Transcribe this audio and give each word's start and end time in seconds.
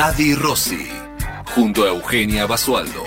Adi 0.00 0.36
Rossi, 0.36 0.86
junto 1.56 1.82
a 1.82 1.88
Eugenia 1.88 2.46
Basualdo. 2.46 3.02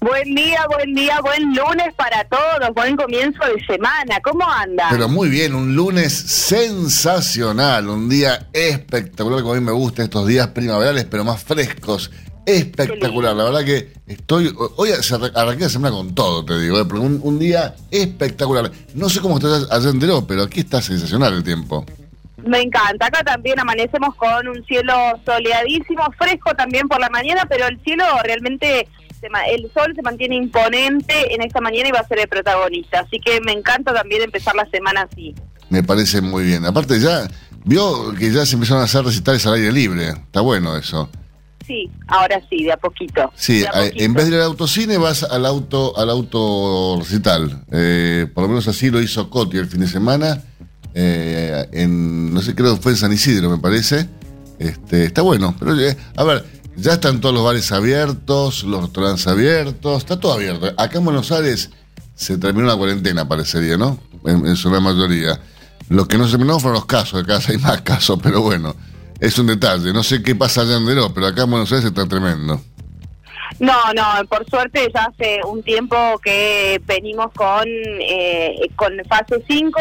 Buen 0.04 0.34
día, 0.34 0.60
buen 0.68 0.94
día, 0.94 1.18
buen 1.22 1.54
lunes 1.54 1.94
para 1.96 2.24
todos, 2.24 2.74
buen 2.74 2.94
comienzo 2.94 3.42
de 3.46 3.64
semana. 3.64 4.20
¿Cómo 4.22 4.46
anda? 4.46 4.88
Pero 4.90 5.08
muy 5.08 5.30
bien, 5.30 5.54
un 5.54 5.74
lunes 5.74 6.12
sensacional, 6.12 7.88
un 7.88 8.10
día 8.10 8.48
espectacular, 8.52 9.40
como 9.40 9.54
a 9.54 9.56
mí 9.56 9.64
me 9.64 9.72
gusta 9.72 10.02
estos 10.02 10.26
días 10.26 10.48
primaverales, 10.48 11.06
pero 11.06 11.24
más 11.24 11.42
frescos. 11.42 12.10
Espectacular, 12.44 13.34
la 13.34 13.44
verdad 13.44 13.64
que 13.64 13.94
estoy. 14.06 14.54
Hoy 14.76 14.90
arranqué 15.34 15.62
la 15.62 15.70
semana 15.70 15.96
con 15.96 16.14
todo, 16.14 16.44
te 16.44 16.60
digo, 16.60 16.78
eh, 16.78 16.82
un, 16.82 17.20
un, 17.22 17.38
día 17.38 17.74
espectacular. 17.90 18.70
No 18.92 19.08
sé 19.08 19.22
cómo 19.22 19.38
estás 19.38 19.66
allá 19.70 19.88
en 19.88 20.26
pero 20.26 20.42
aquí 20.42 20.60
está 20.60 20.82
sensacional 20.82 21.32
el 21.32 21.44
tiempo. 21.44 21.86
Me 22.46 22.60
encanta, 22.60 23.06
acá 23.06 23.24
también 23.24 23.58
amanecemos 23.58 24.14
con 24.16 24.48
un 24.48 24.62
cielo 24.66 24.92
soleadísimo, 25.24 26.04
fresco 26.18 26.52
también 26.54 26.88
por 26.88 27.00
la 27.00 27.08
mañana, 27.08 27.46
pero 27.48 27.66
el 27.68 27.80
cielo 27.80 28.04
realmente 28.22 28.86
el 29.48 29.70
sol 29.72 29.92
se 29.94 30.02
mantiene 30.02 30.36
imponente 30.36 31.34
en 31.34 31.42
esta 31.42 31.60
mañana 31.60 31.88
y 31.88 31.92
va 31.92 32.00
a 32.00 32.08
ser 32.08 32.20
el 32.20 32.28
protagonista. 32.28 33.00
Así 33.00 33.18
que 33.20 33.40
me 33.40 33.52
encanta 33.52 33.92
también 33.92 34.22
empezar 34.22 34.54
la 34.54 34.68
semana 34.70 35.08
así. 35.10 35.34
Me 35.70 35.82
parece 35.82 36.20
muy 36.20 36.44
bien. 36.44 36.64
Aparte 36.64 37.00
ya, 37.00 37.28
vio 37.64 38.14
que 38.14 38.30
ya 38.30 38.46
se 38.46 38.54
empezaron 38.54 38.82
a 38.82 38.84
hacer 38.84 39.04
recitales 39.04 39.46
al 39.46 39.54
aire 39.54 39.72
libre. 39.72 40.08
Está 40.08 40.40
bueno 40.40 40.76
eso. 40.76 41.08
Sí, 41.66 41.90
ahora 42.08 42.42
sí, 42.50 42.64
de 42.64 42.72
a 42.72 42.76
poquito. 42.76 43.32
Sí, 43.34 43.64
en 43.74 44.12
vez 44.12 44.26
de 44.26 44.32
ir 44.32 44.36
al 44.36 44.48
autocine 44.48 44.98
vas 44.98 45.22
al 45.22 45.46
auto 45.46 45.96
al 45.96 46.10
auto 46.10 46.98
recital. 47.00 47.64
Eh, 47.72 48.26
por 48.34 48.42
lo 48.42 48.48
menos 48.48 48.68
así 48.68 48.90
lo 48.90 49.00
hizo 49.00 49.30
Coti 49.30 49.56
el 49.56 49.66
fin 49.66 49.80
de 49.80 49.88
semana. 49.88 50.42
Eh, 50.94 51.66
en, 51.72 52.32
no 52.32 52.42
sé, 52.42 52.54
creo 52.54 52.76
que 52.76 52.82
fue 52.82 52.92
en 52.92 52.98
San 52.98 53.12
Isidro, 53.12 53.48
me 53.48 53.58
parece. 53.58 54.08
Este, 54.58 55.04
está 55.04 55.22
bueno. 55.22 55.56
Pero, 55.58 55.78
eh, 55.80 55.96
a 56.16 56.24
ver, 56.24 56.44
ya 56.76 56.94
están 56.94 57.20
todos 57.20 57.34
los 57.34 57.44
bares 57.44 57.70
abiertos, 57.72 58.64
los 58.64 58.82
restaurantes 58.82 59.26
abiertos, 59.26 59.98
está 59.98 60.18
todo 60.18 60.32
abierto. 60.32 60.66
Acá 60.76 60.98
en 60.98 61.04
Buenos 61.04 61.30
Aires 61.32 61.70
se 62.14 62.38
terminó 62.38 62.66
la 62.66 62.76
cuarentena, 62.76 63.28
parecería, 63.28 63.76
¿no? 63.76 63.98
En, 64.24 64.56
su 64.56 64.70
gran 64.70 64.82
mayoría. 64.82 65.40
Lo 65.88 66.08
que 66.08 66.16
no 66.16 66.24
se 66.24 66.32
terminó 66.32 66.58
fueron 66.58 66.76
los 66.76 66.86
casos, 66.86 67.22
acá 67.22 67.40
hay 67.48 67.58
más 67.58 67.82
casos, 67.82 68.18
pero 68.22 68.40
bueno, 68.40 68.74
es 69.20 69.38
un 69.38 69.46
detalle. 69.46 69.92
No 69.92 70.02
sé 70.02 70.22
qué 70.22 70.34
pasa 70.34 70.62
allá 70.62 70.76
en 70.76 70.86
Deró, 70.86 71.12
pero 71.12 71.26
acá 71.26 71.42
en 71.42 71.50
Buenos 71.50 71.70
Aires 71.72 71.86
está 71.86 72.06
tremendo. 72.06 72.60
No, 73.60 73.92
no, 73.94 74.26
por 74.28 74.48
suerte 74.50 74.90
ya 74.92 75.04
hace 75.04 75.40
un 75.44 75.62
tiempo 75.62 75.96
que 76.22 76.80
venimos 76.86 77.32
con, 77.32 77.64
eh, 77.66 78.68
con 78.74 78.92
fase 79.08 79.42
5. 79.46 79.80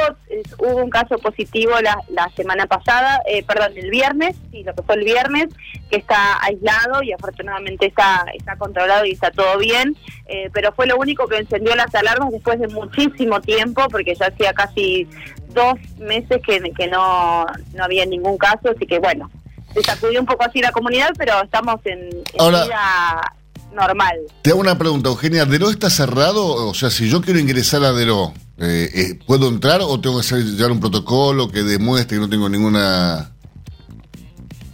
Hubo 0.59 0.75
un 0.83 0.89
caso 0.89 1.17
positivo 1.17 1.73
la, 1.81 1.97
la 2.09 2.29
semana 2.35 2.67
pasada, 2.67 3.21
eh, 3.25 3.43
perdón, 3.43 3.71
el 3.75 3.89
viernes, 3.89 4.35
sí, 4.51 4.63
lo 4.63 4.75
que 4.75 4.83
fue 4.83 4.95
el 4.95 5.03
viernes, 5.03 5.47
que 5.89 5.97
está 5.97 6.39
aislado 6.43 7.01
y 7.01 7.13
afortunadamente 7.13 7.87
está, 7.87 8.25
está 8.35 8.55
controlado 8.57 9.05
y 9.05 9.11
está 9.11 9.31
todo 9.31 9.57
bien, 9.57 9.95
eh, 10.27 10.49
pero 10.53 10.71
fue 10.73 10.85
lo 10.85 10.97
único 10.97 11.27
que 11.27 11.37
encendió 11.37 11.75
las 11.75 11.93
alarmas 11.95 12.31
después 12.31 12.59
de 12.59 12.67
muchísimo 12.67 13.41
tiempo, 13.41 13.87
porque 13.89 14.13
ya 14.13 14.27
hacía 14.27 14.53
casi 14.53 15.07
dos 15.49 15.79
meses 15.97 16.41
que, 16.45 16.59
que 16.77 16.87
no, 16.87 17.45
no 17.73 17.83
había 17.83 18.05
ningún 18.05 18.37
caso, 18.37 18.69
así 18.75 18.85
que 18.85 18.99
bueno, 18.99 19.31
se 19.73 19.81
sacudió 19.81 20.19
un 20.19 20.27
poco 20.27 20.43
así 20.43 20.61
la 20.61 20.71
comunidad, 20.71 21.09
pero 21.17 21.41
estamos 21.41 21.79
en, 21.85 22.09
en 22.33 22.49
vida 22.49 23.33
normal. 23.73 24.17
Te 24.41 24.51
hago 24.51 24.59
una 24.59 24.77
pregunta, 24.77 25.09
Eugenia. 25.09 25.45
¿Deró 25.45 25.69
está 25.69 25.89
cerrado? 25.89 26.67
O 26.67 26.73
sea, 26.73 26.89
si 26.89 27.09
yo 27.09 27.21
quiero 27.21 27.39
ingresar 27.39 27.83
a 27.83 27.93
Deró, 27.93 28.33
eh, 28.57 28.89
eh, 28.93 29.19
¿puedo 29.25 29.47
entrar 29.49 29.81
o 29.81 29.99
tengo 29.99 30.17
que 30.17 30.21
hacer, 30.21 30.43
llevar 30.43 30.71
un 30.71 30.79
protocolo 30.79 31.49
que 31.49 31.63
demuestre 31.63 32.17
que 32.17 32.21
no 32.21 32.29
tengo 32.29 32.49
ninguna...? 32.49 33.29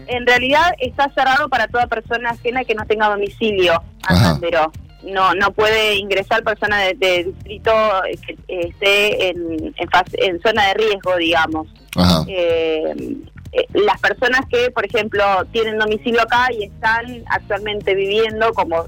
En 0.07 0.25
realidad 0.25 0.73
está 0.79 1.11
cerrado 1.13 1.49
para 1.49 1.67
toda 1.67 1.85
persona 1.87 2.31
ajena 2.31 2.63
que 2.63 2.73
no 2.73 2.85
tenga 2.85 3.09
domicilio 3.09 3.81
a 4.07 4.33
Deró. 4.39 4.71
No, 5.03 5.33
no 5.33 5.51
puede 5.51 5.95
ingresar 5.95 6.43
persona 6.43 6.79
de, 6.79 7.23
distrito 7.23 7.71
que 8.25 8.37
esté 8.47 9.29
en, 9.29 9.73
en, 9.77 10.41
zona 10.41 10.67
de 10.67 10.73
riesgo, 10.73 11.16
digamos. 11.16 11.67
Eh, 12.27 13.16
las 13.73 13.99
personas 13.99 14.41
que, 14.49 14.71
por 14.71 14.85
ejemplo, 14.85 15.23
tienen 15.51 15.77
domicilio 15.77 16.21
acá 16.21 16.47
y 16.51 16.63
están 16.63 17.23
actualmente 17.27 17.95
viviendo, 17.95 18.53
como 18.53 18.87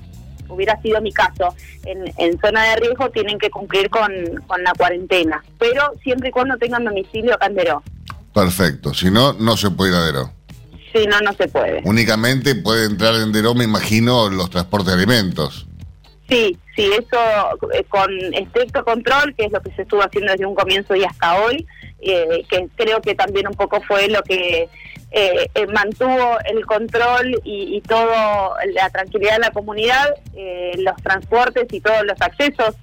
hubiera 0.50 0.80
sido 0.82 1.02
mi 1.02 1.12
caso, 1.12 1.56
en, 1.86 2.40
zona 2.40 2.64
de 2.66 2.76
riesgo, 2.78 3.10
tienen 3.10 3.40
que 3.40 3.50
cumplir 3.50 3.90
con, 3.90 4.12
la 4.64 4.74
cuarentena, 4.78 5.44
pero 5.58 5.94
siempre 6.04 6.30
y 6.30 6.32
cuando 6.32 6.58
tengan 6.58 6.84
domicilio 6.84 7.34
acá 7.34 7.48
en 7.48 7.56
Deró. 7.56 7.84
Perfecto, 8.34 8.94
si 8.94 9.10
no, 9.10 9.34
no 9.34 9.58
se 9.58 9.72
puede 9.72 9.92
ir 9.92 9.98
a 9.98 10.06
Deró. 10.06 10.34
Si 10.94 11.08
no, 11.08 11.22
no 11.22 11.34
se 11.34 11.48
puede. 11.48 11.82
Únicamente 11.86 12.54
puede 12.56 12.86
entrar 12.86 13.16
en 13.16 13.32
Deró, 13.32 13.56
me 13.56 13.64
imagino, 13.64 14.30
los 14.30 14.50
transportes 14.50 14.88
de 14.88 14.94
alimentos. 14.94 15.68
Sí, 16.32 16.58
sí, 16.78 16.90
eso 16.94 17.20
eh, 17.74 17.84
con 17.90 18.10
estricto 18.34 18.86
control, 18.86 19.36
que 19.36 19.48
es 19.48 19.52
lo 19.52 19.62
que 19.62 19.70
se 19.72 19.82
estuvo 19.82 20.02
haciendo 20.02 20.32
desde 20.32 20.46
un 20.46 20.56
comienzo 20.56 20.96
y 20.96 21.04
hasta 21.04 21.44
hoy, 21.44 21.68
eh, 22.00 22.46
que 22.50 22.70
creo 22.78 23.02
que 23.02 23.16
también 23.16 23.50
un 23.50 23.54
poco 23.54 23.82
fue 23.82 24.08
lo 24.08 24.24
que 24.24 24.70
eh, 25.12 25.68
mantuvo 25.74 26.38
el 26.46 26.66
control 26.66 27.42
y, 27.44 27.76
y 27.76 27.82
todo 27.82 28.54
la 28.74 28.90
tranquilidad 28.92 29.34
de 29.34 29.40
la 29.40 29.52
comunidad, 29.52 30.16
los 30.78 30.96
transportes 31.04 31.68
y 31.70 31.82
todos 31.82 32.06
los 32.06 32.22
accesos 32.22 32.76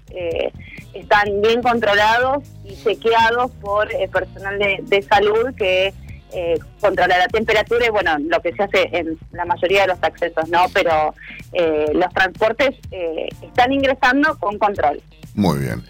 están 0.92 1.40
bien 1.40 1.62
controlados 1.62 2.44
y 2.64 2.76
chequeados 2.76 3.50
por 3.62 3.90
el 3.94 4.10
personal 4.10 4.58
de, 4.58 4.80
de 4.82 5.00
salud 5.00 5.54
que 5.56 5.94
eh, 6.32 6.58
controlar 6.80 7.18
la 7.18 7.28
temperatura 7.28 7.86
y 7.86 7.90
bueno, 7.90 8.16
lo 8.18 8.40
que 8.40 8.52
se 8.52 8.62
hace 8.62 8.88
en 8.92 9.18
la 9.32 9.44
mayoría 9.44 9.82
de 9.82 9.88
los 9.88 10.02
accesos, 10.02 10.48
¿no? 10.48 10.66
Pero 10.72 11.14
eh, 11.52 11.86
los 11.94 12.12
transportes 12.12 12.76
eh, 12.90 13.28
están 13.42 13.72
ingresando 13.72 14.36
con 14.38 14.58
control. 14.58 15.00
Muy 15.34 15.58
bien. 15.60 15.84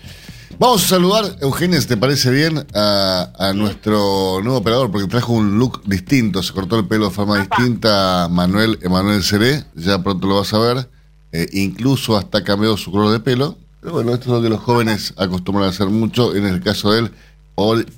Vamos 0.61 0.85
a 0.85 0.89
saludar, 0.89 1.37
Eugenia, 1.41 1.81
si 1.81 1.87
te 1.87 1.97
parece 1.97 2.33
bien, 2.33 2.67
a, 2.75 3.53
nuestro 3.55 4.41
nuevo 4.43 4.59
operador, 4.59 4.91
porque 4.91 5.07
trajo 5.07 5.33
un 5.33 5.57
look 5.57 5.83
distinto, 5.85 6.43
se 6.43 6.53
cortó 6.53 6.77
el 6.77 6.89
pelo 6.89 7.05
de 7.05 7.11
forma 7.13 7.39
distinta, 7.39 8.27
Manuel 8.29 8.77
Emanuel 8.83 9.23
Seré, 9.23 9.63
ya 9.77 10.03
pronto 10.03 10.27
lo 10.27 10.39
vas 10.39 10.53
a 10.55 10.59
ver, 10.59 10.89
eh, 11.31 11.47
incluso 11.53 12.17
hasta 12.17 12.43
cambió 12.43 12.77
su 12.77 12.91
color 12.91 13.13
de 13.13 13.21
pelo, 13.21 13.57
pero 13.81 13.93
bueno, 13.93 14.13
esto 14.13 14.25
es 14.25 14.33
lo 14.33 14.43
que 14.43 14.49
los 14.49 14.59
jóvenes 14.59 15.15
acostumbran 15.17 15.67
a 15.67 15.71
hacer 15.71 15.87
mucho, 15.87 16.35
en 16.35 16.45
el 16.45 16.61
caso 16.61 16.91
de 16.91 17.01
él, 17.01 17.13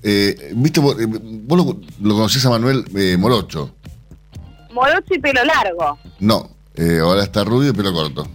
eh, 0.03 0.53
¿Viste? 0.55 0.81
Vos, 0.81 0.97
eh, 1.01 1.07
lo, 1.07 1.81
lo, 2.01 2.15
conocés 2.15 2.45
a 2.47 2.51
Manuel 2.51 2.85
eh, 2.97 3.17
Morocho. 3.17 3.75
Morocho 4.73 5.15
y 5.15 5.19
pelo 5.19 5.45
largo. 5.45 5.99
No, 6.19 6.51
eh, 6.75 6.99
ahora 7.01 7.23
está 7.23 7.45
rubio 7.45 7.71
y 7.71 7.73
pelo 7.73 7.93
corto. 7.93 8.27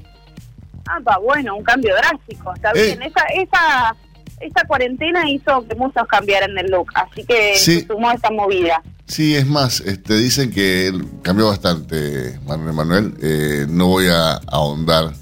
Ah, 0.87 0.99
va, 0.99 1.17
bueno, 1.17 1.55
un 1.55 1.63
cambio 1.63 1.95
drástico, 1.95 2.53
está 2.53 2.71
bien. 2.73 3.01
Esa, 3.01 3.25
esa, 3.33 3.95
esa 4.39 4.67
cuarentena 4.67 5.29
hizo 5.29 5.65
que 5.67 5.75
muchos 5.75 6.07
cambiaran 6.07 6.55
el 6.57 6.67
look, 6.67 6.87
así 6.93 7.23
que 7.23 7.55
se 7.57 7.85
sumó 7.87 8.11
esa 8.11 8.29
movida. 8.29 8.81
Sí, 9.07 9.35
es 9.35 9.45
más, 9.45 9.81
este, 9.81 10.15
dicen 10.15 10.51
que 10.51 10.91
cambió 11.21 11.47
bastante 11.47 12.39
Manuel 12.45 12.73
Manuel. 12.73 13.13
Eh, 13.21 13.65
no 13.69 13.87
voy 13.87 14.07
a, 14.07 14.33
ahondar, 14.47 15.13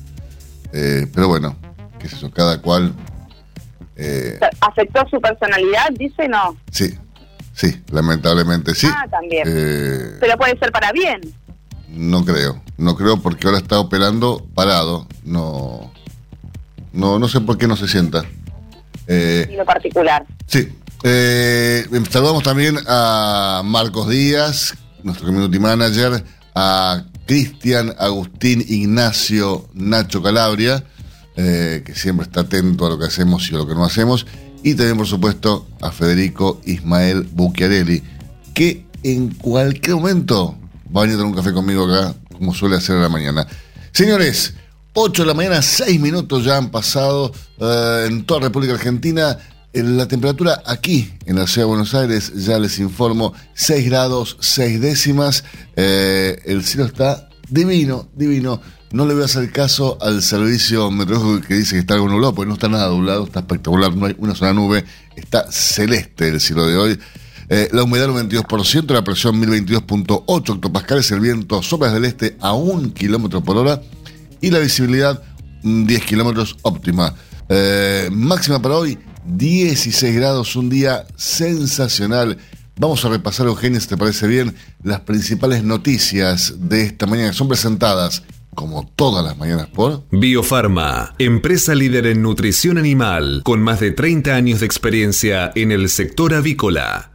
eh, 0.72 1.08
pero 1.14 1.28
bueno, 1.28 1.56
qué 2.00 2.08
sé 2.08 2.18
yo, 2.18 2.32
cada 2.32 2.62
cual. 2.62 2.94
Eh, 3.96 4.40
¿Afectó 4.62 5.06
su 5.10 5.22
personalidad? 5.22 5.90
Dice 5.98 6.28
no. 6.28 6.58
Sí, 6.72 6.98
sí, 7.54 7.82
lamentablemente 7.92 8.74
sí. 8.74 8.88
Ah, 8.90 9.08
también. 9.10 9.44
pero 10.20 10.38
puede 10.38 10.58
ser 10.58 10.72
para 10.72 10.92
bien. 10.92 11.22
No 11.90 12.26
creo, 12.26 12.62
no 12.78 12.96
creo 12.96 13.22
porque 13.22 13.48
ahora 13.48 13.60
está 13.60 13.80
operando 13.80 14.48
parado. 14.56 15.08
No, 15.24 15.92
no, 16.92 17.20
no 17.20 17.28
sé 17.28 17.42
por 17.42 17.58
qué 17.58 17.68
no 17.68 17.76
se 17.76 17.88
sienta. 17.88 18.24
en 19.08 19.58
lo 19.58 19.66
particular. 19.66 20.26
Sí, 20.48 20.70
eh, 21.04 21.86
saludamos 22.10 22.44
también 22.44 22.78
a 22.88 23.62
Marcos 23.66 24.10
Díaz, 24.10 24.74
nuestro 25.04 25.28
community 25.28 25.60
manager, 25.60 26.24
a 26.56 27.04
Cristian 27.26 27.94
Agustín 28.00 28.64
Ignacio 28.68 29.68
Nacho 29.74 30.24
Calabria, 30.24 30.84
eh, 31.36 31.84
que 31.86 31.96
siempre 31.96 32.26
está 32.26 32.42
atento 32.42 32.86
a 32.86 32.90
lo 32.90 33.00
que 33.00 33.06
hacemos 33.06 33.50
y 33.52 33.56
a 33.56 33.58
lo 33.58 33.68
que 33.68 33.76
no 33.76 33.84
hacemos, 33.84 34.26
y 34.64 34.76
también, 34.76 34.98
por 34.98 35.08
supuesto, 35.08 35.68
a 35.82 35.92
Federico 35.92 36.62
Ismael 36.66 37.28
Bucchiarelli, 37.32 38.02
que 38.54 38.86
en 39.04 39.30
cualquier 39.34 39.96
momento 39.96 40.58
va 40.96 41.02
a 41.02 41.04
venir 41.04 41.16
a 41.16 41.20
tener 41.20 41.32
un 41.32 41.36
café 41.36 41.54
conmigo 41.54 41.86
acá, 41.86 42.16
como 42.32 42.54
suele 42.54 42.78
hacer 42.78 42.98
a 42.98 43.02
la 43.02 43.10
mañana. 43.10 43.46
Señores, 43.92 44.54
8 44.94 45.24
de 45.24 45.28
la 45.28 45.34
mañana, 45.34 45.62
6 45.62 46.00
minutos 46.00 46.46
ya 46.46 46.58
han 46.58 46.70
pasado 46.70 47.32
eh, 47.60 48.06
en 48.08 48.26
toda 48.26 48.42
República 48.42 48.74
Argentina. 48.74 49.38
La 49.74 50.08
temperatura 50.08 50.62
aquí 50.68 51.12
en 51.26 51.36
la 51.38 51.48
ciudad 51.48 51.66
de 51.66 51.70
Buenos 51.70 51.96
Aires, 51.96 52.32
ya 52.36 52.60
les 52.60 52.78
informo, 52.78 53.34
6 53.56 53.86
grados 53.90 54.38
6 54.40 54.80
décimas. 54.80 55.44
Eh, 55.76 56.40
el 56.46 56.64
cielo 56.64 56.86
está 56.86 57.28
divino, 57.50 58.08
divino. 58.16 58.62
No 58.94 59.08
le 59.08 59.16
voy 59.16 59.24
a 59.24 59.26
hacer 59.26 59.52
caso 59.52 59.98
al 60.02 60.22
servicio 60.22 60.92
meteorológico 60.92 61.48
que 61.48 61.56
dice 61.56 61.74
que 61.74 61.80
está 61.80 61.96
algo 61.96 62.08
nublado, 62.10 62.36
porque 62.36 62.48
no 62.48 62.54
está 62.54 62.70
nada 62.70 62.90
nublado, 62.90 63.24
está 63.24 63.40
espectacular, 63.40 63.96
no 63.96 64.06
hay 64.06 64.16
una 64.20 64.36
sola 64.36 64.54
nube, 64.54 64.86
está 65.16 65.52
celeste 65.52 66.28
el 66.28 66.40
cielo 66.40 66.68
de 66.68 66.78
hoy. 66.78 67.00
Eh, 67.50 67.70
la 67.72 67.82
humedad 67.82 68.12
un 68.12 68.30
22%, 68.30 68.94
la 68.94 69.04
presión 69.04 69.42
1022.8 69.42 70.56
hectopascales, 70.58 71.10
el 71.10 71.22
viento 71.22 71.64
sopla 71.64 71.92
del 71.92 72.06
este 72.06 72.38
a 72.40 72.54
un 72.54 72.92
kilómetro 72.92 73.44
por 73.44 73.58
hora 73.58 73.82
y 74.42 74.52
la 74.52 74.60
visibilidad 74.60 75.24
10 75.64 76.06
kilómetros 76.06 76.58
óptima. 76.62 77.16
Eh, 77.50 78.10
máxima 78.12 78.62
para 78.62 78.76
hoy 78.76 79.00
16 79.26 80.16
grados, 80.16 80.56
un 80.56 80.70
día 80.70 81.08
sensacional. 81.16 82.38
Vamos 82.78 83.04
a 83.06 83.10
repasar, 83.10 83.48
Eugenia, 83.48 83.80
si 83.80 83.88
te 83.88 83.98
parece 83.98 84.28
bien, 84.28 84.56
las 84.84 85.00
principales 85.00 85.64
noticias 85.64 86.54
de 86.60 86.84
esta 86.84 87.08
mañana 87.08 87.32
que 87.32 87.36
son 87.36 87.48
presentadas 87.48 88.22
como 88.54 88.86
todas 88.96 89.24
las 89.24 89.38
mañanas 89.38 89.68
por 89.68 90.04
Biofarma, 90.12 91.14
empresa 91.18 91.76
líder 91.76 92.08
en 92.08 92.22
nutrición 92.22 92.78
animal, 92.78 93.42
con 93.44 93.62
más 93.62 93.80
de 93.80 93.92
30 93.92 94.36
años 94.36 94.60
de 94.60 94.66
experiencia 94.66 95.52
en 95.56 95.72
el 95.72 95.90
sector 95.90 96.34
avícola. 96.34 97.12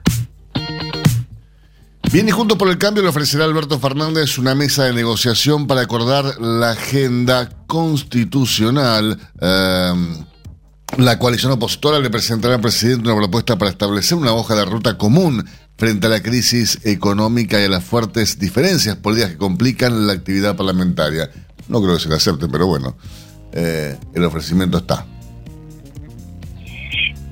Bien, 2.11 2.26
y 2.26 2.31
junto 2.31 2.56
por 2.56 2.69
el 2.69 2.79
cambio 2.79 3.02
le 3.02 3.11
ofrecerá 3.11 3.44
Alberto 3.44 3.79
Fernández 3.79 4.38
una 4.38 4.55
mesa 4.55 4.85
de 4.85 4.94
negociación 4.94 5.67
para 5.67 5.82
acordar 5.82 6.40
la 6.40 6.70
agenda 6.70 7.50
constitucional. 7.67 9.19
Eh, 9.40 9.93
la 10.96 11.19
coalición 11.19 11.52
opositora 11.52 11.99
le 11.99 12.11
presentará 12.11 12.55
al 12.55 12.61
presidente 12.61 13.08
una 13.08 13.17
propuesta 13.17 13.58
para 13.58 13.70
establecer 13.70 14.17
una 14.17 14.32
hoja 14.32 14.55
de 14.55 14.64
ruta 14.64 14.96
común 14.96 15.44
frente 15.76 16.06
a 16.06 16.11
la 16.11 16.23
crisis 16.23 16.85
económica 16.85 17.61
y 17.61 17.64
a 17.64 17.69
las 17.69 17.85
fuertes 17.85 18.38
diferencias 18.38 18.96
políticas 18.96 19.32
que 19.32 19.38
complican 19.38 20.06
la 20.06 20.14
actividad 20.14 20.56
parlamentaria. 20.56 21.31
No 21.69 21.81
creo 21.81 21.94
que 21.94 22.00
se 22.00 22.08
le 22.08 22.17
acepte, 22.17 22.49
pero 22.49 22.67
bueno, 22.67 22.96
eh, 23.52 23.96
el 24.14 24.25
ofrecimiento 24.25 24.79
está. 24.79 25.06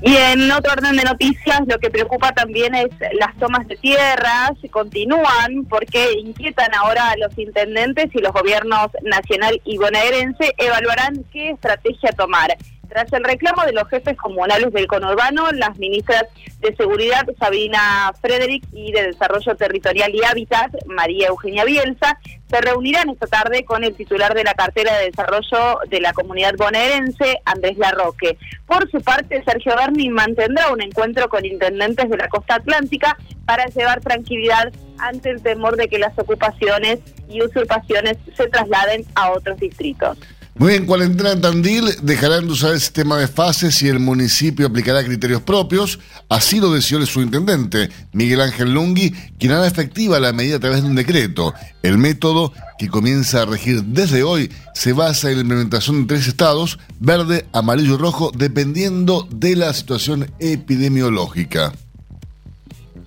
Y 0.03 0.15
en 0.15 0.51
otro 0.53 0.73
orden 0.73 0.95
de 0.95 1.03
noticias, 1.03 1.63
lo 1.67 1.79
que 1.79 1.91
preocupa 1.91 2.31
también 2.33 2.75
es 2.75 2.91
las 3.19 3.35
tomas 3.39 3.67
de 3.67 3.77
tierras, 3.77 4.53
continúan 4.71 5.65
porque 5.69 6.13
inquietan 6.21 6.73
ahora 6.75 7.11
a 7.11 7.17
los 7.17 7.37
intendentes 7.37 8.15
y 8.15 8.21
los 8.21 8.33
gobiernos 8.33 8.89
nacional 9.03 9.61
y 9.65 9.79
bonaerense 9.79 10.55
evaluarán 10.59 11.25
qué 11.33 11.51
estrategia 11.51 12.13
tomar. 12.13 12.57
Tras 12.89 13.13
el 13.13 13.25
reclamo 13.25 13.65
de 13.65 13.73
los 13.73 13.89
jefes 13.89 14.17
comunales 14.17 14.73
del 14.73 14.87
conurbano, 14.87 15.51
las 15.53 15.79
ministras 15.79 16.25
de 16.61 16.75
Seguridad, 16.77 17.27
Sabina 17.39 18.13
Frederick, 18.21 18.65
y 18.73 18.93
de 18.93 19.09
Desarrollo 19.09 19.55
Territorial 19.57 20.15
y 20.15 20.25
Hábitat, 20.25 20.73
María 20.87 21.29
Eugenia 21.29 21.65
Bielsa, 21.65 22.19
se 22.49 22.61
reunirán 22.61 23.11
esta 23.11 23.27
tarde 23.27 23.65
con 23.65 23.85
el 23.85 23.95
titular 23.95 24.35
de 24.35 24.45
la 24.45 24.55
cartera 24.55 24.97
de 24.99 25.07
desarrollo 25.07 25.81
de 25.89 26.01
la 26.01 26.13
comunidad 26.13 26.55
bonaerense, 26.57 27.41
Andrés 27.45 27.77
Larroque. 27.77 28.39
Por 28.67 28.91
su 28.91 29.01
parte, 29.01 29.43
Sergio 29.45 29.75
Berni 29.77 30.09
mantendrá 30.11 30.73
un 30.73 30.81
encuentro 30.81 31.29
con 31.29 31.45
intendentes 31.45 32.09
de 32.09 32.17
la 32.17 32.29
costa 32.29 32.57
atlántica 32.57 33.17
para 33.45 33.67
llevar 33.67 34.01
tranquilidad 34.01 34.73
ante 34.99 35.31
el 35.31 35.43
temor 35.43 35.77
de 35.77 35.89
que 35.89 35.99
las 35.99 36.17
ocupaciones 36.19 37.01
y 37.29 37.43
usurpaciones 37.43 38.17
se 38.37 38.49
trasladen 38.49 39.05
a 39.15 39.33
otros 39.33 39.59
distritos. 39.59 40.19
Muy 40.59 40.71
bien, 40.71 40.87
cuarentena 40.87 41.33
en 41.33 41.43
Tandil 41.43 41.85
dejarán 42.01 42.47
de 42.47 42.53
usar 42.55 42.73
el 42.73 42.81
sistema 42.81 43.19
de 43.19 43.29
fases 43.29 43.83
y 43.83 43.89
el 43.89 44.01
municipio 44.01 44.67
aplicará 44.67 45.05
criterios 45.05 45.43
propios. 45.43 45.99
Así 46.31 46.61
lo 46.61 46.73
decidió 46.73 46.99
el 46.99 47.07
subintendente 47.07 47.91
Miguel 48.15 48.41
Ángel 48.41 48.73
Lungui, 48.73 49.15
quien 49.39 49.53
hará 49.53 49.67
efectiva 49.67 50.19
la 50.19 50.33
medida 50.33 50.57
a 50.57 50.61
través 50.61 50.83
de 50.83 50.89
un 50.89 50.95
decreto. 50.95 51.53
El 51.83 51.99
método, 51.99 52.55
que 52.79 52.89
comienza 52.89 53.43
a 53.43 53.45
regir 53.45 53.85
desde 53.85 54.23
hoy, 54.23 54.51
se 54.75 54.95
basa 54.95 55.29
en 55.29 55.37
la 55.37 55.43
implementación 55.43 56.01
de 56.01 56.15
tres 56.15 56.27
estados, 56.27 56.79
verde, 57.01 57.47
amarillo 57.53 57.97
y 57.97 57.99
rojo, 57.99 58.33
dependiendo 58.35 59.29
de 59.31 59.57
la 59.57 59.75
situación 59.75 60.33
epidemiológica. 60.39 61.75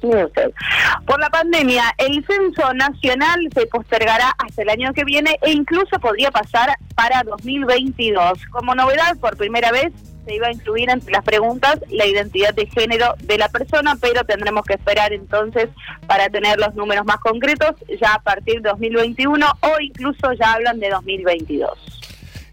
Por 0.02 1.20
la 1.20 1.30
pandemia, 1.30 1.84
el 1.98 2.26
censo 2.26 2.74
nacional 2.74 3.48
se 3.54 3.66
postergará 3.68 4.34
hasta 4.38 4.62
el 4.62 4.70
año 4.70 4.94
que 4.94 5.04
viene 5.04 5.38
e 5.42 5.52
incluso 5.52 6.00
podría 6.00 6.32
pasar 6.32 6.70
para 6.96 7.24
2022. 7.24 8.40
Como 8.52 8.76
novedad, 8.76 9.18
por 9.18 9.36
primera 9.38 9.72
vez 9.72 9.92
se 10.26 10.36
iba 10.36 10.48
a 10.48 10.52
incluir 10.52 10.90
entre 10.90 11.12
las 11.12 11.24
preguntas 11.24 11.80
la 11.90 12.06
identidad 12.06 12.54
de 12.54 12.68
género 12.68 13.16
de 13.24 13.38
la 13.38 13.50
persona, 13.50 13.96
pero 14.00 14.24
tendremos 14.24 14.64
que 14.64 14.76
esperar 14.76 15.12
entonces 15.12 15.70
para 16.08 16.30
tener 16.30 16.60
los 16.60 16.76
números 16.76 17.06
más 17.06 17.18
concretos 17.18 17.76
ya 18.00 18.14
a 18.14 18.22
partir 18.22 18.62
de 18.62 18.70
2021 18.70 19.46
o 19.62 19.82
incluso 19.82 20.34
ya 20.34 20.54
hablan 20.54 20.80
de 20.80 20.90
2022. 20.90 21.70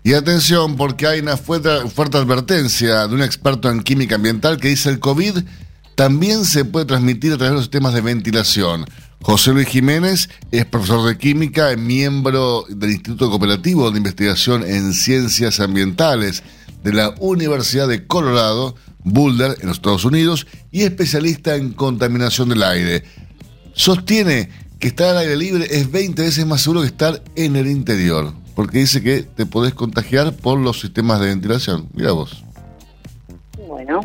Y 0.03 0.15
atención, 0.15 0.77
porque 0.77 1.07
hay 1.07 1.21
una 1.21 1.37
fuerte, 1.37 1.69
fuerte 1.89 2.17
advertencia 2.17 3.09
de 3.09 3.15
un 3.15 3.23
experto 3.23 3.69
en 3.69 3.83
química 3.83 4.15
ambiental 4.15 4.59
que 4.59 4.69
dice 4.69 4.89
el 4.89 5.01
COVID 5.01 5.39
también 5.97 6.45
se 6.45 6.67
puede 6.67 6.85
transmitir 6.85 7.33
a 7.33 7.37
través 7.39 7.53
de 7.53 7.55
los 7.57 7.65
sistemas 7.65 7.95
de 7.95 8.03
ventilación. 8.03 8.85
José 9.23 9.53
Luis 9.53 9.67
Jiménez 9.67 10.29
es 10.53 10.67
profesor 10.67 11.09
de 11.09 11.17
química, 11.17 11.75
miembro 11.75 12.67
del 12.69 12.91
Instituto 12.91 13.31
Cooperativo 13.31 13.91
de 13.91 13.97
Investigación 13.97 14.63
en 14.63 14.93
Ciencias 14.93 15.59
Ambientales 15.59 16.43
de 16.85 16.93
la 16.93 17.15
Universidad 17.19 17.89
de 17.89 18.07
Colorado, 18.07 18.77
Boulder, 19.05 19.57
en 19.61 19.69
los 19.69 19.79
Estados 19.79 20.05
Unidos, 20.05 20.47
y 20.71 20.83
especialista 20.83 21.57
en 21.57 21.73
contaminación 21.73 22.51
del 22.51 22.63
aire. 22.63 23.03
Sostiene 23.73 24.51
que 24.79 24.89
estar 24.89 25.09
al 25.09 25.19
aire 25.19 25.37
libre 25.37 25.67
es 25.71 25.91
20 25.91 26.23
veces 26.23 26.47
más 26.47 26.61
seguro 26.61 26.83
que 26.83 26.89
estar 26.89 27.25
en 27.37 27.57
el 27.57 27.69
interior, 27.69 28.35
porque 28.55 28.81
dice 28.81 29.03
que 29.03 29.23
te 29.23 29.47
podés 29.47 29.73
contagiar 29.73 30.37
por 30.37 30.59
los 30.59 30.79
sistemas 30.79 31.21
de 31.21 31.29
ventilación. 31.29 31.89
Mira 31.95 32.13
vos. 32.13 32.45
Bueno, 33.67 34.03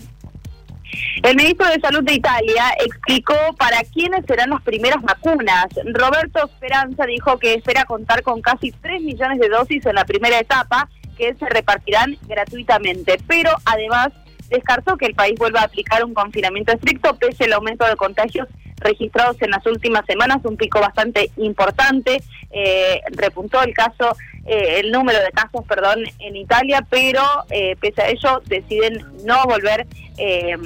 el 1.23 1.35
ministro 1.35 1.67
de 1.67 1.79
Salud 1.79 2.03
de 2.03 2.13
Italia 2.13 2.73
explicó 2.83 3.35
para 3.57 3.83
quiénes 3.83 4.25
serán 4.25 4.49
las 4.49 4.61
primeras 4.61 5.01
vacunas. 5.01 5.67
Roberto 5.93 6.47
Speranza 6.55 7.05
dijo 7.05 7.37
que 7.37 7.55
espera 7.55 7.85
contar 7.85 8.23
con 8.23 8.41
casi 8.41 8.71
3 8.71 9.01
millones 9.01 9.39
de 9.39 9.49
dosis 9.49 9.85
en 9.85 9.95
la 9.95 10.05
primera 10.05 10.39
etapa 10.39 10.89
que 11.17 11.33
se 11.35 11.47
repartirán 11.49 12.17
gratuitamente, 12.27 13.19
pero 13.27 13.51
además 13.65 14.09
descartó 14.49 14.97
que 14.97 15.05
el 15.05 15.15
país 15.15 15.35
vuelva 15.37 15.61
a 15.61 15.65
aplicar 15.65 16.03
un 16.03 16.13
confinamiento 16.13 16.73
estricto 16.73 17.15
pese 17.15 17.45
al 17.45 17.53
aumento 17.53 17.85
de 17.85 17.95
contagios 17.95 18.47
registrados 18.81 19.41
en 19.41 19.51
las 19.51 19.65
últimas 19.65 20.05
semanas, 20.05 20.39
un 20.43 20.57
pico 20.57 20.79
bastante 20.79 21.31
importante. 21.37 22.21
Eh, 22.51 23.01
repuntó 23.15 23.61
el 23.63 23.73
caso 23.73 24.15
eh, 24.45 24.79
el 24.79 24.91
número 24.91 25.19
de 25.19 25.31
casos, 25.31 25.63
perdón, 25.67 26.03
en 26.19 26.35
Italia, 26.35 26.85
pero 26.89 27.21
eh, 27.51 27.75
pese 27.79 28.01
a 28.01 28.09
ello 28.09 28.41
deciden 28.47 29.05
no 29.23 29.43
volver 29.45 29.85
eh, 30.17 30.57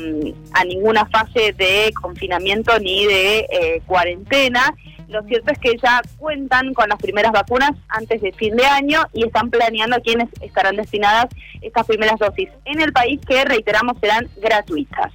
a 0.53 0.63
ninguna 0.63 1.05
fase 1.07 1.53
de 1.53 1.91
confinamiento 2.01 2.79
ni 2.79 3.05
de 3.05 3.81
cuarentena. 3.85 4.73
Lo 5.09 5.21
cierto 5.23 5.51
es 5.51 5.59
que 5.59 5.77
ya 5.77 6.01
cuentan 6.17 6.73
con 6.73 6.89
las 6.89 6.97
primeras 6.99 7.31
vacunas 7.31 7.71
antes 7.89 8.21
de 8.21 8.31
fin 8.31 8.55
de 8.55 8.65
año 8.65 9.03
y 9.13 9.25
están 9.25 9.51
planeando 9.51 9.97
a 9.97 9.99
quienes 9.99 10.29
estarán 10.41 10.77
destinadas 10.77 11.27
estas 11.61 11.85
primeras 11.85 12.17
dosis 12.17 12.49
en 12.63 12.81
el 12.81 12.91
país 12.91 13.19
que, 13.27 13.43
reiteramos, 13.45 13.99
serán 13.99 14.27
gratuitas. 14.37 15.11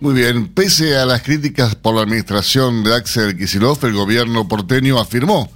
Muy 0.00 0.14
bien, 0.14 0.46
pese 0.46 0.96
a 0.96 1.04
las 1.04 1.22
críticas 1.22 1.74
por 1.74 1.96
la 1.96 2.02
administración 2.02 2.84
de 2.84 2.94
Axel 2.94 3.36
Kicillof, 3.36 3.82
el 3.82 3.94
gobierno 3.94 4.46
porteño 4.46 5.00
afirmó 5.00 5.50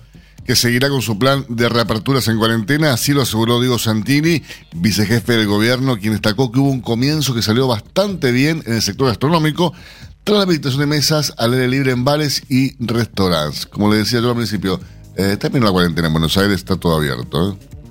que 0.45 0.57
seguirá 0.57 0.89
con 0.89 1.01
su 1.01 1.17
plan 1.17 1.47
de 1.49 1.69
reaperturas 1.69 2.27
en 2.27 2.39
cuarentena, 2.39 2.93
así 2.93 3.13
lo 3.13 3.23
aseguró 3.23 3.61
Diego 3.61 3.79
Santini, 3.79 4.43
vicejefe 4.75 5.35
del 5.35 5.47
gobierno, 5.47 5.97
quien 5.97 6.15
destacó 6.15 6.51
que 6.51 6.59
hubo 6.59 6.71
un 6.71 6.81
comienzo 6.81 7.35
que 7.35 7.43
salió 7.43 7.69
bastante 7.69 8.33
bien 8.33 8.65
en 8.67 8.75
el 8.75 8.83
sector 8.83 9.07
gastronómico, 9.07 9.73
tras 10.25 10.39
la 10.39 10.43
habilitación 10.43 10.81
de 10.81 10.87
mesas 10.87 11.33
al 11.39 11.53
aire 11.53 11.69
libre 11.69 11.93
en 11.93 12.05
bares 12.05 12.43
y 12.49 12.75
restaurantes. 12.85 13.67
Como 13.67 13.93
le 13.93 13.99
decía 13.99 14.21
yo 14.21 14.31
al 14.31 14.37
principio, 14.37 14.81
eh, 15.17 15.37
también 15.37 15.65
la 15.65 15.71
cuarentena 15.71 16.09
en 16.09 16.15
Buenos 16.15 16.37
Aires 16.37 16.57
está 16.57 16.77
todo 16.77 16.97
abierto. 16.97 17.53
¿eh? 17.53 17.82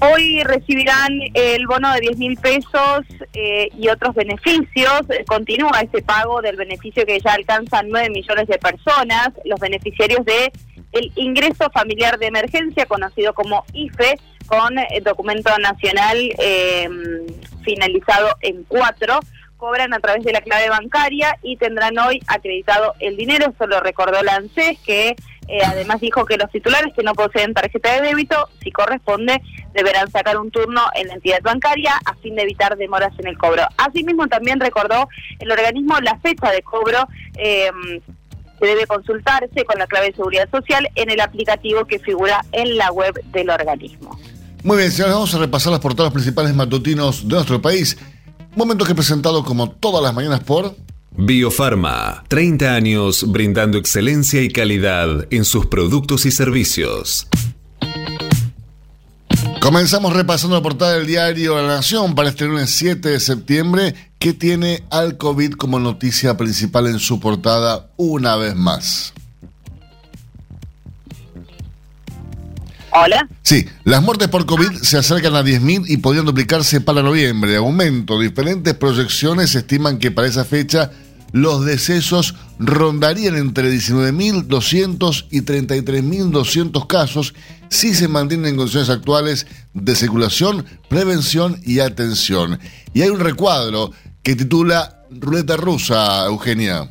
Hoy 0.00 0.42
recibirán 0.44 1.18
el 1.34 1.66
bono 1.66 1.92
de 1.92 2.00
10 2.00 2.18
mil 2.18 2.36
pesos 2.36 3.00
eh, 3.32 3.68
y 3.76 3.88
otros 3.88 4.14
beneficios. 4.14 5.02
Continúa 5.26 5.80
ese 5.80 6.02
pago 6.02 6.40
del 6.40 6.56
beneficio 6.56 7.04
que 7.04 7.18
ya 7.18 7.32
alcanza 7.32 7.82
9 7.82 8.10
millones 8.10 8.46
de 8.46 8.58
personas. 8.58 9.30
Los 9.44 9.58
beneficiarios 9.58 10.24
de 10.24 10.52
el 10.92 11.12
ingreso 11.16 11.68
familiar 11.70 12.18
de 12.18 12.26
emergencia, 12.26 12.86
conocido 12.86 13.34
como 13.34 13.64
IFE, 13.72 14.18
con 14.46 14.78
el 14.78 15.04
documento 15.04 15.50
nacional 15.58 16.16
eh, 16.38 16.88
finalizado 17.62 18.28
en 18.40 18.64
cuatro, 18.64 19.20
cobran 19.56 19.92
a 19.92 19.98
través 19.98 20.24
de 20.24 20.32
la 20.32 20.40
clave 20.40 20.70
bancaria 20.70 21.36
y 21.42 21.56
tendrán 21.56 21.98
hoy 21.98 22.22
acreditado 22.28 22.94
el 23.00 23.16
dinero. 23.16 23.52
Eso 23.54 23.66
lo 23.66 23.80
recordó 23.80 24.22
la 24.22 24.42
que 24.86 25.16
eh, 25.48 25.60
además 25.64 26.00
dijo 26.00 26.24
que 26.26 26.36
los 26.36 26.50
titulares 26.50 26.92
que 26.94 27.02
no 27.02 27.14
poseen 27.14 27.54
tarjeta 27.54 27.94
de 27.94 28.08
débito, 28.08 28.48
si 28.62 28.70
corresponde, 28.70 29.40
deberán 29.72 30.10
sacar 30.10 30.38
un 30.38 30.50
turno 30.50 30.82
en 30.94 31.08
la 31.08 31.14
entidad 31.14 31.40
bancaria 31.42 31.98
a 32.04 32.14
fin 32.16 32.34
de 32.34 32.42
evitar 32.42 32.76
demoras 32.76 33.12
en 33.18 33.26
el 33.26 33.38
cobro. 33.38 33.62
Asimismo, 33.78 34.26
también 34.28 34.60
recordó 34.60 35.08
el 35.38 35.50
organismo 35.50 35.98
la 36.00 36.18
fecha 36.18 36.50
de 36.50 36.62
cobro. 36.62 37.08
Eh, 37.36 37.70
que 38.60 38.66
debe 38.66 38.86
consultarse 38.88 39.64
con 39.64 39.78
la 39.78 39.86
clave 39.86 40.06
de 40.06 40.16
seguridad 40.16 40.50
social 40.50 40.88
en 40.96 41.10
el 41.10 41.20
aplicativo 41.20 41.84
que 41.84 42.00
figura 42.00 42.44
en 42.50 42.76
la 42.76 42.90
web 42.90 43.14
del 43.26 43.50
organismo. 43.50 44.18
Muy 44.64 44.78
bien, 44.78 44.90
señores, 44.90 45.14
vamos 45.14 45.32
a 45.34 45.38
repasar 45.38 45.70
las 45.70 45.80
portadas 45.80 46.12
principales 46.12 46.54
matutinos 46.54 47.28
de 47.28 47.34
nuestro 47.36 47.62
país. 47.62 47.96
Momento 48.56 48.84
que 48.84 48.92
he 48.92 48.94
presentado 48.96 49.44
como 49.44 49.70
todas 49.70 50.02
las 50.02 50.12
mañanas 50.12 50.40
por 50.40 50.74
Biofarma, 51.10 52.24
30 52.28 52.74
años 52.74 53.24
brindando 53.30 53.78
excelencia 53.78 54.42
y 54.42 54.48
calidad 54.48 55.26
en 55.30 55.44
sus 55.44 55.66
productos 55.66 56.26
y 56.26 56.30
servicios. 56.30 57.26
Comenzamos 59.60 60.14
repasando 60.14 60.56
la 60.56 60.62
portada 60.62 60.94
del 60.94 61.06
diario 61.06 61.56
La 61.56 61.66
Nación 61.66 62.14
para 62.14 62.28
este 62.28 62.46
lunes 62.46 62.70
7 62.70 63.08
de 63.08 63.20
septiembre, 63.20 63.94
que 64.18 64.32
tiene 64.32 64.84
al 64.90 65.16
COVID 65.16 65.52
como 65.54 65.78
noticia 65.78 66.36
principal 66.36 66.86
en 66.86 66.98
su 66.98 67.18
portada 67.20 67.90
una 67.96 68.36
vez 68.36 68.54
más. 68.54 69.12
Hola. 72.90 73.28
Sí, 73.42 73.66
las 73.84 74.02
muertes 74.02 74.28
por 74.28 74.46
COVID 74.46 74.82
se 74.82 74.98
acercan 74.98 75.34
a 75.34 75.42
10.000 75.42 75.84
y 75.88 75.98
podrían 75.98 76.24
duplicarse 76.24 76.80
para 76.80 77.02
noviembre. 77.02 77.56
Aumento. 77.56 78.18
Diferentes 78.18 78.74
proyecciones 78.74 79.54
estiman 79.54 79.98
que 79.98 80.10
para 80.10 80.28
esa 80.28 80.44
fecha 80.44 80.90
los 81.32 81.64
decesos 81.64 82.34
rondarían 82.58 83.36
entre 83.36 83.70
19.200 83.70 85.26
y 85.30 85.42
33.200 85.42 86.86
casos 86.86 87.34
si 87.68 87.94
se 87.94 88.08
mantienen 88.08 88.46
en 88.46 88.56
condiciones 88.56 88.88
actuales 88.88 89.46
de 89.74 89.94
circulación, 89.94 90.64
prevención 90.88 91.60
y 91.64 91.80
atención. 91.80 92.58
Y 92.94 93.02
hay 93.02 93.10
un 93.10 93.20
recuadro 93.20 93.92
que 94.22 94.36
titula 94.36 95.04
Ruleta 95.10 95.56
Rusa, 95.56 96.26
Eugenia. 96.26 96.90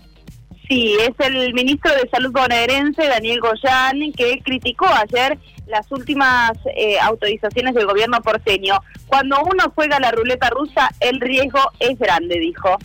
Sí, 0.68 0.96
es 1.00 1.14
el 1.26 1.54
ministro 1.54 1.92
de 1.94 2.10
Salud 2.12 2.32
bonaerense, 2.32 3.08
Daniel 3.08 3.40
Goyán, 3.40 4.12
que 4.16 4.40
criticó 4.44 4.86
ayer 4.88 5.40
las 5.68 5.92
últimas 5.92 6.52
eh, 6.76 7.00
autorizaciones 7.00 7.76
del 7.76 7.86
gobierno 7.86 8.22
porteño. 8.22 8.80
Cuando 9.06 9.38
uno 9.42 9.72
juega 9.76 10.00
la 10.00 10.12
ruleta 10.12 10.50
rusa, 10.50 10.90
el 11.00 11.20
riesgo 11.20 11.60
es 11.80 11.98
grande, 12.00 12.40
dijo. 12.40 12.78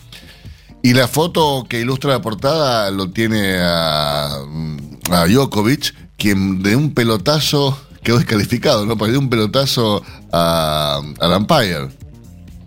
Y 0.81 0.93
la 0.93 1.07
foto 1.07 1.65
que 1.67 1.79
ilustra 1.79 2.11
la 2.11 2.21
portada 2.21 2.91
lo 2.91 3.09
tiene 3.11 3.57
a, 3.57 4.35
a 5.11 5.27
Djokovic, 5.27 5.95
quien 6.17 6.61
de 6.61 6.75
un 6.75 6.93
pelotazo 6.93 7.77
quedó 8.03 8.17
descalificado, 8.17 8.85
¿no? 8.85 8.97
Porque 8.97 9.11
dio 9.11 9.19
un 9.19 9.29
pelotazo 9.29 10.03
a, 10.31 11.01
al 11.19 11.37
umpire. 11.37 12.02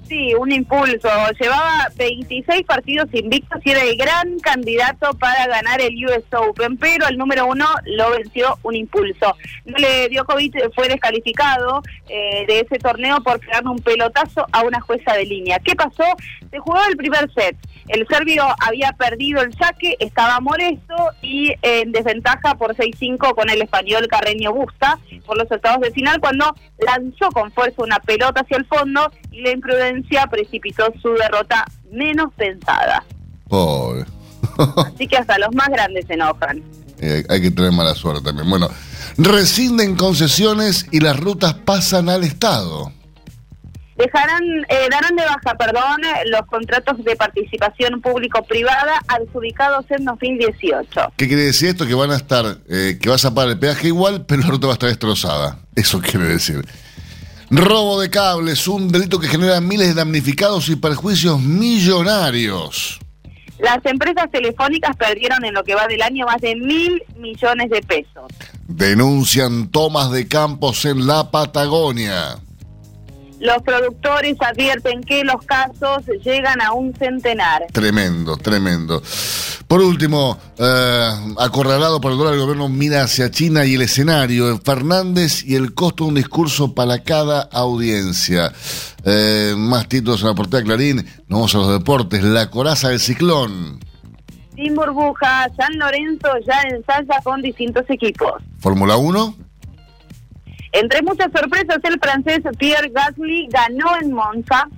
Sí, 0.09 0.35
un 0.35 0.53
impulso. 0.53 1.09
Llevaba 1.41 1.89
26 1.97 2.65
partidos 2.65 3.09
invictos 3.13 3.61
y 3.65 3.71
era 3.71 3.83
el 3.83 3.97
gran 3.97 4.39
candidato 4.39 5.13
para 5.15 5.47
ganar 5.49 5.81
el 5.81 5.97
US 6.07 6.25
Open, 6.33 6.77
pero 6.77 7.09
el 7.09 7.19
número 7.19 7.47
uno 7.47 7.67
lo 7.85 8.11
venció 8.11 8.57
un 8.63 8.77
impulso. 8.77 9.37
Le 9.65 10.09
Djokovic 10.09 10.73
fue 10.75 10.89
descalificado 10.89 11.83
eh, 12.09 12.45
de 12.47 12.61
ese 12.61 12.79
torneo 12.79 13.21
por 13.21 13.41
pegarle 13.41 13.71
un 13.71 13.79
pelotazo 13.81 14.47
a 14.53 14.63
una 14.63 14.81
jueza 14.81 15.15
de 15.15 15.25
línea. 15.25 15.59
¿Qué 15.59 15.75
pasó? 15.75 16.05
Se 16.51 16.59
jugó 16.59 16.79
el 16.89 16.97
primer 16.97 17.29
set. 17.33 17.57
El 17.88 18.07
serbio 18.09 18.45
había 18.61 18.93
perdido 18.93 19.43
el 19.43 19.55
saque, 19.55 19.97
estaba 20.00 20.40
molesto 20.40 20.95
y 21.23 21.52
en 21.62 21.93
desventaja 21.93 22.57
por 22.57 22.75
6-5 22.75 23.35
con 23.35 23.49
el 23.49 23.62
español 23.62 24.09
Carreño 24.09 24.52
Busta 24.52 24.99
por 25.26 25.37
los 25.37 25.50
estados 25.50 25.81
de 25.81 25.90
final 25.90 26.21
cuando 26.21 26.55
lanzó 26.78 27.31
con 27.33 27.52
fuerza 27.52 27.83
una 27.83 27.99
pelota 27.99 28.40
hacia 28.40 28.57
el 28.57 28.64
fondo 28.66 29.11
y 29.31 29.43
la 29.43 29.50
imprudencia 29.50 30.26
precipitó 30.28 30.87
su 31.02 31.12
derrota 31.14 31.64
menos 31.90 32.33
pensada. 32.35 33.05
Pobre. 33.49 34.05
Así 34.87 35.07
que 35.07 35.16
hasta 35.16 35.38
los 35.38 35.55
más 35.55 35.69
grandes 35.69 36.07
se 36.07 36.14
enojan. 36.14 36.62
Eh, 36.99 37.25
hay 37.28 37.43
que 37.43 37.50
tener 37.50 37.73
mala 37.73 37.95
suerte 37.95 38.23
también. 38.23 38.49
Bueno, 38.49 38.71
rescinden 39.19 39.97
concesiones 39.97 40.87
y 40.93 41.00
las 41.00 41.19
rutas 41.19 41.55
pasan 41.55 42.09
al 42.09 42.25
Estado. 42.25 42.90
Dejarán, 43.97 44.43
eh, 44.69 44.88
darán 44.91 45.17
de 45.17 45.25
baja, 45.25 45.57
perdón, 45.57 46.03
los 46.26 46.43
contratos 46.47 47.03
de 47.03 47.17
participación 47.17 48.03
público-privada 48.03 49.03
adjudicados 49.09 49.87
en 49.91 50.05
2018. 50.05 51.12
¿Qué 51.17 51.26
quiere 51.26 51.45
decir 51.45 51.71
esto? 51.71 51.87
Que 51.87 51.95
van 51.95 52.11
a 52.11 52.17
estar, 52.17 52.59
eh, 52.69 52.99
que 53.00 53.09
vas 53.09 53.25
a 53.25 53.35
pagar 53.35 53.53
el 53.53 53.59
peaje 53.59 53.88
igual, 53.88 54.26
pero 54.26 54.43
la 54.43 54.49
ruta 54.49 54.67
va 54.67 54.75
a 54.75 54.75
estar 54.75 54.88
destrozada. 54.91 55.61
Eso 55.75 56.00
quiere 56.03 56.26
decir. 56.26 56.62
Robo 57.49 58.00
de 58.00 58.11
cables, 58.11 58.67
un 58.69 58.88
delito 58.88 59.19
que 59.19 59.29
genera 59.29 59.61
miles 59.61 59.88
de 59.88 59.95
damnificados 59.95 60.69
y 60.69 60.76
perjuicios 60.76 61.41
millonarios. 61.41 62.99
Las 63.59 63.79
empresas 63.87 64.31
telefónicas 64.31 64.95
perdieron 64.97 65.43
en 65.45 65.55
lo 65.55 65.65
que 65.65 65.75
va 65.75 65.87
del 65.87 66.03
año 66.03 66.26
más 66.26 66.41
de 66.43 66.55
mil 66.57 67.03
millones 67.17 67.71
de 67.71 67.81
pesos. 67.81 68.25
Denuncian 68.69 69.71
tomas 69.71 70.11
de 70.11 70.29
campos 70.29 70.85
en 70.85 71.07
la 71.07 71.31
Patagonia. 71.31 72.37
Los 73.40 73.62
productores 73.62 74.37
advierten 74.40 75.02
que 75.02 75.23
los 75.25 75.43
casos 75.45 76.05
llegan 76.25 76.61
a 76.62 76.73
un 76.73 76.95
centenar. 76.95 77.66
Tremendo, 77.73 78.37
tremendo. 78.37 79.02
Por 79.69 79.81
último, 79.81 80.38
eh, 80.59 81.11
acorralado 81.38 82.00
por 82.00 82.12
el 82.12 82.19
dólar, 82.19 82.35
el 82.35 82.40
gobierno 82.40 82.69
mira 82.69 83.02
hacia 83.02 83.31
China 83.31 83.66
y 83.66 83.75
el 83.75 83.83
escenario, 83.83 84.59
Fernández 84.59 85.45
y 85.45 85.57
el 85.57 85.75
costo 85.75 86.05
de 86.05 86.09
un 86.11 86.14
discurso 86.14 86.75
para 86.75 87.02
cada 87.02 87.43
audiencia. 87.43 88.52
Eh, 89.05 89.55
más 89.57 89.88
títulos 89.88 90.23
en 90.23 90.28
la 90.28 90.35
portada 90.35 90.62
de 90.62 90.64
Clarín, 90.64 90.97
nos 91.28 91.38
vamos 91.38 91.55
a 91.55 91.59
los 91.59 91.73
deportes, 91.78 92.23
la 92.23 92.50
coraza 92.50 92.88
del 92.88 93.00
ciclón. 93.00 93.81
Sin 94.55 94.75
burbuja, 94.75 95.50
San 95.57 95.78
Lorenzo 95.78 96.28
ya 96.47 96.62
ensaya 96.71 97.21
con 97.23 97.43
distintos 97.43 97.85
equipos. 97.90 98.43
Fórmula 98.59 98.97
1. 98.97 99.46
Entre 100.76 101.00
muchas 101.00 101.33
sorpresas, 101.33 101.78
el 101.85 101.99
francés 101.99 102.42
Pierre 102.59 102.90
Gasly 102.90 103.49
ganó 103.50 103.97
en 104.02 104.12
Monza. 104.12 104.68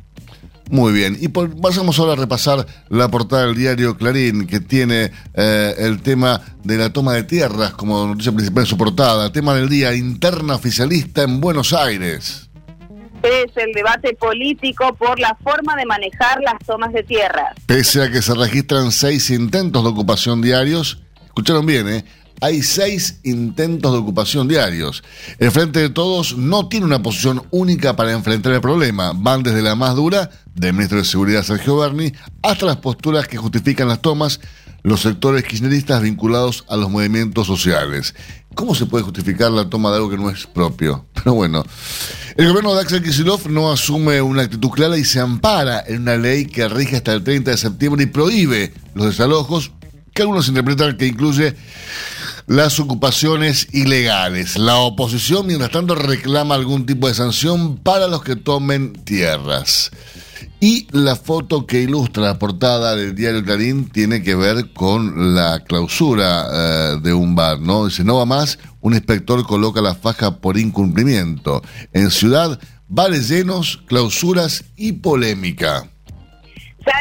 Muy 0.70 0.92
bien, 0.92 1.16
y 1.18 1.28
por, 1.28 1.60
pasamos 1.60 1.98
ahora 1.98 2.12
a 2.12 2.16
repasar 2.16 2.66
la 2.88 3.08
portada 3.08 3.46
del 3.46 3.56
diario 3.56 3.96
Clarín, 3.96 4.46
que 4.46 4.60
tiene 4.60 5.10
eh, 5.34 5.74
el 5.78 6.00
tema 6.02 6.40
de 6.62 6.76
la 6.76 6.92
toma 6.92 7.14
de 7.14 7.24
tierras 7.24 7.72
como 7.72 8.06
noticia 8.06 8.30
principal 8.30 8.62
en 8.62 8.66
su 8.66 8.76
portada. 8.76 9.32
Tema 9.32 9.54
del 9.54 9.68
día, 9.68 9.92
interna 9.94 10.54
oficialista 10.54 11.22
en 11.22 11.40
Buenos 11.40 11.72
Aires. 11.72 12.48
Es 13.22 13.56
el 13.56 13.72
debate 13.72 14.14
político 14.14 14.94
por 14.94 15.18
la 15.18 15.36
forma 15.42 15.74
de 15.74 15.84
manejar 15.84 16.40
las 16.42 16.58
tomas 16.64 16.92
de 16.92 17.02
tierras. 17.02 17.54
Pese 17.66 18.02
a 18.02 18.10
que 18.10 18.22
se 18.22 18.34
registran 18.34 18.92
seis 18.92 19.30
intentos 19.30 19.82
de 19.82 19.88
ocupación 19.88 20.42
diarios, 20.42 21.02
escucharon 21.26 21.66
bien, 21.66 21.88
¿eh? 21.88 22.04
Hay 22.40 22.62
seis 22.62 23.20
intentos 23.24 23.92
de 23.92 23.98
ocupación 23.98 24.48
diarios. 24.48 25.02
El 25.38 25.50
Frente 25.50 25.80
de 25.80 25.90
Todos 25.90 26.36
no 26.36 26.68
tiene 26.68 26.86
una 26.86 27.02
posición 27.02 27.42
única 27.50 27.96
para 27.96 28.12
enfrentar 28.12 28.52
el 28.52 28.60
problema. 28.60 29.12
Van 29.14 29.42
desde 29.42 29.62
la 29.62 29.74
más 29.74 29.96
dura, 29.96 30.30
del 30.54 30.72
ministro 30.72 30.98
de 30.98 31.04
Seguridad 31.04 31.42
Sergio 31.42 31.76
Berni, 31.76 32.12
hasta 32.42 32.66
las 32.66 32.76
posturas 32.76 33.26
que 33.26 33.36
justifican 33.36 33.88
las 33.88 34.00
tomas, 34.00 34.40
los 34.82 35.00
sectores 35.00 35.44
kirchneristas 35.44 36.02
vinculados 36.02 36.64
a 36.68 36.76
los 36.76 36.90
movimientos 36.90 37.46
sociales. 37.46 38.14
¿Cómo 38.54 38.74
se 38.74 38.86
puede 38.86 39.04
justificar 39.04 39.52
la 39.52 39.68
toma 39.68 39.90
de 39.90 39.96
algo 39.96 40.10
que 40.10 40.16
no 40.16 40.30
es 40.30 40.46
propio? 40.46 41.06
Pero 41.14 41.34
bueno, 41.34 41.64
el 42.36 42.48
gobierno 42.48 42.74
de 42.74 42.80
Axel 42.80 43.02
Kicillof 43.02 43.46
no 43.46 43.70
asume 43.70 44.20
una 44.22 44.42
actitud 44.42 44.70
clara 44.70 44.96
y 44.96 45.04
se 45.04 45.20
ampara 45.20 45.82
en 45.86 46.02
una 46.02 46.16
ley 46.16 46.46
que 46.46 46.68
rige 46.68 46.96
hasta 46.96 47.12
el 47.12 47.22
30 47.22 47.52
de 47.52 47.56
septiembre 47.56 48.04
y 48.04 48.06
prohíbe 48.06 48.72
los 48.94 49.06
desalojos, 49.06 49.72
que 50.12 50.22
algunos 50.22 50.48
interpretan 50.48 50.96
que 50.96 51.06
incluye 51.06 51.54
las 52.48 52.80
ocupaciones 52.80 53.68
ilegales. 53.72 54.58
La 54.58 54.78
oposición, 54.78 55.46
mientras 55.46 55.70
tanto, 55.70 55.94
reclama 55.94 56.54
algún 56.54 56.86
tipo 56.86 57.06
de 57.06 57.14
sanción 57.14 57.76
para 57.76 58.08
los 58.08 58.24
que 58.24 58.36
tomen 58.36 58.94
tierras. 59.04 59.90
Y 60.60 60.88
la 60.90 61.14
foto 61.14 61.66
que 61.66 61.82
ilustra 61.82 62.22
la 62.24 62.38
portada 62.38 62.96
del 62.96 63.14
diario 63.14 63.44
Clarín 63.44 63.90
tiene 63.90 64.22
que 64.22 64.34
ver 64.34 64.72
con 64.72 65.34
la 65.34 65.60
clausura 65.60 66.46
eh, 66.50 67.00
de 67.02 67.12
un 67.12 67.36
bar, 67.36 67.60
¿no? 67.60 67.86
Dice, 67.86 68.02
no 68.02 68.16
va 68.16 68.24
más, 68.24 68.58
un 68.80 68.94
inspector 68.94 69.46
coloca 69.46 69.80
la 69.80 69.94
faja 69.94 70.38
por 70.38 70.58
incumplimiento. 70.58 71.62
En 71.92 72.10
ciudad, 72.10 72.58
bares 72.88 73.28
llenos, 73.28 73.78
clausuras 73.86 74.64
y 74.74 74.92
polémica 74.92 75.88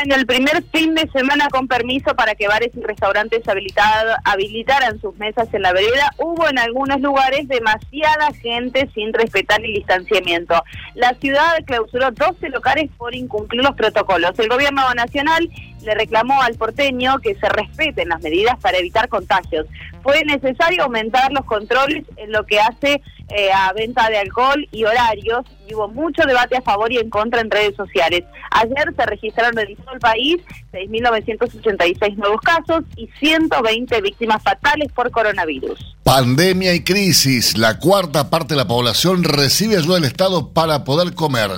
en 0.03 0.11
el 0.11 0.25
primer 0.25 0.63
fin 0.71 0.95
de 0.95 1.09
semana 1.11 1.47
con 1.49 1.67
permiso 1.67 2.15
para 2.15 2.35
que 2.35 2.47
bares 2.47 2.71
y 2.75 2.81
restaurantes 2.81 3.43
habilitaran 3.47 4.99
sus 4.99 5.15
mesas 5.17 5.47
en 5.53 5.61
la 5.61 5.73
vereda, 5.73 6.11
hubo 6.17 6.47
en 6.47 6.59
algunos 6.59 6.99
lugares 7.01 7.47
demasiada 7.47 8.31
gente 8.41 8.89
sin 8.93 9.13
respetar 9.13 9.63
el 9.63 9.73
distanciamiento. 9.73 10.55
La 10.95 11.13
ciudad 11.15 11.63
clausuró 11.65 12.11
12 12.11 12.49
locales 12.49 12.89
por 12.97 13.15
incumplir 13.15 13.63
los 13.63 13.75
protocolos. 13.75 14.37
El 14.37 14.49
gobierno 14.49 14.81
nacional 14.93 15.49
le 15.87 15.95
reclamó 15.95 16.41
al 16.41 16.55
porteño 16.55 17.19
que 17.19 17.35
se 17.35 17.47
respeten 17.47 18.09
las 18.09 18.21
medidas 18.21 18.57
para 18.61 18.77
evitar 18.77 19.07
contagios. 19.07 19.65
Fue 20.03 20.23
necesario 20.25 20.83
aumentar 20.83 21.31
los 21.31 21.45
controles 21.45 22.03
en 22.17 22.31
lo 22.33 22.45
que 22.45 22.59
hace 22.59 23.01
eh, 23.29 23.51
a 23.53 23.71
venta 23.73 24.09
de 24.09 24.17
alcohol 24.17 24.67
y 24.71 24.83
horarios 24.83 25.45
y 25.67 25.73
hubo 25.73 25.87
mucho 25.87 26.23
debate 26.23 26.57
a 26.57 26.61
favor 26.61 26.91
y 26.91 26.97
en 26.97 27.09
contra 27.09 27.39
en 27.39 27.49
redes 27.49 27.75
sociales. 27.75 28.25
Ayer 28.51 28.93
se 28.95 29.05
registraron 29.05 29.57
en 29.59 29.75
todo 29.77 29.93
el 29.93 29.99
país 29.99 30.37
6.986 30.73 32.15
nuevos 32.17 32.41
casos 32.41 32.83
y 32.97 33.07
120 33.19 34.01
víctimas 34.01 34.43
fatales 34.43 34.91
por 34.91 35.09
coronavirus. 35.09 35.95
Pandemia 36.03 36.73
y 36.73 36.83
crisis. 36.83 37.57
La 37.57 37.79
cuarta 37.79 38.29
parte 38.29 38.55
de 38.55 38.59
la 38.59 38.67
población 38.67 39.23
recibe 39.23 39.77
ayuda 39.77 39.95
del 39.95 40.05
Estado 40.05 40.49
para 40.49 40.83
poder 40.83 41.13
comer. 41.13 41.51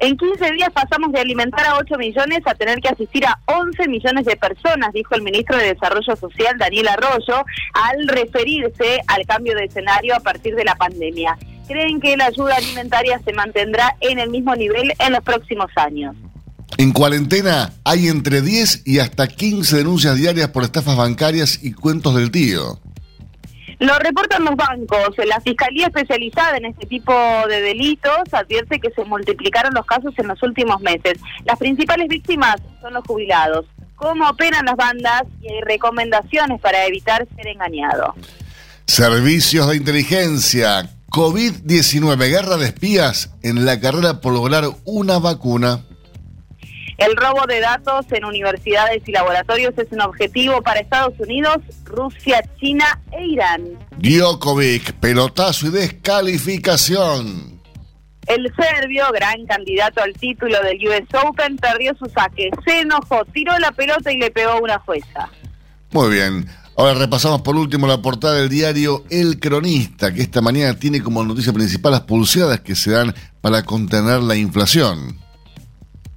En 0.00 0.16
15 0.16 0.52
días 0.52 0.70
pasamos 0.72 1.10
de 1.10 1.18
alimentar 1.18 1.66
a 1.66 1.76
8 1.76 1.98
millones 1.98 2.40
a 2.46 2.54
tener 2.54 2.78
que 2.80 2.88
asistir 2.88 3.26
a 3.26 3.40
11 3.46 3.88
millones 3.88 4.24
de 4.26 4.36
personas, 4.36 4.92
dijo 4.92 5.16
el 5.16 5.22
ministro 5.22 5.56
de 5.56 5.74
Desarrollo 5.74 6.14
Social, 6.14 6.56
Daniel 6.56 6.86
Arroyo, 6.86 7.44
al 7.74 8.06
referirse 8.06 9.00
al 9.08 9.26
cambio 9.26 9.56
de 9.56 9.64
escenario 9.64 10.14
a 10.14 10.20
partir 10.20 10.54
de 10.54 10.64
la 10.64 10.76
pandemia. 10.76 11.36
Creen 11.66 12.00
que 12.00 12.16
la 12.16 12.26
ayuda 12.26 12.54
alimentaria 12.54 13.20
se 13.24 13.32
mantendrá 13.32 13.96
en 14.00 14.20
el 14.20 14.30
mismo 14.30 14.54
nivel 14.54 14.92
en 15.00 15.12
los 15.12 15.24
próximos 15.24 15.70
años. 15.74 16.14
En 16.76 16.92
cuarentena 16.92 17.72
hay 17.82 18.06
entre 18.06 18.40
10 18.40 18.82
y 18.86 19.00
hasta 19.00 19.26
15 19.26 19.78
denuncias 19.78 20.14
diarias 20.14 20.50
por 20.50 20.62
estafas 20.62 20.96
bancarias 20.96 21.58
y 21.60 21.72
cuentos 21.72 22.14
del 22.14 22.30
tío. 22.30 22.78
Lo 23.78 23.96
reportan 23.98 24.44
los 24.44 24.56
bancos. 24.56 25.14
La 25.26 25.40
Fiscalía 25.40 25.86
especializada 25.86 26.56
en 26.56 26.66
este 26.66 26.86
tipo 26.86 27.12
de 27.48 27.60
delitos 27.60 28.32
advierte 28.32 28.80
que 28.80 28.90
se 28.90 29.04
multiplicaron 29.04 29.72
los 29.74 29.86
casos 29.86 30.12
en 30.18 30.28
los 30.28 30.42
últimos 30.42 30.80
meses. 30.80 31.18
Las 31.44 31.58
principales 31.58 32.08
víctimas 32.08 32.56
son 32.80 32.94
los 32.94 33.04
jubilados. 33.06 33.66
¿Cómo 33.94 34.28
operan 34.28 34.64
las 34.66 34.76
bandas? 34.76 35.22
Y 35.42 35.48
hay 35.48 35.60
recomendaciones 35.62 36.60
para 36.60 36.86
evitar 36.86 37.26
ser 37.36 37.48
engañado. 37.48 38.14
Servicios 38.86 39.68
de 39.68 39.76
inteligencia. 39.76 40.90
COVID-19, 41.10 42.18
guerra 42.28 42.56
de 42.56 42.66
espías 42.66 43.32
en 43.42 43.64
la 43.64 43.80
carrera 43.80 44.20
por 44.20 44.32
lograr 44.32 44.64
una 44.84 45.18
vacuna. 45.18 45.84
El 46.98 47.14
robo 47.14 47.46
de 47.46 47.60
datos 47.60 48.06
en 48.10 48.24
universidades 48.24 49.04
y 49.06 49.12
laboratorios 49.12 49.72
es 49.78 49.86
un 49.92 50.00
objetivo 50.00 50.60
para 50.62 50.80
Estados 50.80 51.14
Unidos, 51.20 51.58
Rusia, 51.84 52.42
China 52.58 53.00
e 53.12 53.24
Irán. 53.24 53.78
Djokovic, 53.98 54.94
pelotazo 54.94 55.68
y 55.68 55.70
descalificación. 55.70 57.60
El 58.26 58.52
serbio, 58.52 59.04
gran 59.12 59.46
candidato 59.46 60.02
al 60.02 60.12
título 60.14 60.60
del 60.64 60.76
US 60.88 61.24
Open, 61.24 61.56
perdió 61.58 61.94
su 61.96 62.06
saque, 62.06 62.50
se 62.66 62.80
enojó, 62.80 63.24
tiró 63.26 63.56
la 63.60 63.70
pelota 63.70 64.12
y 64.12 64.18
le 64.18 64.32
pegó 64.32 64.58
una 64.60 64.80
jueza. 64.80 65.30
Muy 65.92 66.10
bien. 66.10 66.48
Ahora 66.76 66.94
repasamos 66.94 67.42
por 67.42 67.54
último 67.54 67.86
la 67.86 68.02
portada 68.02 68.34
del 68.34 68.48
diario 68.48 69.04
El 69.08 69.38
Cronista, 69.38 70.12
que 70.12 70.22
esta 70.22 70.40
mañana 70.40 70.76
tiene 70.76 71.00
como 71.00 71.24
noticia 71.24 71.52
principal 71.52 71.92
las 71.92 72.00
pulseadas 72.02 72.58
que 72.60 72.74
se 72.74 72.90
dan 72.90 73.14
para 73.40 73.62
contener 73.62 74.20
la 74.20 74.34
inflación 74.34 75.27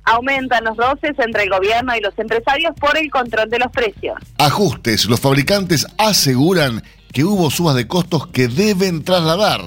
aumentan 0.04 0.64
los 0.64 0.78
roces 0.78 1.12
entre 1.18 1.44
el 1.44 1.50
gobierno 1.50 1.96
y 1.96 2.02
los 2.02 2.18
empresarios 2.18 2.74
por 2.80 2.98
el 2.98 3.10
control 3.12 3.50
de 3.50 3.60
los 3.60 3.72
precios. 3.72 4.18
Ajustes. 4.38 5.06
Los 5.06 5.20
fabricantes 5.20 5.88
aseguran 5.98 6.84
que 7.12 7.24
hubo 7.24 7.52
subas 7.52 7.76
de 7.76 7.88
costos 7.88 8.28
que 8.28 8.48
deben 8.48 9.04
trasladar. 9.04 9.62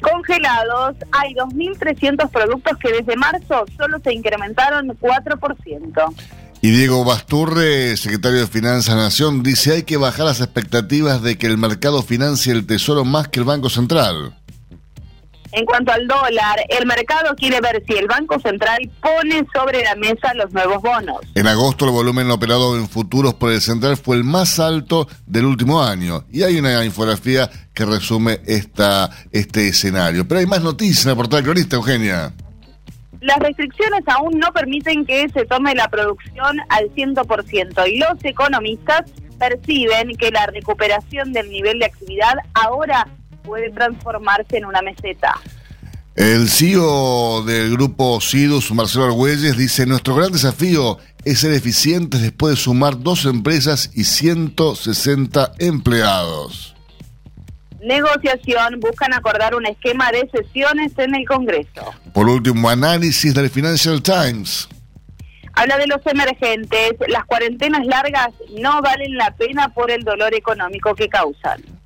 Congelados, 0.00 0.96
hay 1.12 1.32
2.300 1.34 2.28
productos 2.30 2.76
que 2.78 2.90
desde 2.90 3.16
marzo 3.16 3.64
solo 3.76 4.00
se 4.02 4.12
incrementaron 4.12 4.88
4%. 4.88 6.14
Y 6.60 6.70
Diego 6.70 7.04
Basturre, 7.04 7.96
secretario 7.96 8.40
de 8.40 8.46
Finanzas 8.46 8.94
Nación, 8.94 9.42
dice 9.42 9.72
hay 9.72 9.82
que 9.82 9.96
bajar 9.96 10.26
las 10.26 10.40
expectativas 10.40 11.20
de 11.22 11.36
que 11.36 11.48
el 11.48 11.58
mercado 11.58 12.02
financie 12.02 12.52
el 12.52 12.66
tesoro 12.66 13.04
más 13.04 13.28
que 13.28 13.40
el 13.40 13.44
Banco 13.44 13.68
Central. 13.68 14.36
En 15.52 15.66
cuanto 15.66 15.92
al 15.92 16.06
dólar, 16.06 16.60
el 16.70 16.86
mercado 16.86 17.34
quiere 17.36 17.60
ver 17.60 17.82
si 17.86 17.92
el 17.92 18.06
Banco 18.06 18.40
Central 18.40 18.90
pone 19.02 19.46
sobre 19.54 19.84
la 19.84 19.94
mesa 19.96 20.32
los 20.34 20.50
nuevos 20.52 20.80
bonos. 20.80 21.20
En 21.34 21.46
agosto 21.46 21.84
el 21.84 21.90
volumen 21.90 22.30
operado 22.30 22.74
en 22.78 22.88
futuros 22.88 23.34
por 23.34 23.52
el 23.52 23.60
Central 23.60 23.98
fue 23.98 24.16
el 24.16 24.24
más 24.24 24.58
alto 24.58 25.06
del 25.26 25.44
último 25.44 25.82
año. 25.82 26.24
Y 26.30 26.42
hay 26.42 26.58
una 26.58 26.82
infografía 26.86 27.50
que 27.74 27.84
resume 27.84 28.40
esta, 28.46 29.10
este 29.30 29.68
escenario. 29.68 30.26
Pero 30.26 30.40
hay 30.40 30.46
más 30.46 30.62
noticias 30.62 31.04
en 31.04 31.10
la 31.10 31.16
portada 31.16 31.42
cronista, 31.42 31.76
Eugenia. 31.76 32.32
Las 33.20 33.38
restricciones 33.38 34.02
aún 34.06 34.38
no 34.38 34.50
permiten 34.52 35.04
que 35.04 35.28
se 35.28 35.44
tome 35.44 35.74
la 35.74 35.88
producción 35.88 36.58
al 36.70 36.90
100% 36.94 37.88
y 37.88 37.98
los 37.98 38.24
economistas 38.24 39.02
perciben 39.38 40.16
que 40.16 40.30
la 40.30 40.46
recuperación 40.46 41.32
del 41.32 41.50
nivel 41.50 41.78
de 41.78 41.86
actividad 41.86 42.34
ahora 42.54 43.06
puede 43.42 43.70
transformarse 43.70 44.56
en 44.56 44.64
una 44.66 44.82
meseta. 44.82 45.40
El 46.14 46.48
CEO 46.48 47.42
del 47.42 47.70
grupo 47.72 48.20
SIDUS, 48.20 48.70
Marcelo 48.72 49.06
Argüelles, 49.06 49.56
dice, 49.56 49.86
nuestro 49.86 50.14
gran 50.14 50.30
desafío 50.30 50.98
es 51.24 51.40
ser 51.40 51.52
eficientes 51.52 52.20
después 52.20 52.54
de 52.54 52.60
sumar 52.60 52.98
dos 53.00 53.24
empresas 53.24 53.90
y 53.94 54.04
160 54.04 55.52
empleados. 55.58 56.76
Negociación, 57.80 58.78
buscan 58.78 59.14
acordar 59.14 59.54
un 59.54 59.66
esquema 59.66 60.12
de 60.12 60.28
sesiones 60.30 60.92
en 60.98 61.14
el 61.14 61.26
Congreso. 61.26 61.94
Por 62.12 62.28
último, 62.28 62.68
análisis 62.68 63.34
del 63.34 63.48
Financial 63.48 64.00
Times. 64.02 64.68
Habla 65.54 65.78
de 65.78 65.86
los 65.86 66.00
emergentes. 66.06 66.92
Las 67.08 67.24
cuarentenas 67.24 67.84
largas 67.86 68.28
no 68.60 68.80
valen 68.82 69.16
la 69.16 69.30
pena 69.32 69.68
por 69.70 69.90
el 69.90 70.04
dolor 70.04 70.34
económico 70.34 70.94
que 70.94 71.08
causan. 71.08 71.62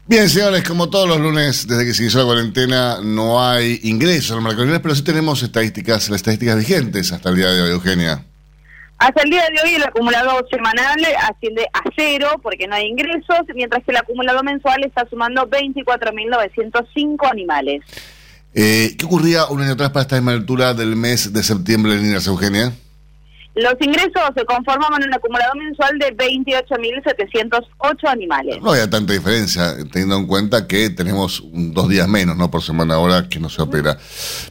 Bien, 0.05 0.29
señores, 0.29 0.63
como 0.63 0.91
todos 0.91 1.09
los 1.09 1.19
lunes, 1.19 1.67
desde 1.67 1.83
que 1.83 1.95
se 1.95 2.03
inició 2.03 2.19
la 2.19 2.25
cuarentena, 2.27 2.97
no 3.01 3.43
hay 3.43 3.79
ingresos 3.81 4.37
al 4.37 4.43
mercado 4.43 4.59
de 4.59 4.65
Liniers, 4.67 4.83
pero 4.83 4.93
sí 4.93 5.03
tenemos 5.03 5.41
estadísticas, 5.41 6.09
las 6.09 6.17
estadísticas 6.17 6.57
vigentes 6.57 7.11
hasta 7.11 7.29
el 7.29 7.37
día 7.37 7.47
de 7.47 7.59
hoy, 7.59 7.71
Eugenia. 7.71 8.23
Hasta 8.99 9.23
el 9.23 9.31
día 9.31 9.41
de 9.49 9.67
hoy 9.67 9.73
el 9.73 9.83
acumulado 9.83 10.45
semanal 10.51 10.99
asciende 11.27 11.65
a 11.73 11.81
cero 11.95 12.39
porque 12.43 12.67
no 12.67 12.75
hay 12.75 12.85
ingresos, 12.85 13.39
mientras 13.55 13.83
que 13.83 13.89
el 13.89 13.97
acumulado 13.97 14.43
mensual 14.43 14.83
está 14.83 15.07
sumando 15.09 15.49
24.905 15.49 17.31
animales. 17.31 17.81
Eh, 18.53 18.95
¿Qué 18.95 19.05
ocurría 19.05 19.47
un 19.47 19.59
año 19.63 19.71
atrás 19.71 19.89
para 19.89 20.03
esta 20.03 20.17
misma 20.17 20.33
altura 20.33 20.75
del 20.75 20.95
mes 20.95 21.33
de 21.33 21.41
septiembre 21.41 21.93
en 21.93 22.03
Liniers, 22.03 22.27
Eugenia? 22.27 22.73
Los 23.53 23.73
ingresos 23.81 24.21
se 24.33 24.45
conforman 24.45 25.01
en 25.01 25.09
un 25.09 25.13
acumulado 25.13 25.51
mensual 25.55 25.99
de 25.99 26.15
28.708 26.15 28.09
animales. 28.09 28.61
No 28.61 28.71
había 28.71 28.89
tanta 28.89 29.11
diferencia, 29.11 29.75
teniendo 29.91 30.15
en 30.15 30.25
cuenta 30.25 30.67
que 30.67 30.89
tenemos 30.89 31.43
dos 31.51 31.89
días 31.89 32.07
menos 32.07 32.37
¿no? 32.37 32.49
por 32.49 32.61
semana 32.61 32.95
ahora 32.95 33.27
que 33.27 33.41
no 33.41 33.49
se 33.49 33.61
opera. 33.61 33.97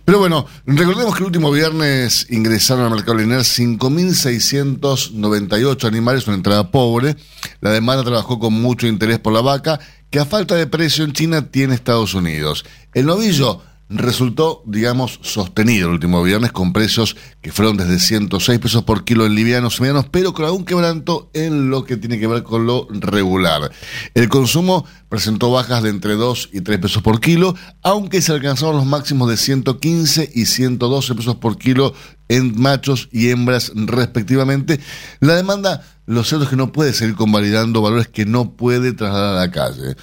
Pero 0.05 0.19
bueno, 0.19 0.45
recordemos 0.67 1.15
que 1.15 1.21
el 1.21 1.29
último 1.29 1.51
viernes 1.51 2.27
ingresaron 2.31 2.85
al 2.85 2.91
mercado 2.91 3.17
lineal 3.17 3.41
5.698 3.41 5.87
animales, 5.87 6.27
una 6.27 6.37
entrada 6.37 6.71
pobre. 6.71 7.17
La 7.63 7.71
demanda 7.71 8.05
trabajó 8.05 8.39
con 8.39 8.53
mucho 8.53 8.87
interés 8.87 9.19
por 9.19 9.33
la 9.33 9.41
vaca, 9.41 9.81
que 10.11 10.19
a 10.19 10.27
falta 10.27 10.57
de 10.57 10.67
precio 10.67 11.05
en 11.05 11.15
China 11.15 11.51
tiene 11.51 11.75
Estados 11.75 12.13
Unidos. 12.13 12.67
El 12.93 13.07
novillo 13.07 13.63
resultó, 13.91 14.63
digamos, 14.67 15.19
sostenido 15.23 15.89
el 15.89 15.95
último 15.95 16.23
viernes 16.23 16.53
con 16.53 16.73
precios 16.73 17.17
que 17.43 17.51
fueron 17.51 17.77
desde 17.77 17.99
106 17.99 18.59
pesos 18.61 18.85
por 18.85 19.05
kilo 19.05 19.27
en 19.27 19.35
livianos 19.35 19.79
y 19.79 19.83
medianos, 19.83 20.07
pero 20.11 20.33
con 20.33 20.45
algún 20.45 20.65
quebranto 20.65 21.29
en 21.35 21.71
lo 21.71 21.85
que 21.85 21.97
tiene 21.97 22.21
que 22.21 22.29
ver 22.29 22.45
con 22.45 22.67
lo 22.67 22.87
regular. 22.91 23.73
El 24.15 24.29
consumo 24.29 24.87
presentó 25.09 25.51
bajas 25.51 25.83
de 25.83 25.91
entre 25.91 26.15
2 26.15 26.51
y 26.53 26.61
3 26.61 26.79
pesos 26.79 27.03
por 27.03 27.21
kilo, 27.21 27.57
aunque 27.83 28.23
se 28.23 28.33
alcanzaron 28.33 28.77
los 28.77 28.87
máximos 28.87 29.29
de 29.29 29.37
115 29.37 30.31
y 30.35 30.47
112 30.47 31.15
pesos 31.17 31.37
por 31.37 31.59
kilo 31.59 31.93
en 32.29 32.61
machos 32.61 33.09
y 33.11 33.31
hembras 33.31 33.73
respectivamente. 33.75 34.79
La 35.19 35.35
demanda, 35.35 35.83
lo 36.11 36.25
cierto 36.25 36.45
es 36.45 36.51
que 36.51 36.57
no 36.57 36.73
puede 36.73 36.93
seguir 36.93 37.15
convalidando 37.15 37.83
valores 37.83 38.09
que 38.09 38.27
no 38.27 38.51
puede 38.51 38.93
trasladar 38.93 39.37
a 39.37 39.47
la 39.47 39.51
calle. 39.53 39.95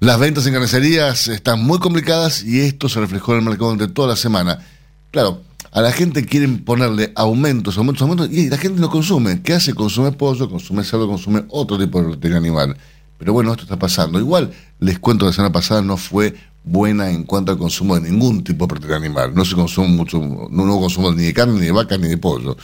Las 0.00 0.18
ventas 0.18 0.46
en 0.46 0.54
carnicerías 0.54 1.28
están 1.28 1.62
muy 1.62 1.78
complicadas 1.78 2.42
y 2.42 2.60
esto 2.60 2.88
se 2.88 2.98
reflejó 2.98 3.32
en 3.32 3.40
el 3.40 3.44
mercado 3.44 3.74
durante 3.74 3.92
toda 3.92 4.08
la 4.08 4.16
semana. 4.16 4.64
Claro, 5.10 5.42
a 5.70 5.82
la 5.82 5.92
gente 5.92 6.24
quieren 6.24 6.64
ponerle 6.64 7.12
aumentos, 7.14 7.76
aumentos, 7.76 8.00
aumentos, 8.00 8.30
y 8.32 8.48
la 8.48 8.56
gente 8.56 8.80
no 8.80 8.88
consume. 8.88 9.42
¿Qué 9.42 9.52
hace? 9.52 9.74
Consume 9.74 10.12
pollo, 10.12 10.48
consume 10.48 10.82
cerdo, 10.82 11.06
consume 11.06 11.44
otro 11.50 11.78
tipo 11.78 12.00
de 12.00 12.08
proteína 12.08 12.38
animal. 12.38 12.74
Pero 13.18 13.34
bueno, 13.34 13.52
esto 13.52 13.64
está 13.64 13.78
pasando. 13.78 14.18
Igual, 14.18 14.50
les 14.80 14.98
cuento 14.98 15.26
que 15.26 15.30
la 15.30 15.34
semana 15.34 15.52
pasada 15.52 15.82
no 15.82 15.98
fue 15.98 16.34
buena 16.64 17.10
en 17.10 17.24
cuanto 17.24 17.52
al 17.52 17.58
consumo 17.58 18.00
de 18.00 18.10
ningún 18.10 18.42
tipo 18.42 18.64
de 18.64 18.68
proteína 18.70 18.96
animal. 18.96 19.34
No 19.34 19.44
se 19.44 19.54
consume 19.54 19.88
mucho, 19.88 20.18
no 20.18 20.64
hubo 20.64 20.80
consumo 20.80 21.12
ni 21.12 21.24
de 21.24 21.34
carne, 21.34 21.60
ni 21.60 21.66
de 21.66 21.72
vaca, 21.72 21.98
ni 21.98 22.08
de 22.08 22.16
pollo. 22.16 22.56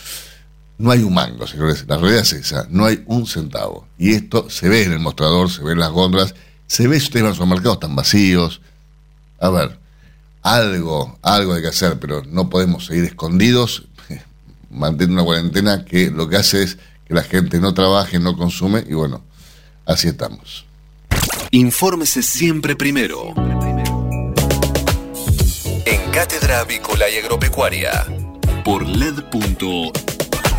No 0.80 0.90
hay 0.90 1.02
un 1.02 1.14
mango, 1.14 1.46
señores. 1.46 1.84
La 1.86 1.98
realidad 1.98 2.22
es 2.22 2.32
esa. 2.32 2.66
No 2.70 2.86
hay 2.86 3.04
un 3.06 3.26
centavo. 3.26 3.86
Y 3.98 4.14
esto 4.14 4.48
se 4.50 4.68
ve 4.68 4.82
en 4.82 4.92
el 4.92 4.98
mostrador, 4.98 5.50
se 5.50 5.62
ve 5.62 5.72
en 5.72 5.78
las 5.78 5.90
góndolas 5.90 6.34
se 6.70 6.86
ve 6.86 7.00
si 7.00 7.06
ustedes 7.06 7.24
van 7.24 7.32
a 7.32 7.34
supermercados 7.34 7.78
están 7.78 7.96
vacíos. 7.96 8.60
A 9.40 9.50
ver, 9.50 9.76
algo, 10.40 11.18
algo 11.20 11.54
hay 11.54 11.62
que 11.62 11.68
hacer, 11.68 11.98
pero 11.98 12.22
no 12.24 12.48
podemos 12.48 12.86
seguir 12.86 13.02
escondidos, 13.06 13.88
mantener 14.70 15.12
una 15.12 15.24
cuarentena 15.24 15.84
que 15.84 16.12
lo 16.12 16.28
que 16.28 16.36
hace 16.36 16.62
es 16.62 16.78
que 17.08 17.14
la 17.14 17.24
gente 17.24 17.58
no 17.58 17.74
trabaje, 17.74 18.20
no 18.20 18.36
consume, 18.36 18.84
y 18.88 18.94
bueno, 18.94 19.24
así 19.84 20.06
estamos. 20.06 20.64
Infórmese 21.50 22.22
siempre 22.22 22.76
primero. 22.76 23.34
En 25.86 26.10
Cátedra 26.12 26.60
Avícola 26.60 27.10
y 27.10 27.16
Agropecuaria. 27.16 28.06
Por 28.64 28.86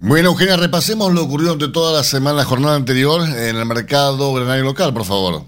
Bueno, 0.00 0.28
Eugenia, 0.28 0.56
repasemos 0.56 1.12
lo 1.12 1.24
ocurrido 1.24 1.54
durante 1.54 1.72
toda 1.72 1.92
la 1.92 2.04
semana, 2.04 2.36
la 2.36 2.44
jornada 2.44 2.76
anterior, 2.76 3.20
en 3.28 3.56
el 3.56 3.66
mercado 3.66 4.32
granario 4.32 4.62
local, 4.62 4.94
por 4.94 5.04
favor. 5.04 5.42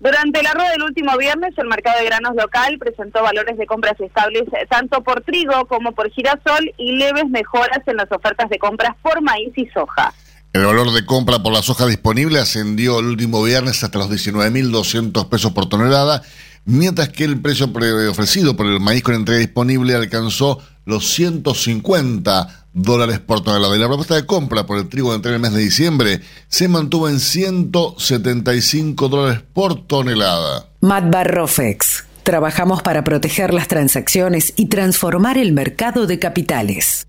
Durante 0.00 0.42
la 0.42 0.52
rueda 0.52 0.70
del 0.70 0.82
último 0.82 1.16
viernes, 1.16 1.56
el 1.56 1.68
mercado 1.68 2.00
de 2.00 2.06
granos 2.06 2.34
local 2.34 2.76
presentó 2.80 3.22
valores 3.22 3.56
de 3.56 3.66
compras 3.66 3.94
estables 4.00 4.42
eh, 4.52 4.66
tanto 4.68 5.00
por 5.04 5.20
trigo 5.20 5.64
como 5.66 5.92
por 5.92 6.10
girasol 6.10 6.72
y 6.76 6.96
leves 6.96 7.28
mejoras 7.28 7.86
en 7.86 7.98
las 7.98 8.10
ofertas 8.10 8.50
de 8.50 8.58
compras 8.58 8.96
por 9.00 9.22
maíz 9.22 9.52
y 9.54 9.66
soja. 9.66 10.12
El 10.52 10.66
valor 10.66 10.92
de 10.92 11.06
compra 11.06 11.40
por 11.40 11.52
la 11.52 11.62
soja 11.62 11.86
disponible 11.86 12.40
ascendió 12.40 12.98
el 12.98 13.06
último 13.06 13.44
viernes 13.44 13.84
hasta 13.84 13.96
los 13.96 14.10
19.200 14.10 15.28
pesos 15.28 15.52
por 15.52 15.68
tonelada, 15.68 16.22
mientras 16.64 17.10
que 17.10 17.22
el 17.22 17.40
precio 17.40 17.70
ofrecido 18.10 18.56
por 18.56 18.66
el 18.66 18.80
maíz 18.80 19.04
con 19.04 19.14
entrega 19.14 19.38
disponible 19.38 19.94
alcanzó 19.94 20.58
los 20.84 21.06
150 21.14 22.61
dólares 22.72 23.20
por 23.20 23.42
tonelada. 23.42 23.76
Y 23.76 23.78
la 23.78 23.88
propuesta 23.88 24.14
de 24.14 24.26
compra 24.26 24.66
por 24.66 24.78
el 24.78 24.88
trigo 24.88 25.10
de 25.10 25.16
entrega 25.16 25.36
el 25.36 25.42
mes 25.42 25.52
de 25.52 25.60
diciembre 25.60 26.20
se 26.48 26.68
mantuvo 26.68 27.08
en 27.08 27.20
175 27.20 29.08
dólares 29.08 29.42
por 29.52 29.86
tonelada. 29.86 30.68
Matbar 30.80 31.32
Rofex. 31.32 32.06
Trabajamos 32.22 32.82
para 32.82 33.04
proteger 33.04 33.52
las 33.52 33.68
transacciones 33.68 34.54
y 34.56 34.66
transformar 34.66 35.38
el 35.38 35.52
mercado 35.52 36.06
de 36.06 36.18
capitales. 36.18 37.06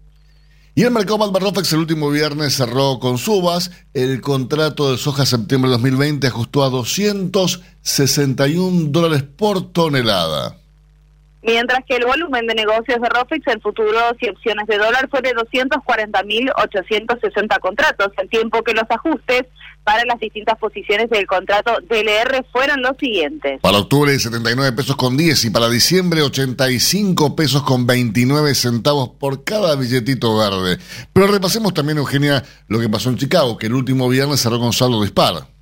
Y 0.75 0.81
el 0.81 0.91
mercado 0.91 1.19
Matbar 1.19 1.43
Rofex 1.43 1.71
el 1.73 1.79
último 1.79 2.09
viernes 2.09 2.55
cerró 2.55 2.99
con 2.99 3.19
subas. 3.19 3.69
El 3.93 4.21
contrato 4.21 4.91
de 4.91 4.97
soja 4.97 5.27
septiembre 5.27 5.69
de 5.69 5.77
2020 5.77 6.25
ajustó 6.25 6.63
a 6.63 6.69
261 6.69 8.87
dólares 8.89 9.23
por 9.23 9.71
tonelada. 9.71 10.57
Mientras 11.43 11.81
que 11.85 11.97
el 11.97 12.05
volumen 12.05 12.47
de 12.47 12.55
negocios 12.55 13.01
de 13.01 13.09
ROFEX 13.09 13.45
en 13.47 13.59
futuros 13.61 14.13
y 14.19 14.29
opciones 14.29 14.65
de 14.67 14.77
dólar 14.77 15.09
fue 15.09 15.21
de 15.21 15.35
240.860 15.35 17.59
contratos, 17.59 18.11
al 18.17 18.29
tiempo 18.29 18.63
que 18.63 18.73
los 18.73 18.85
ajustes 18.89 19.43
para 19.83 20.05
las 20.05 20.19
distintas 20.19 20.57
posiciones 20.57 21.09
del 21.09 21.27
contrato 21.27 21.77
DLR 21.89 22.45
fueron 22.51 22.81
los 22.81 22.95
siguientes. 22.97 23.59
Para 23.61 23.79
octubre 23.79 24.17
79 24.17 24.71
pesos 24.73 24.95
con 24.95 25.17
10 25.17 25.45
y 25.45 25.49
para 25.49 25.69
diciembre 25.69 26.21
85 26.21 27.35
pesos 27.35 27.63
con 27.63 27.85
29 27.85 28.55
centavos 28.55 29.09
por 29.19 29.43
cada 29.43 29.75
billetito 29.75 30.37
verde. 30.37 30.77
Pero 31.11 31.27
repasemos 31.27 31.73
también, 31.73 31.97
Eugenia, 31.97 32.43
lo 32.67 32.79
que 32.79 32.87
pasó 32.89 33.09
en 33.09 33.17
Chicago, 33.17 33.57
que 33.57 33.67
el 33.67 33.73
último 33.73 34.07
viernes 34.07 34.39
cerró 34.39 34.59
con 34.59 34.71
saldo 34.71 35.01
dispar. 35.01 35.52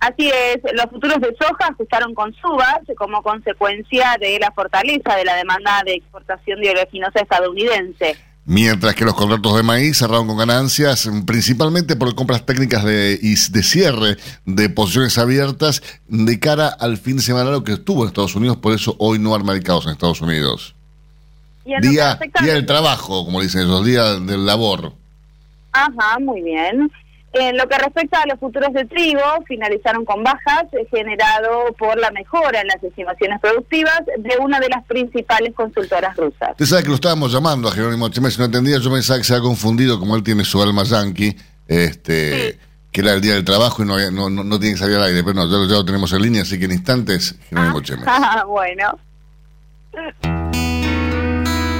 Así 0.00 0.30
es, 0.30 0.58
los 0.72 0.86
futuros 0.86 1.20
de 1.20 1.36
soja 1.38 1.68
ajustaron 1.70 2.14
con 2.14 2.34
subas 2.34 2.80
como 2.96 3.22
consecuencia 3.22 4.16
de 4.18 4.38
la 4.40 4.50
fortaleza 4.50 5.14
de 5.14 5.26
la 5.26 5.36
demanda 5.36 5.82
de 5.84 5.94
exportación 5.94 6.58
de 6.60 6.70
oleaginosa 6.70 7.20
estadounidense. 7.20 8.16
Mientras 8.46 8.94
que 8.94 9.04
los 9.04 9.14
contratos 9.14 9.54
de 9.56 9.62
maíz 9.62 9.98
cerraron 9.98 10.26
con 10.26 10.38
ganancias, 10.38 11.08
principalmente 11.26 11.96
por 11.96 12.14
compras 12.14 12.46
técnicas 12.46 12.82
de, 12.82 13.18
de 13.18 13.62
cierre 13.62 14.16
de 14.46 14.70
posiciones 14.70 15.18
abiertas 15.18 15.82
de 16.08 16.40
cara 16.40 16.68
al 16.68 16.96
fin 16.96 17.16
de 17.16 17.22
semana 17.22 17.50
lo 17.50 17.62
que 17.62 17.72
estuvo 17.72 18.02
en 18.02 18.08
Estados 18.08 18.34
Unidos, 18.34 18.56
por 18.56 18.74
eso 18.74 18.96
hoy 18.98 19.18
no 19.18 19.36
hay 19.36 19.42
mercados 19.42 19.84
en 19.84 19.92
Estados 19.92 20.22
Unidos. 20.22 20.74
Día, 21.64 22.18
día 22.42 22.54
del 22.54 22.64
trabajo, 22.64 23.26
como 23.26 23.42
dicen 23.42 23.60
ellos, 23.60 23.84
día 23.84 24.14
del 24.14 24.46
labor. 24.46 24.94
Ajá, 25.72 26.18
muy 26.18 26.42
bien. 26.42 26.90
En 27.32 27.56
lo 27.56 27.68
que 27.68 27.78
respecta 27.78 28.22
a 28.22 28.26
los 28.26 28.40
futuros 28.40 28.72
de 28.72 28.84
trigo, 28.86 29.22
finalizaron 29.46 30.04
con 30.04 30.24
bajas 30.24 30.64
eh, 30.72 30.84
generado 30.90 31.72
por 31.78 31.96
la 31.96 32.10
mejora 32.10 32.60
en 32.60 32.66
las 32.66 32.82
estimaciones 32.82 33.40
productivas 33.40 34.02
de 34.18 34.36
una 34.38 34.58
de 34.58 34.68
las 34.68 34.84
principales 34.84 35.54
consultoras 35.54 36.16
rusas. 36.16 36.50
Usted 36.50 36.66
sabe 36.66 36.82
que 36.82 36.88
lo 36.88 36.96
estábamos 36.96 37.32
llamando 37.32 37.68
a 37.68 37.72
Jerónimo 37.72 38.08
Chemés, 38.08 38.34
si 38.34 38.40
no 38.40 38.46
entendía, 38.46 38.78
yo 38.78 38.90
pensaba 38.90 39.18
que 39.18 39.24
se 39.24 39.36
ha 39.36 39.40
confundido, 39.40 40.00
como 40.00 40.16
él 40.16 40.24
tiene 40.24 40.44
su 40.44 40.60
alma 40.60 40.82
yankee, 40.82 41.36
este, 41.68 42.58
que 42.90 43.00
era 43.00 43.12
el 43.12 43.20
día 43.20 43.34
del 43.34 43.44
trabajo 43.44 43.84
y 43.84 43.86
no, 43.86 44.10
no, 44.10 44.28
no, 44.28 44.58
tiene 44.58 44.74
que 44.74 44.80
salir 44.80 44.96
al 44.96 45.04
aire, 45.04 45.22
pero 45.22 45.34
no, 45.34 45.46
ya, 45.46 45.68
ya, 45.68 45.76
lo 45.76 45.84
tenemos 45.84 46.12
en 46.12 46.22
línea, 46.22 46.42
así 46.42 46.58
que 46.58 46.64
en 46.64 46.72
instantes, 46.72 47.36
Jerónimo 47.48 47.78
ah, 47.78 47.82
Chemés. 47.82 48.06
bueno. 48.48 48.98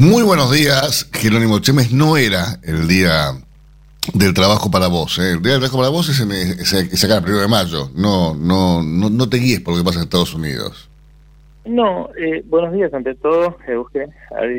Muy 0.00 0.22
buenos 0.22 0.50
días, 0.50 1.10
Jerónimo 1.12 1.58
Chemes. 1.58 1.92
No 1.92 2.16
era 2.16 2.58
el 2.62 2.88
día 2.88 3.32
del 4.14 4.32
trabajo 4.32 4.70
para 4.70 4.88
vos. 4.88 5.18
¿eh? 5.18 5.32
El 5.32 5.42
día 5.42 5.52
del 5.52 5.60
trabajo 5.60 5.76
para 5.76 5.90
vos 5.90 6.08
es, 6.08 6.20
en, 6.20 6.32
es, 6.32 7.04
acá 7.04 7.18
el 7.18 7.22
primero 7.22 7.42
de 7.42 7.48
mayo. 7.48 7.90
No, 7.94 8.34
no, 8.34 8.82
no, 8.82 9.10
no 9.10 9.28
te 9.28 9.36
guíes 9.36 9.60
por 9.60 9.74
lo 9.74 9.80
que 9.80 9.84
pasa 9.84 9.98
en 9.98 10.04
Estados 10.04 10.32
Unidos. 10.32 10.88
No, 11.66 12.08
eh, 12.16 12.42
buenos 12.46 12.72
días 12.72 12.94
ante 12.94 13.14
todo, 13.14 13.58
Euge, 13.68 14.08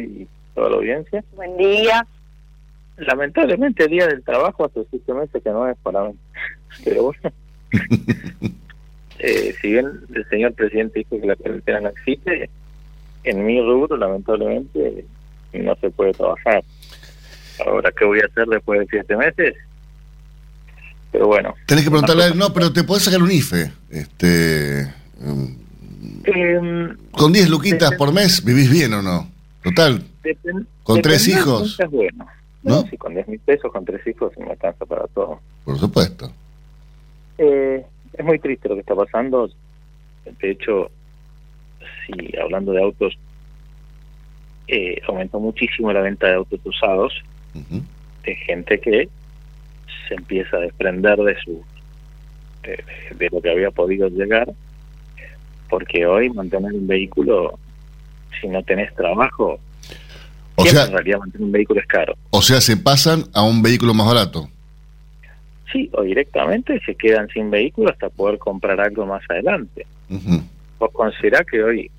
y 0.05 0.27
toda 0.53 0.69
la 0.69 0.75
audiencia. 0.75 1.23
Buen 1.35 1.57
día. 1.57 2.05
Lamentablemente 2.97 3.85
el 3.85 3.89
día 3.89 4.05
del 4.05 4.23
trabajo 4.23 4.65
hace 4.65 4.85
siete 4.91 5.11
meses 5.11 5.41
que 5.41 5.49
no 5.49 5.67
es 5.67 5.77
para 5.81 6.03
mí. 6.03 6.13
Pero 6.83 7.01
bueno. 7.05 7.31
eh, 9.17 9.55
si 9.59 9.71
bien 9.71 9.87
el 10.13 10.29
señor 10.29 10.53
presidente 10.53 10.99
dijo 10.99 11.19
que 11.19 11.25
la 11.25 11.35
carretera 11.35 11.81
no 11.81 11.89
existe, 11.89 12.47
en 13.23 13.43
mi 13.43 13.59
rubro 13.59 13.97
lamentablemente 13.97 15.03
no 15.59 15.75
se 15.75 15.89
puede 15.89 16.13
trabajar. 16.13 16.63
Ahora, 17.65 17.91
¿qué 17.91 18.05
voy 18.05 18.19
a 18.19 18.25
hacer 18.25 18.47
después 18.47 18.79
de 18.79 18.87
siete 18.87 19.15
meses? 19.15 19.55
Pero 21.11 21.27
bueno. 21.27 21.53
Tenés 21.65 21.83
que 21.83 21.89
preguntarle 21.89 22.23
a 22.23 22.27
él, 22.27 22.37
no, 22.37 22.53
pero 22.53 22.71
te 22.71 22.83
puedes 22.83 23.03
sacar 23.03 23.21
un 23.21 23.31
IFE. 23.31 23.71
Este, 23.89 24.81
eh, 26.25 26.89
con 27.11 27.33
10 27.33 27.49
luquitas 27.49 27.91
por 27.95 28.13
mes, 28.13 28.43
¿vivís 28.43 28.69
bien 28.71 28.93
o 28.93 29.01
no? 29.01 29.29
Total. 29.63 30.03
con 30.83 31.01
tres 31.01 31.27
hijos. 31.27 31.79
Es 31.79 31.89
bueno. 31.89 32.25
¿No? 32.63 32.83
Si 32.83 32.97
con 32.97 33.13
10 33.13 33.27
mil 33.27 33.39
pesos, 33.39 33.71
con 33.71 33.83
tres 33.85 34.05
hijos, 34.05 34.31
me 34.37 34.51
alcanza 34.51 34.85
para 34.85 35.07
todo. 35.07 35.39
Por 35.65 35.79
supuesto. 35.79 36.31
Eh, 37.37 37.83
es 38.13 38.25
muy 38.25 38.37
triste 38.39 38.69
lo 38.69 38.75
que 38.75 38.81
está 38.81 38.95
pasando. 38.95 39.49
De 40.39 40.51
hecho, 40.51 40.91
si 42.05 42.37
hablando 42.37 42.71
de 42.71 42.83
autos, 42.83 43.17
eh, 44.67 45.01
aumentó 45.07 45.39
muchísimo 45.39 45.91
la 45.91 46.01
venta 46.01 46.27
de 46.27 46.35
autos 46.35 46.59
usados 46.63 47.13
de 48.23 48.35
gente 48.35 48.79
que 48.79 49.09
se 50.07 50.15
empieza 50.15 50.57
a 50.57 50.61
desprender 50.61 51.17
de 51.17 51.35
su 51.41 51.63
de, 52.63 53.29
lo 53.31 53.41
que 53.41 53.49
había 53.49 53.71
podido 53.71 54.07
llegar 54.07 54.47
porque 55.69 56.05
hoy 56.05 56.29
mantener 56.29 56.73
un 56.73 56.87
vehículo 56.87 57.57
si 58.39 58.47
no 58.47 58.63
tenés 58.63 58.93
trabajo 58.95 59.59
o 60.55 60.65
sea, 60.65 60.85
en 60.85 60.91
realidad 60.91 61.19
mantener 61.19 61.45
un 61.45 61.51
vehículo 61.51 61.79
es 61.79 61.87
caro. 61.87 62.15
O 62.29 62.41
sea 62.41 62.61
se 62.61 62.77
pasan 62.77 63.25
a 63.33 63.41
un 63.41 63.61
vehículo 63.61 63.93
más 63.93 64.07
barato. 64.07 64.47
Sí 65.71 65.89
o 65.93 66.03
directamente 66.03 66.79
se 66.85 66.95
quedan 66.95 67.27
sin 67.29 67.49
vehículo 67.49 67.89
hasta 67.89 68.09
poder 68.09 68.37
comprar 68.37 68.79
algo 68.79 69.05
más 69.05 69.23
adelante. 69.29 69.85
Vos 70.77 70.91
considerás 70.93 71.45
que 71.45 71.63
hoy 71.63 71.91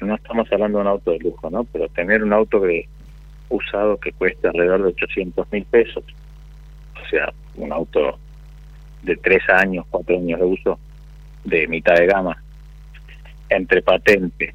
no 0.00 0.14
estamos 0.14 0.50
hablando 0.52 0.78
de 0.78 0.82
un 0.82 0.88
auto 0.88 1.10
de 1.12 1.18
lujo, 1.18 1.50
¿no? 1.50 1.64
Pero 1.64 1.88
tener 1.88 2.22
un 2.22 2.32
auto 2.32 2.60
que 2.60 2.86
usado 3.48 3.98
que 3.98 4.12
cueste 4.12 4.48
alrededor 4.48 4.82
de 4.82 4.88
800 4.88 5.52
mil 5.52 5.64
pesos, 5.64 6.04
o 6.94 7.08
sea, 7.08 7.32
un 7.56 7.72
auto 7.72 8.18
de 9.02 9.16
tres 9.16 9.42
años, 9.48 9.86
cuatro 9.90 10.16
años 10.16 10.40
de 10.40 10.46
uso, 10.46 10.78
de 11.44 11.68
mitad 11.68 11.94
de 11.94 12.06
gama, 12.06 12.42
entre 13.48 13.82
patente, 13.82 14.54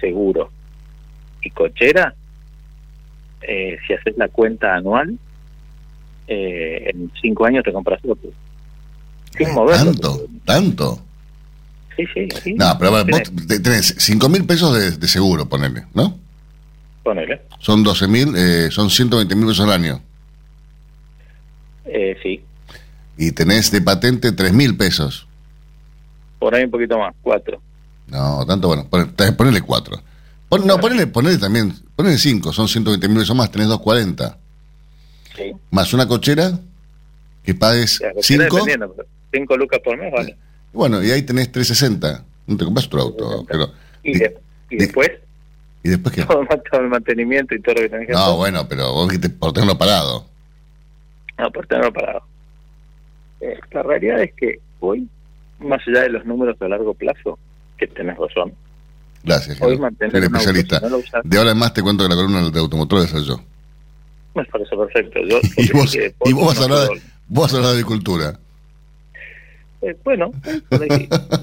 seguro 0.00 0.50
y 1.42 1.50
cochera, 1.50 2.14
eh, 3.42 3.78
si 3.86 3.94
haces 3.94 4.16
la 4.16 4.28
cuenta 4.28 4.74
anual, 4.74 5.18
eh, 6.26 6.90
en 6.92 7.10
cinco 7.20 7.44
años 7.44 7.64
te 7.64 7.72
compras 7.72 8.00
otro. 8.06 8.30
Sin 9.36 9.54
Tanto, 9.54 10.26
tanto. 10.44 10.98
Sí, 12.14 12.28
sí, 12.42 12.54
No, 12.54 12.78
pero 12.78 12.90
vos 12.90 13.04
tenés 13.46 13.94
5 13.98 14.28
mil 14.28 14.44
pesos 14.44 14.98
de, 14.98 15.08
seguro, 15.08 15.48
ponele, 15.48 15.84
¿no? 15.94 16.18
Ponele. 17.02 17.42
Son 17.58 17.82
12 17.82 18.08
mil, 18.08 18.34
eh, 18.36 18.70
son 18.70 18.90
120 18.90 19.34
mil 19.34 19.46
pesos 19.46 19.66
al 19.66 19.72
año. 19.72 20.00
Eh, 21.84 22.16
sí. 22.22 22.42
Y 23.16 23.32
tenés 23.32 23.70
de 23.70 23.80
patente 23.82 24.32
3 24.32 24.52
mil 24.52 24.76
pesos. 24.76 25.26
Por 26.38 26.54
ahí 26.54 26.64
un 26.64 26.70
poquito 26.70 26.98
más, 26.98 27.14
4. 27.22 27.60
No, 28.08 28.44
tanto 28.46 28.68
bueno, 28.68 28.88
ponele 29.36 29.60
4. 29.60 30.02
no, 30.64 30.78
ponele, 30.78 31.06
ponele 31.06 31.38
también, 31.38 31.74
ponele 31.96 32.18
5, 32.18 32.52
son 32.52 32.68
120 32.68 33.08
mil 33.08 33.18
pesos 33.18 33.36
más, 33.36 33.50
tenés 33.50 33.68
240. 33.68 34.38
Sí. 35.36 35.52
Más 35.70 35.92
una 35.92 36.06
cochera 36.06 36.58
que 37.44 37.54
pagues 37.54 38.02
5. 38.20 38.58
5 39.32 39.56
lucas 39.56 39.80
por 39.84 39.96
mes, 39.96 40.12
vale. 40.12 40.36
Bueno, 40.72 41.02
y 41.02 41.10
ahí 41.10 41.22
tenés 41.22 41.50
360. 41.50 42.24
No 42.46 42.56
te 42.56 42.64
compras 42.64 42.86
otro 42.86 43.00
auto. 43.00 43.46
Pero, 43.48 43.72
¿Y, 44.02 44.18
después? 44.76 45.10
¿Y 45.82 45.88
después 45.88 46.14
qué? 46.14 46.24
Todo 46.70 46.80
el 46.80 46.88
mantenimiento 46.88 47.54
y 47.54 47.60
todo 47.60 47.74
lo 47.76 47.80
que 47.82 47.88
tenés 47.88 48.06
que 48.06 48.12
No, 48.12 48.36
bueno, 48.36 48.68
pero 48.68 48.92
vos 48.92 49.08
dijiste 49.08 49.30
por 49.30 49.52
tenerlo 49.52 49.78
parado. 49.78 50.26
No, 51.38 51.50
por 51.50 51.66
tenerlo 51.66 51.92
parado. 51.92 52.22
Eh, 53.40 53.58
la 53.72 53.82
realidad 53.82 54.20
es 54.20 54.32
que 54.34 54.60
hoy, 54.80 55.08
más 55.58 55.80
allá 55.86 56.02
de 56.02 56.10
los 56.10 56.24
números 56.26 56.60
a 56.60 56.68
largo 56.68 56.94
plazo, 56.94 57.38
que 57.78 57.86
tenés 57.86 58.16
razón. 58.18 58.52
Gracias, 59.22 59.60
hoy 59.60 59.78
mantener 59.78 60.24
especialista. 60.24 60.80
de 61.24 61.38
ahora 61.38 61.50
en 61.50 61.58
más 61.58 61.74
te 61.74 61.82
cuento 61.82 62.04
que 62.04 62.10
la 62.10 62.16
columna 62.16 62.50
de 62.50 62.58
automotores 62.58 63.10
soy 63.10 63.26
yo. 63.26 63.40
Me 64.34 64.44
parece 64.44 64.76
perfecto. 64.76 65.20
Yo, 65.26 65.38
y 65.56 65.72
vos, 65.72 65.94
y 66.24 66.32
vos, 66.32 66.46
vas 66.46 66.60
a 66.60 66.64
hablar 66.64 66.88
de, 66.88 67.02
vos 67.28 67.44
vas 67.44 67.52
a 67.52 67.56
hablar 67.56 67.72
de 67.72 67.78
agricultura. 67.78 68.38
Eh, 69.82 69.96
bueno, 70.04 70.30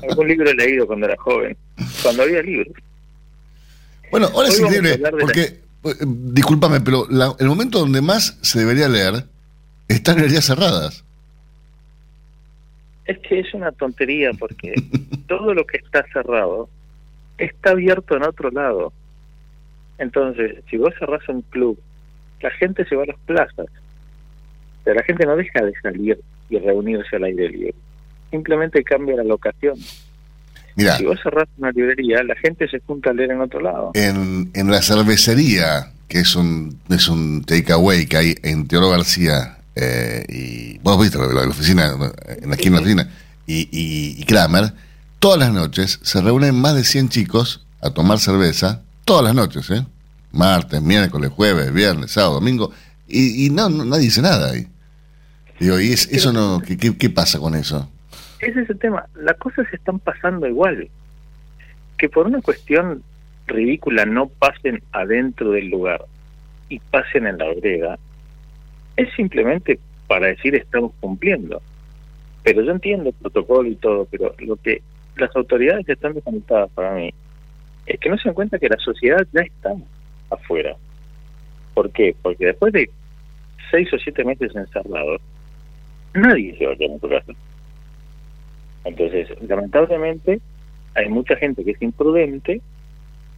algún 0.09 0.27
libro 0.27 0.49
he 0.49 0.55
leído 0.55 0.85
cuando 0.85 1.07
era 1.07 1.17
joven, 1.17 1.57
cuando 2.03 2.23
había 2.23 2.41
libros. 2.41 2.73
Bueno, 4.11 4.27
ahora 4.33 4.47
es 4.49 4.59
increíble, 4.59 4.99
porque, 5.19 5.41
eh, 5.41 5.59
discúlpame, 6.05 6.81
pero 6.81 7.07
el 7.39 7.47
momento 7.47 7.79
donde 7.79 8.01
más 8.01 8.37
se 8.41 8.59
debería 8.59 8.87
leer 8.87 9.25
está 9.87 10.11
en 10.11 10.17
librerías 10.17 10.45
cerradas. 10.45 11.03
Es 13.05 13.17
que 13.19 13.39
es 13.39 13.53
una 13.53 13.71
tontería, 13.71 14.31
porque 14.37 14.73
todo 15.27 15.53
lo 15.53 15.65
que 15.65 15.77
está 15.77 16.05
cerrado 16.13 16.69
está 17.37 17.71
abierto 17.71 18.15
en 18.15 18.23
otro 18.23 18.51
lado. 18.51 18.93
Entonces, 19.97 20.63
si 20.69 20.77
vos 20.77 20.93
cerrás 20.99 21.27
un 21.29 21.41
club, 21.41 21.79
la 22.41 22.51
gente 22.51 22.85
se 22.85 22.95
va 22.95 23.03
a 23.03 23.07
las 23.07 23.19
plazas. 23.25 23.67
Pero 24.83 24.95
la 24.95 25.03
gente 25.03 25.25
no 25.25 25.35
deja 25.35 25.63
de 25.63 25.73
salir 25.81 26.19
y 26.49 26.59
reunirse 26.59 27.15
al 27.15 27.23
aire 27.25 27.49
libre. 27.49 27.75
Simplemente 28.31 28.83
cambia 28.83 29.15
la 29.17 29.23
locación. 29.23 29.77
Mira, 30.75 30.97
Si 30.97 31.05
vos 31.05 31.19
cerrás 31.23 31.47
una 31.57 31.71
librería, 31.71 32.21
la 32.23 32.35
gente 32.35 32.67
se 32.69 32.79
junta 32.81 33.09
a 33.09 33.13
leer 33.13 33.31
en 33.31 33.41
otro 33.41 33.59
lado. 33.59 33.91
en, 33.95 34.51
en 34.53 34.69
la 34.69 34.81
cervecería, 34.81 35.91
que 36.07 36.19
es 36.19 36.35
un, 36.35 36.79
es 36.89 37.07
un 37.07 37.43
takeaway 37.43 38.05
que 38.05 38.17
hay 38.17 38.35
en 38.43 38.67
Teodoro 38.67 38.91
García, 38.91 39.57
eh, 39.75 40.23
y 40.29 40.77
vos 40.79 40.99
viste 41.01 41.17
la, 41.17 41.27
la 41.27 41.47
oficina, 41.47 41.91
en 42.41 42.49
la 42.49 42.55
esquina 42.55 42.79
de 42.79 42.81
la 42.81 42.81
oficina, 42.81 43.09
y, 43.47 43.61
y, 43.71 44.21
y 44.21 44.23
Kramer, 44.25 44.73
todas 45.19 45.39
las 45.39 45.51
noches 45.51 45.99
se 46.03 46.21
reúnen 46.21 46.53
más 46.55 46.75
de 46.75 46.83
100 46.83 47.09
chicos 47.09 47.65
a 47.81 47.89
tomar 47.91 48.19
cerveza, 48.19 48.81
todas 49.05 49.23
las 49.23 49.33
noches, 49.33 49.69
¿eh? 49.71 49.85
Martes, 50.31 50.81
miércoles, 50.81 51.31
jueves, 51.31 51.73
viernes, 51.73 52.11
sábado, 52.11 52.35
domingo, 52.35 52.71
y, 53.07 53.45
y 53.45 53.49
no, 53.49 53.69
no- 53.69 53.85
nadie 53.85 54.03
dice 54.03 54.21
nada 54.21 54.51
ahí. 54.51 54.67
Digo, 55.59 55.79
¿y 55.79 55.91
es- 55.91 56.07
eso 56.11 56.31
no, 56.33 56.59
qué, 56.59 56.77
qué, 56.77 56.95
qué 56.95 57.09
pasa 57.09 57.39
con 57.39 57.55
eso? 57.55 57.89
Ese 58.39 58.61
es 58.61 58.69
el 58.69 58.79
tema. 58.79 59.05
Las 59.15 59.37
cosas 59.37 59.67
se 59.69 59.75
están 59.77 59.99
pasando 59.99 60.47
igual. 60.47 60.89
Que 61.97 62.09
por 62.09 62.27
una 62.27 62.41
cuestión 62.41 63.03
ridícula 63.47 64.05
no 64.05 64.27
pasen 64.27 64.83
adentro 64.91 65.51
del 65.51 65.69
lugar 65.69 66.05
y 66.69 66.79
pasen 66.79 67.27
en 67.27 67.37
la 67.37 67.47
vereda, 67.47 67.97
es 68.97 69.13
simplemente 69.15 69.79
para 70.07 70.27
decir 70.27 70.55
estamos 70.55 70.91
cumpliendo. 70.99 71.61
Pero 72.43 72.61
yo 72.61 72.71
entiendo 72.71 73.09
el 73.09 73.15
protocolo 73.15 73.67
y 73.69 73.75
todo, 73.75 74.05
pero 74.11 74.33
lo 74.39 74.55
que 74.57 74.81
las 75.15 75.35
autoridades 75.35 75.87
están 75.89 76.13
desconectadas 76.13 76.69
para 76.71 76.93
mí 76.93 77.13
es 77.85 77.99
que 77.99 78.09
no 78.09 78.17
se 78.17 78.29
dan 78.29 78.35
cuenta 78.35 78.59
que 78.59 78.69
la 78.69 78.77
sociedad 78.77 79.25
ya 79.31 79.41
está 79.41 79.73
afuera. 80.29 80.75
¿Por 81.73 81.89
qué? 81.91 82.15
Porque 82.21 82.47
después 82.47 82.73
de 82.73 82.89
seis 83.71 83.91
o 83.93 83.97
siete 83.97 84.23
meses 84.25 84.53
encerrados, 84.55 85.21
nadie 86.13 86.55
se 86.57 86.65
va 86.65 86.73
a 86.73 86.75
quedar 86.75 86.91
en 86.91 86.99
su 86.99 87.09
casa. 87.09 87.33
Entonces, 88.87 89.27
lamentablemente, 89.41 90.39
hay 90.95 91.09
mucha 91.09 91.35
gente 91.35 91.63
que 91.63 91.71
es 91.71 91.81
imprudente 91.81 92.61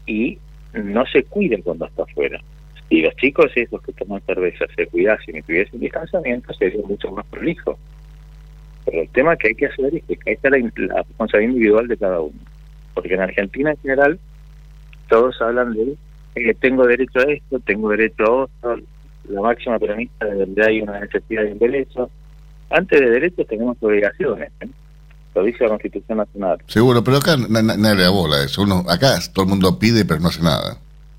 y 0.05 0.37
no 0.73 1.05
se 1.07 1.23
cuida 1.23 1.57
cuando 1.63 1.87
está 1.87 2.03
afuera. 2.03 2.39
Si 2.87 3.01
los 3.01 3.15
chicos 3.15 3.51
esos 3.55 3.81
que 3.81 3.91
toman 3.93 4.21
cerveza 4.21 4.65
se 4.75 4.85
cuidasen 4.87 5.37
y 5.37 5.41
tuviesen 5.41 5.79
distanciamiento, 5.79 6.53
sería 6.53 6.85
mucho 6.87 7.11
más 7.11 7.25
prolijo. 7.25 7.77
Pero 8.85 9.01
el 9.01 9.09
tema 9.09 9.35
que 9.37 9.49
hay 9.49 9.55
que 9.55 9.65
hacer 9.65 9.95
es 9.95 10.19
que 10.19 10.31
está 10.31 10.51
la, 10.51 10.57
la 10.57 11.03
responsabilidad 11.03 11.51
individual 11.51 11.87
de 11.87 11.97
cada 11.97 12.21
uno. 12.21 12.39
Porque 12.93 13.15
en 13.15 13.21
Argentina 13.21 13.71
en 13.71 13.77
general, 13.77 14.19
todos 15.07 15.41
hablan 15.41 15.73
de 15.73 15.95
eh, 16.35 16.53
tengo 16.59 16.85
derecho 16.85 17.19
a 17.19 17.31
esto, 17.31 17.59
tengo 17.59 17.89
derecho 17.89 18.23
a 18.23 18.31
otro, 18.43 18.83
la 19.29 19.41
máxima 19.41 19.79
premisa 19.79 20.25
de 20.25 20.35
donde 20.35 20.65
hay 20.65 20.81
una 20.81 20.99
necesidad 20.99 21.43
de 21.43 21.55
derecho. 21.55 22.09
Antes 22.69 22.99
de 22.99 23.09
derechos 23.09 23.47
tenemos 23.47 23.77
obligaciones. 23.81 24.51
¿eh? 24.61 24.69
Lo 25.35 25.43
dice 25.43 25.63
la 25.63 25.69
Constitución 25.69 26.17
Nacional. 26.17 26.57
Seguro, 26.67 27.03
pero 27.03 27.17
acá 27.17 27.37
na- 27.37 27.61
na- 27.61 27.77
nadie 27.77 27.95
le 27.97 28.03
da 28.03 28.09
bola 28.09 28.37
a 28.37 28.43
eso. 28.45 28.63
Uno, 28.63 28.83
acá 28.89 29.19
todo 29.33 29.43
el 29.43 29.49
mundo 29.49 29.77
pide, 29.79 30.03
pero 30.05 30.19
no 30.19 30.29
hace 30.29 30.41
nada. 30.41 30.77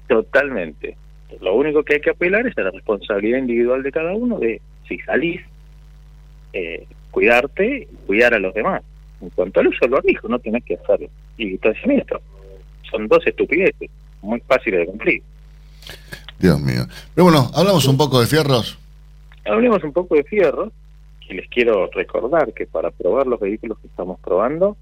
Totalmente. 0.09 0.97
Lo 1.41 1.55
único 1.55 1.83
que 1.85 1.95
hay 1.95 2.01
que 2.01 2.11
apelar 2.11 2.47
es 2.47 2.59
a 2.59 2.63
la 2.63 2.71
responsabilidad 2.71 3.39
individual 3.39 3.83
de 3.83 3.93
cada 3.93 4.13
uno 4.13 4.39
de 4.39 4.61
si 4.89 4.99
salís, 4.99 5.41
eh, 6.53 6.87
cuidarte, 7.13 7.89
cuidar 8.07 8.35
a 8.35 8.39
los 8.41 8.53
demás. 8.53 8.83
En 9.21 9.31
cuanto 9.31 9.61
al 9.61 9.69
uso 9.69 9.79
del 9.83 9.91
barbijo, 9.91 10.29
no 10.29 10.39
tenés 10.39 10.65
que 10.65 10.75
hacerlo. 10.75 11.09
Y 11.39 11.51
distanciamiento. 11.51 12.21
Son 12.91 13.07
dos 13.07 13.25
estupideces, 13.27 13.89
muy 14.23 14.41
fáciles 14.41 14.81
de 14.81 14.87
cumplir. 14.87 15.23
Dios 16.39 16.61
mío. 16.61 16.87
Pero 17.15 17.25
bueno, 17.27 17.51
hablamos 17.55 17.87
un 17.87 17.97
poco 17.97 18.21
de 18.21 18.27
fierros. 18.27 18.79
Hablemos 19.45 19.83
un 19.85 19.93
poco 19.93 20.17
de 20.17 20.25
fierro, 20.25 20.73
y 21.31 21.35
les 21.35 21.49
quiero 21.49 21.89
recordar 21.93 22.53
que 22.53 22.67
para 22.67 22.91
probar 22.91 23.27
los 23.27 23.39
vehículos 23.39 23.79
que 23.79 23.87
estamos 23.87 24.19
probando, 24.21 24.77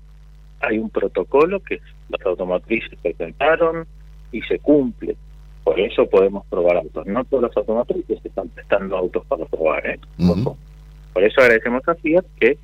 hay 0.61 0.78
un 0.78 0.90
protocolo 0.90 1.61
que 1.61 1.80
las 2.08 2.24
automotrices 2.26 2.98
presentaron 3.00 3.87
y 4.32 4.40
se 4.42 4.58
cumple. 4.58 5.16
Por 5.62 5.78
eso 5.78 6.08
podemos 6.08 6.46
probar 6.46 6.78
autos. 6.78 7.06
No 7.06 7.24
todas 7.24 7.50
las 7.50 7.56
automotrices 7.58 8.24
están 8.24 8.48
prestando 8.48 8.96
autos 8.96 9.24
para 9.26 9.44
probar. 9.44 9.87
¿eh? 9.87 10.00
Por 11.12 11.22
eso 11.22 11.40
agradecemos 11.42 11.87
a 11.87 11.94
Fiat 11.94 12.24
que 12.40 12.56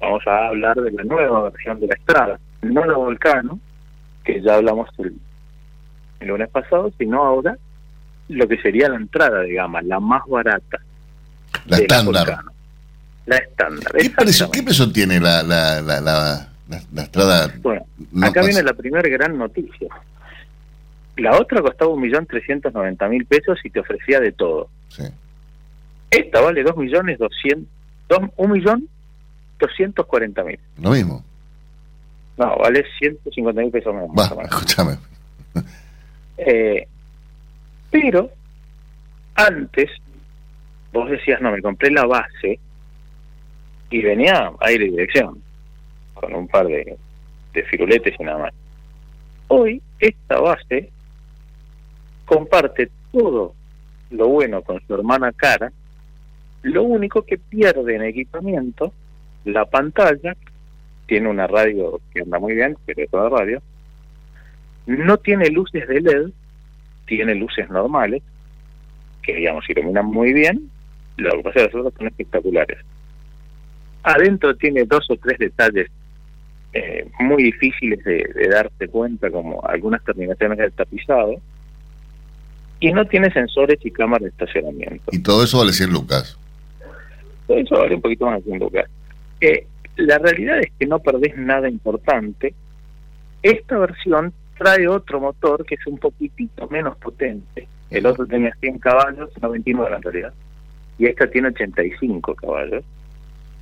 vamos 0.00 0.24
a 0.26 0.46
hablar 0.46 0.76
de 0.76 0.92
la 0.92 1.02
nueva 1.02 1.50
versión 1.50 1.80
de 1.80 1.88
la 1.88 1.94
Estrada, 1.94 2.38
no 2.62 2.84
la 2.84 2.96
Volcano, 2.96 3.58
que 4.24 4.40
ya 4.40 4.54
hablamos 4.54 4.88
el, 4.98 5.14
el 6.20 6.28
lunes 6.28 6.48
pasado, 6.50 6.92
sino 6.96 7.24
ahora 7.24 7.58
lo 8.28 8.46
que 8.46 8.60
sería 8.60 8.88
la 8.88 8.96
entrada 8.96 9.40
de 9.40 9.54
gama, 9.54 9.82
la 9.82 9.98
más 9.98 10.22
barata. 10.28 10.78
La 11.66 11.78
estándar. 11.78 12.26
Volcano. 12.26 12.55
La 13.26 13.36
estándar. 13.36 13.92
¿Qué 13.98 14.10
precio, 14.10 14.50
¿Qué 14.50 14.62
precio 14.62 14.90
tiene 14.92 15.20
la, 15.20 15.42
la, 15.42 15.80
la, 15.82 16.00
la, 16.00 16.48
la- 16.68 16.82
la 16.92 17.02
estrada? 17.02 17.52
Bueno, 17.60 17.84
No 18.12 18.26
acá 18.26 18.40
pasa. 18.40 18.46
viene 18.48 18.62
la 18.62 18.72
primera 18.74 19.08
gran 19.08 19.36
noticia. 19.36 19.88
La 21.16 21.38
otra 21.38 21.60
costaba 21.62 21.90
un 21.92 22.00
millón 22.02 22.26
trescientos 22.26 22.72
noventa 22.74 23.08
mil 23.08 23.24
pesos 23.26 23.58
y 23.64 23.70
te 23.70 23.80
ofrecía 23.80 24.20
de 24.20 24.32
todo. 24.32 24.68
Sí. 24.88 25.04
Esta 26.10 26.40
vale 26.40 26.62
dos 26.62 26.76
millones 26.76 27.18
doscientos, 27.18 27.68
dos- 28.08 28.30
un 28.36 28.50
millón 28.52 28.88
doscientos 29.58 30.06
cuarenta 30.06 30.44
mil. 30.44 30.58
Lo 30.80 30.90
mismo. 30.90 31.24
No, 32.36 32.56
vale 32.58 32.84
ciento 32.98 33.30
cincuenta 33.32 33.62
mil 33.62 33.70
pesos 33.70 33.94
menos. 33.94 34.10
más 34.14 34.30
Va, 34.30 34.34
o 34.34 34.36
menos. 34.36 34.52
escúchame. 34.52 34.98
Eh, 36.38 36.86
pero 37.90 38.30
antes 39.34 39.90
vos 40.92 41.10
decías, 41.10 41.40
no, 41.40 41.50
me 41.50 41.62
compré 41.62 41.90
la 41.90 42.04
base 42.04 42.58
y 43.90 44.02
venía 44.02 44.52
aire 44.60 44.86
y 44.86 44.90
dirección 44.90 45.42
con 46.14 46.34
un 46.34 46.48
par 46.48 46.66
de, 46.66 46.96
de 47.52 47.62
firuletes 47.64 48.14
y 48.18 48.22
nada 48.24 48.38
más. 48.38 48.54
Hoy 49.48 49.80
esta 49.98 50.40
base 50.40 50.90
comparte 52.24 52.90
todo 53.12 53.54
lo 54.10 54.28
bueno 54.28 54.62
con 54.62 54.80
su 54.86 54.94
hermana 54.94 55.32
cara, 55.32 55.72
lo 56.62 56.82
único 56.82 57.22
que 57.22 57.38
pierde 57.38 57.94
en 57.94 58.02
equipamiento, 58.02 58.92
la 59.44 59.64
pantalla, 59.64 60.36
tiene 61.06 61.28
una 61.28 61.46
radio 61.46 62.00
que 62.12 62.22
anda 62.22 62.38
muy 62.38 62.54
bien, 62.54 62.76
pero 62.84 63.02
es 63.02 63.10
toda 63.10 63.28
radio, 63.28 63.62
no 64.86 65.16
tiene 65.18 65.48
luces 65.50 65.86
de 65.86 66.00
LED, 66.00 66.30
tiene 67.06 67.34
luces 67.34 67.70
normales, 67.70 68.22
que 69.22 69.34
digamos 69.34 69.68
iluminan 69.70 70.06
muy 70.06 70.32
bien, 70.32 70.70
lo 71.16 71.30
que 71.36 71.42
pasa 71.44 71.60
es 71.60 71.68
que 71.68 71.76
las 71.78 71.86
otras 71.86 71.98
son 71.98 72.06
espectaculares. 72.08 72.78
Adentro 74.06 74.54
tiene 74.56 74.84
dos 74.84 75.04
o 75.10 75.16
tres 75.16 75.36
detalles 75.36 75.88
eh, 76.72 77.08
muy 77.18 77.42
difíciles 77.42 78.04
de, 78.04 78.24
de 78.34 78.48
darse 78.48 78.86
cuenta, 78.86 79.28
como 79.32 79.60
algunas 79.66 80.02
terminaciones 80.04 80.58
del 80.58 80.70
tapizado, 80.70 81.40
y 82.78 82.92
no 82.92 83.04
tiene 83.06 83.32
sensores 83.32 83.78
y 83.84 83.90
cámaras 83.90 84.22
de 84.22 84.28
estacionamiento. 84.28 85.10
Y 85.10 85.18
todo 85.18 85.42
eso 85.42 85.58
vale 85.58 85.72
100 85.72 85.90
lucas. 85.90 86.38
Todo 87.48 87.58
eso 87.58 87.78
vale 87.78 87.96
un 87.96 88.00
poquito 88.00 88.26
más 88.26 88.36
de 88.44 88.50
100 88.50 88.58
lucas. 88.60 88.88
Eh, 89.40 89.66
la 89.96 90.18
realidad 90.18 90.60
es 90.60 90.70
que 90.78 90.86
no 90.86 91.00
perdés 91.00 91.36
nada 91.36 91.68
importante. 91.68 92.54
Esta 93.42 93.76
versión 93.76 94.32
trae 94.56 94.86
otro 94.86 95.20
motor 95.20 95.66
que 95.66 95.74
es 95.74 95.86
un 95.88 95.98
poquitito 95.98 96.68
menos 96.68 96.96
potente. 96.98 97.66
El 97.90 98.06
otro 98.06 98.24
tenía 98.24 98.54
100 98.60 98.78
caballos, 98.78 99.30
99 99.42 99.96
en 99.96 100.02
realidad. 100.02 100.32
Y 100.96 101.06
esta 101.06 101.28
tiene 101.28 101.48
85 101.48 102.36
caballos. 102.36 102.84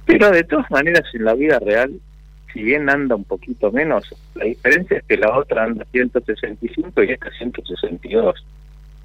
Pero 0.06 0.30
de 0.30 0.44
todas 0.44 0.70
maneras, 0.70 1.04
en 1.14 1.24
la 1.24 1.34
vida 1.34 1.58
real, 1.58 1.92
si 2.52 2.62
bien 2.62 2.88
anda 2.88 3.16
un 3.16 3.24
poquito 3.24 3.72
menos, 3.72 4.04
la 4.34 4.44
diferencia 4.44 4.98
es 4.98 5.04
que 5.04 5.16
la 5.16 5.36
otra 5.36 5.64
anda 5.64 5.84
165 5.90 7.02
y 7.02 7.10
esta 7.12 7.30
162. 7.30 8.44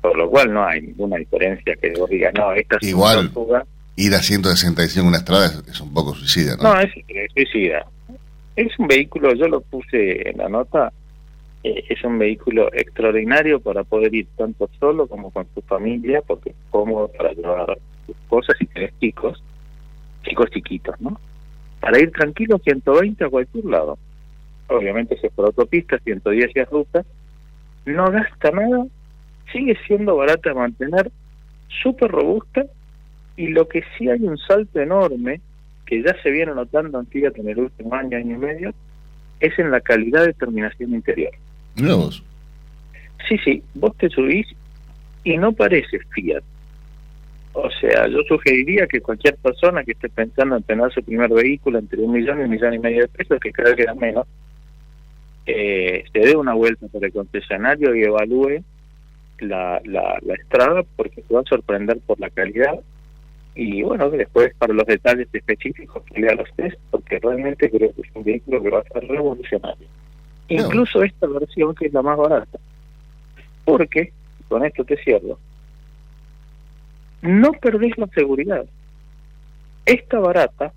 Por 0.01 0.17
lo 0.17 0.29
cual 0.29 0.53
no 0.53 0.65
hay 0.65 0.81
ninguna 0.81 1.17
diferencia 1.17 1.75
que 1.75 1.91
vos 1.97 2.09
digas, 2.09 2.33
no, 2.33 2.53
esta 2.53 2.77
es 2.79 2.87
Igual. 2.87 3.31
una. 3.33 3.65
Ir 3.95 4.13
a 4.13 4.21
165 4.21 5.01
en 5.01 5.07
una 5.07 5.17
estrada 5.17 5.47
es, 5.47 5.63
es 5.67 5.81
un 5.81 5.93
poco 5.93 6.15
suicida, 6.15 6.55
¿no? 6.55 6.73
No, 6.73 6.79
es, 6.79 6.89
es 7.07 7.31
suicida. 7.33 7.85
Es 8.55 8.77
un 8.79 8.87
vehículo, 8.87 9.33
yo 9.33 9.47
lo 9.47 9.61
puse 9.61 10.29
en 10.29 10.37
la 10.37 10.47
nota, 10.47 10.93
eh, 11.63 11.83
es 11.89 12.03
un 12.03 12.17
vehículo 12.17 12.71
extraordinario 12.73 13.59
para 13.59 13.83
poder 13.83 14.13
ir 14.15 14.27
tanto 14.37 14.69
solo 14.79 15.07
como 15.07 15.31
con 15.31 15.45
su 15.53 15.61
familia, 15.61 16.21
porque 16.25 16.51
es 16.51 16.55
cómodo 16.69 17.09
para 17.09 17.33
llevar 17.33 17.77
sus 18.05 18.15
cosas 18.29 18.55
y 18.61 18.65
tenés 18.67 18.93
chicos, 18.99 19.43
chicos 20.23 20.49
chiquitos, 20.51 20.99
¿no? 21.01 21.19
Para 21.79 21.99
ir 21.99 22.11
tranquilo 22.11 22.59
120 22.59 23.23
a 23.23 23.29
cualquier 23.29 23.65
lado. 23.65 23.97
Obviamente 24.67 25.17
si 25.19 25.27
es 25.27 25.33
por 25.33 25.45
autopista, 25.45 25.97
110 25.99 26.51
si 26.53 26.59
es 26.59 26.69
ruta, 26.69 27.03
no 27.85 28.11
gasta 28.11 28.51
nada, 28.51 28.85
sigue 29.51 29.77
siendo 29.87 30.15
barata 30.15 30.49
de 30.49 30.55
mantener, 30.55 31.11
súper 31.81 32.11
robusta, 32.11 32.65
y 33.35 33.47
lo 33.47 33.67
que 33.67 33.83
sí 33.97 34.09
hay 34.09 34.21
un 34.21 34.37
salto 34.37 34.79
enorme, 34.79 35.41
que 35.85 36.03
ya 36.03 36.15
se 36.21 36.29
viene 36.29 36.53
notando 36.53 36.99
en 36.99 37.07
Fiat 37.07 37.37
en 37.37 37.49
el 37.49 37.59
último 37.59 37.95
año, 37.95 38.17
año 38.17 38.35
y 38.35 38.39
medio, 38.39 38.73
es 39.39 39.57
en 39.57 39.71
la 39.71 39.79
calidad 39.79 40.25
de 40.25 40.33
terminación 40.33 40.93
interior. 40.93 41.31
Vos. 41.75 42.23
Sí, 43.27 43.37
sí, 43.43 43.63
vos 43.73 43.95
te 43.97 44.09
subís 44.09 44.47
y 45.23 45.37
no 45.37 45.51
parece 45.53 45.99
Fiat. 46.13 46.43
O 47.53 47.69
sea, 47.71 48.07
yo 48.07 48.19
sugeriría 48.27 48.87
que 48.87 49.01
cualquier 49.01 49.35
persona 49.37 49.83
que 49.83 49.93
esté 49.93 50.09
pensando 50.09 50.55
en 50.55 50.63
tener 50.63 50.91
su 50.91 51.03
primer 51.03 51.29
vehículo 51.29 51.79
entre 51.79 51.99
un 51.99 52.11
millón 52.11 52.39
y 52.39 52.43
un 52.43 52.49
millón 52.49 52.73
y 52.73 52.79
medio 52.79 53.01
de 53.01 53.07
pesos, 53.07 53.39
que 53.39 53.51
creo 53.51 53.75
que 53.75 53.83
era 53.83 53.95
menos, 53.95 54.27
eh, 55.45 56.03
se 56.13 56.19
dé 56.19 56.35
una 56.35 56.53
vuelta 56.53 56.87
por 56.87 57.03
el 57.03 57.11
concesionario 57.11 57.95
y 57.95 58.03
evalúe 58.03 58.63
la, 59.39 59.81
la, 59.85 60.19
la 60.21 60.33
estrada 60.35 60.83
porque 60.95 61.23
se 61.23 61.33
va 61.33 61.41
a 61.41 61.45
sorprender 61.45 61.99
por 62.05 62.19
la 62.19 62.29
calidad 62.29 62.79
y 63.55 63.81
bueno, 63.81 64.09
después 64.09 64.53
para 64.57 64.73
los 64.73 64.85
detalles 64.85 65.27
específicos 65.33 66.03
que 66.03 66.21
lea 66.21 66.35
los 66.35 66.49
test 66.55 66.77
porque 66.91 67.19
realmente 67.19 67.69
creo 67.69 67.93
que 67.93 68.01
es 68.01 68.07
un 68.13 68.23
vehículo 68.23 68.61
que 68.61 68.69
va 68.69 68.79
a 68.79 68.83
ser 68.83 69.07
revolucionario. 69.07 69.87
Incluso 70.49 71.03
esta 71.03 71.27
versión 71.27 71.75
que 71.75 71.87
es 71.87 71.93
la 71.93 72.01
más 72.01 72.17
barata. 72.17 72.59
Porque, 73.65 74.11
con 74.47 74.65
esto 74.65 74.83
te 74.83 74.97
cierro, 74.97 75.37
no 77.21 77.51
perdés 77.53 77.97
la 77.97 78.07
seguridad. 78.07 78.65
Esta 79.85 80.19
barata 80.19 80.71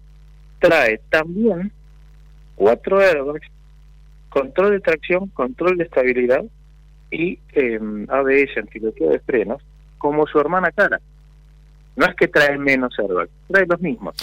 trae 0.59 1.01
también 1.11 1.73
cuatro 2.55 3.01
airbags, 3.01 3.47
control 4.29 4.73
de 4.73 4.81
tracción, 4.81 5.29
control 5.29 5.77
de 5.77 5.85
estabilidad 5.85 6.45
y 7.11 7.39
eh, 7.53 7.79
ABS, 8.09 8.57
antiloteo 8.57 9.11
de 9.11 9.21
frenos, 9.21 9.63
como 9.99 10.27
su 10.27 10.39
hermana 10.39 10.71
cara. 10.73 11.01
No 11.97 12.07
es 12.07 12.15
que 12.17 12.29
trae 12.29 12.57
menos 12.57 12.99
airbags, 12.99 13.31
trae 13.49 13.67
los 13.67 13.81
mismos. 13.81 14.15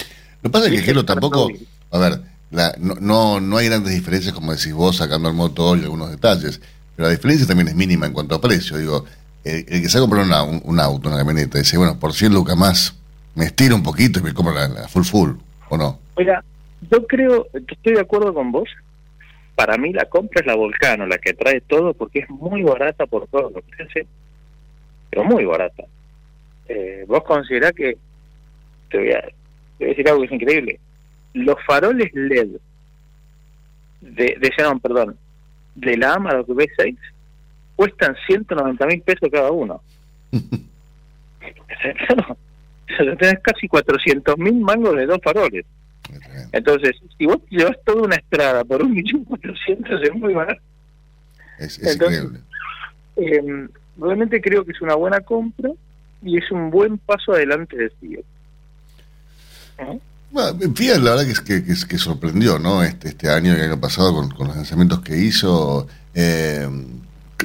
Lo 0.41 0.49
que 0.49 0.53
pasa 0.53 0.67
es 0.67 0.71
que 0.71 0.81
Gelo 0.81 1.05
tampoco, 1.05 1.49
a 1.91 1.99
ver, 1.99 2.19
la, 2.51 2.73
no, 2.79 2.95
no, 2.95 3.39
no 3.39 3.57
hay 3.57 3.67
grandes 3.67 3.93
diferencias 3.93 4.33
como 4.33 4.51
decís 4.51 4.73
vos 4.73 4.97
sacando 4.97 5.29
el 5.29 5.35
motor 5.35 5.77
y 5.77 5.83
algunos 5.83 6.09
detalles, 6.09 6.59
pero 6.95 7.07
la 7.07 7.13
diferencia 7.13 7.45
también 7.45 7.67
es 7.67 7.75
mínima 7.75 8.07
en 8.07 8.13
cuanto 8.13 8.35
a 8.35 8.41
precio. 8.41 8.77
Digo, 8.77 9.05
el, 9.43 9.65
que 9.65 9.89
se 9.89 9.99
va 9.99 10.05
a 10.05 10.07
comprar 10.07 10.25
un, 10.63 10.79
auto, 10.79 11.09
una 11.09 11.17
camioneta, 11.17 11.59
dice, 11.59 11.77
bueno, 11.77 11.99
por 11.99 12.13
100 12.13 12.33
lucas 12.33 12.57
más, 12.57 12.99
me 13.35 13.45
estiro 13.45 13.75
un 13.75 13.83
poquito 13.83 14.19
y 14.19 14.23
me 14.23 14.33
compro 14.33 14.53
la, 14.53 14.87
full 14.87 15.03
full, 15.03 15.31
¿o 15.69 15.77
no? 15.77 15.99
Oiga, 16.15 16.43
yo 16.89 17.05
creo 17.07 17.47
que 17.51 17.75
estoy 17.75 17.93
de 17.93 18.01
acuerdo 18.01 18.33
con 18.33 18.51
vos. 18.51 18.69
Para 19.55 19.77
mí 19.77 19.91
la 19.91 20.05
compra 20.05 20.41
es 20.41 20.47
la 20.47 20.55
Volcano, 20.55 21.05
la 21.05 21.17
que 21.17 21.33
trae 21.33 21.61
todo, 21.61 21.93
porque 21.93 22.19
es 22.19 22.29
muy 22.29 22.63
barata 22.63 23.05
por 23.05 23.27
todo 23.27 23.49
lo 23.49 23.61
que 23.61 23.83
hace, 23.83 24.07
pero 25.09 25.23
muy 25.25 25.43
barata. 25.45 25.83
Eh, 26.67 27.03
vos 27.07 27.23
considerás 27.23 27.73
que, 27.73 27.97
te 28.89 28.97
voy, 28.97 29.11
a, 29.11 29.23
decir 29.79 30.07
algo 30.07 30.21
que 30.21 30.27
es 30.27 30.31
increíble, 30.31 30.79
los 31.33 31.57
faroles 31.65 32.09
LED 32.13 32.49
de, 34.01 34.37
de 34.39 34.79
perdón, 34.81 35.17
de 35.75 35.97
la 35.97 36.13
Amarok 36.13 36.47
V6 36.47 36.97
cuestan 37.79 38.13
190 38.27 38.85
mil 38.87 39.01
pesos 39.03 39.29
cada 39.31 39.51
uno. 39.51 39.81
tenés 43.17 43.39
casi 43.41 43.69
400 43.69 44.37
mil 44.37 44.59
mangos 44.59 44.97
de 44.97 45.05
dos 45.05 45.19
faroles. 45.23 45.65
Entonces, 46.51 46.97
si 47.17 47.25
vos 47.25 47.37
llevas 47.49 47.77
toda 47.85 48.01
una 48.01 48.17
estrada 48.17 48.65
por 48.65 48.83
un 48.83 48.91
millón 48.91 49.23
cuatrocientos 49.23 50.01
es 50.03 50.13
muy 50.13 50.33
barato. 50.33 50.61
Es, 51.57 51.79
increíble. 51.81 52.39
Eh, 53.15 53.69
realmente 53.97 54.41
creo 54.41 54.65
que 54.65 54.73
es 54.73 54.81
una 54.81 54.95
buena 54.95 55.21
compra 55.21 55.69
y 56.21 56.37
es 56.37 56.51
un 56.51 56.69
buen 56.69 56.97
paso 56.97 57.31
adelante 57.31 57.77
de 57.77 57.89
Fiat. 57.91 58.25
¿Eh? 59.77 59.99
Fiat 60.75 60.97
la 60.97 61.11
verdad 61.11 61.25
que, 61.25 61.31
es, 61.31 61.39
que, 61.39 61.63
que, 61.63 61.97
sorprendió 61.97 62.59
¿no? 62.59 62.83
este, 62.83 63.07
este 63.07 63.29
año 63.29 63.53
y 63.53 63.55
el 63.55 63.71
año 63.71 63.79
pasado 63.79 64.13
con, 64.15 64.29
con 64.31 64.47
los 64.47 64.57
lanzamientos 64.57 64.99
que 64.99 65.15
hizo. 65.15 65.87
Eh, 66.13 66.67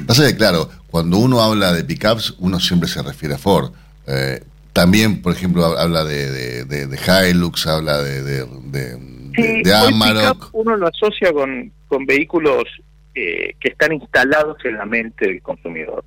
pasa 0.01 0.27
que, 0.27 0.35
claro, 0.35 0.69
cuando 0.87 1.17
uno 1.17 1.41
habla 1.41 1.73
de 1.73 1.83
pickups, 1.83 2.35
uno 2.39 2.59
siempre 2.59 2.89
se 2.89 3.01
refiere 3.01 3.35
a 3.35 3.37
Ford. 3.37 3.71
Eh, 4.07 4.43
también, 4.73 5.21
por 5.21 5.33
ejemplo, 5.33 5.65
habla 5.65 6.03
de, 6.03 6.65
de, 6.65 7.29
Hilux, 7.29 7.65
habla 7.67 8.01
de, 8.01 8.21
de, 8.23 8.99
sí, 9.35 9.71
Amarok. 9.71 10.49
uno 10.51 10.75
lo 10.75 10.87
asocia 10.87 11.31
con, 11.31 11.71
con 11.87 12.05
vehículos 12.05 12.65
eh, 13.13 13.55
que 13.59 13.69
están 13.69 13.93
instalados 13.93 14.57
en 14.65 14.77
la 14.77 14.85
mente 14.85 15.27
del 15.27 15.41
consumidor. 15.41 16.03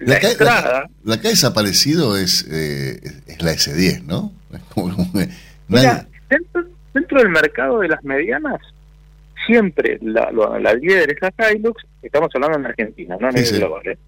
La, 0.00 0.20
que, 0.20 0.36
la, 0.44 0.88
ha 1.08 1.16
desaparecido 1.16 2.18
es, 2.18 2.46
eh, 2.50 3.00
es 3.26 3.42
la 3.42 3.52
S10, 3.52 4.02
¿no? 4.02 4.32
Mira, 5.68 6.06
dentro, 6.28 6.64
dentro 6.92 7.18
del 7.18 7.30
mercado 7.30 7.80
de 7.80 7.88
las 7.88 8.04
medianas, 8.04 8.60
siempre 9.46 9.98
la, 10.02 10.30
la, 10.32 10.74
líder 10.74 11.12
es 11.12 11.18
la 11.36 11.52
Hilux, 11.52 11.84
estamos 12.02 12.30
hablando 12.34 12.58
en 12.58 12.66
Argentina, 12.66 13.16
no 13.18 13.30
en 13.30 13.38
el 13.38 13.58
global. 13.58 13.86
¿eh? 13.86 13.98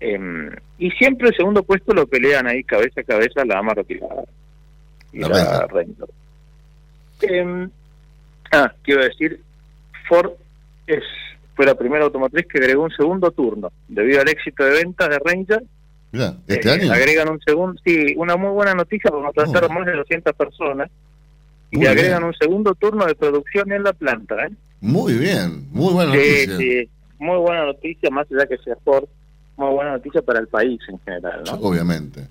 Em, 0.00 0.50
y 0.78 0.90
siempre 0.92 1.28
el 1.28 1.36
segundo 1.36 1.62
puesto 1.62 1.94
lo 1.94 2.06
pelean 2.06 2.46
ahí 2.46 2.62
cabeza 2.64 3.00
a 3.00 3.04
cabeza 3.04 3.44
la 3.44 3.58
Amarok 3.58 3.90
y 3.90 3.98
la, 5.20 5.28
la, 5.28 5.68
em, 7.22 7.70
ah, 8.52 8.72
quiero 8.82 9.04
decir, 9.04 9.40
Ford 10.08 10.32
es 10.86 11.02
fue 11.54 11.64
la 11.64 11.74
primera 11.74 12.04
automotriz 12.04 12.46
que 12.46 12.58
agregó 12.58 12.84
un 12.84 12.90
segundo 12.90 13.30
turno. 13.30 13.72
Debido 13.88 14.20
al 14.20 14.28
éxito 14.28 14.62
de 14.62 14.72
ventas 14.72 15.08
de 15.08 15.18
Ranger, 15.18 15.62
¿este 16.46 16.68
eh, 16.68 16.90
agregan 16.90 17.30
un 17.30 17.40
segundo, 17.40 17.80
sí, 17.82 18.14
una 18.18 18.36
muy 18.36 18.50
buena 18.50 18.74
noticia, 18.74 19.10
porque 19.10 19.32
trataron 19.34 19.74
más 19.74 19.86
de 19.86 19.92
200 19.92 20.34
personas 20.34 20.90
y 21.70 21.86
agregan 21.86 22.24
un 22.24 22.34
segundo 22.34 22.74
turno 22.74 23.06
de 23.06 23.14
producción 23.14 23.72
en 23.72 23.82
la 23.82 23.92
planta. 23.92 24.34
¿eh? 24.46 24.50
Muy 24.80 25.14
bien, 25.14 25.68
muy 25.70 25.92
buena 25.92 26.10
noticia. 26.10 26.56
Sí, 26.56 26.90
muy 27.18 27.38
buena 27.38 27.66
noticia, 27.66 28.10
más 28.10 28.26
allá 28.30 28.46
que 28.46 28.58
sea 28.58 28.76
Ford, 28.84 29.08
muy 29.56 29.72
buena 29.72 29.92
noticia 29.92 30.22
para 30.22 30.40
el 30.40 30.48
país 30.48 30.80
en 30.88 30.98
general. 31.00 31.42
¿no? 31.46 31.52
obviamente. 31.54 32.26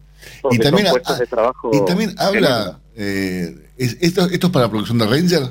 y 0.52 0.60
también, 0.60 0.88
de 0.88 1.28
trabajo 1.28 1.72
y 1.74 1.86
también 1.86 2.16
habla, 2.18 2.80
eh, 2.96 3.56
¿esto, 3.78 4.26
¿esto 4.26 4.48
es 4.48 4.54
para 4.54 4.66
la 4.66 4.72
producción 4.72 4.98
de 4.98 5.06
Ranger? 5.06 5.44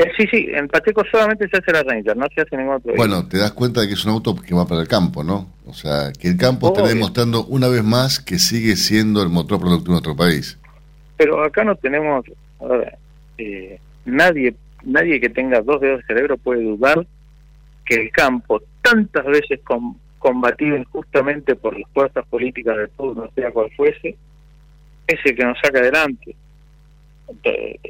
Eh, 0.00 0.10
sí, 0.16 0.26
sí, 0.30 0.46
en 0.54 0.66
Pacheco 0.66 1.02
solamente 1.10 1.46
se 1.50 1.58
hace 1.58 1.72
la 1.72 1.82
Ranger, 1.82 2.16
no 2.16 2.26
se 2.34 2.40
hace 2.40 2.56
ningún 2.56 2.76
otro. 2.76 2.94
Bueno, 2.96 3.28
te 3.28 3.36
das 3.36 3.52
cuenta 3.52 3.82
de 3.82 3.88
que 3.88 3.92
es 3.92 4.04
un 4.06 4.12
auto 4.12 4.34
que 4.34 4.54
va 4.54 4.66
para 4.66 4.80
el 4.80 4.88
campo, 4.88 5.22
¿no? 5.22 5.52
O 5.66 5.74
sea, 5.74 6.10
que 6.18 6.28
el 6.28 6.38
campo 6.38 6.68
está 6.68 6.88
demostrando 6.88 7.44
una 7.44 7.68
vez 7.68 7.84
más 7.84 8.18
que 8.18 8.38
sigue 8.38 8.76
siendo 8.76 9.22
el 9.22 9.28
motor 9.28 9.60
productivo 9.60 9.88
de 9.88 10.02
nuestro 10.02 10.16
país. 10.16 10.58
Pero 11.18 11.44
acá 11.44 11.64
no 11.64 11.76
tenemos, 11.76 12.24
eh, 13.38 13.78
nadie, 14.04 14.54
nadie 14.84 15.20
que 15.20 15.28
tenga 15.28 15.60
dos 15.60 15.80
dedos 15.80 16.00
de 16.00 16.06
cerebro 16.06 16.36
puede 16.36 16.62
dudar 16.62 17.06
que 17.84 17.94
el 17.94 18.10
campo, 18.10 18.62
tantas 18.82 19.26
veces 19.26 19.60
combatido 20.18 20.76
injustamente 20.76 21.56
por 21.56 21.78
las 21.78 21.90
fuerzas 21.92 22.26
políticas 22.26 22.76
del 22.76 22.90
no 22.98 23.30
sea 23.34 23.50
cual 23.50 23.70
fuese, 23.76 24.16
es 25.06 25.18
el 25.24 25.34
que 25.34 25.44
nos 25.44 25.58
saca 25.58 25.78
adelante. 25.78 26.34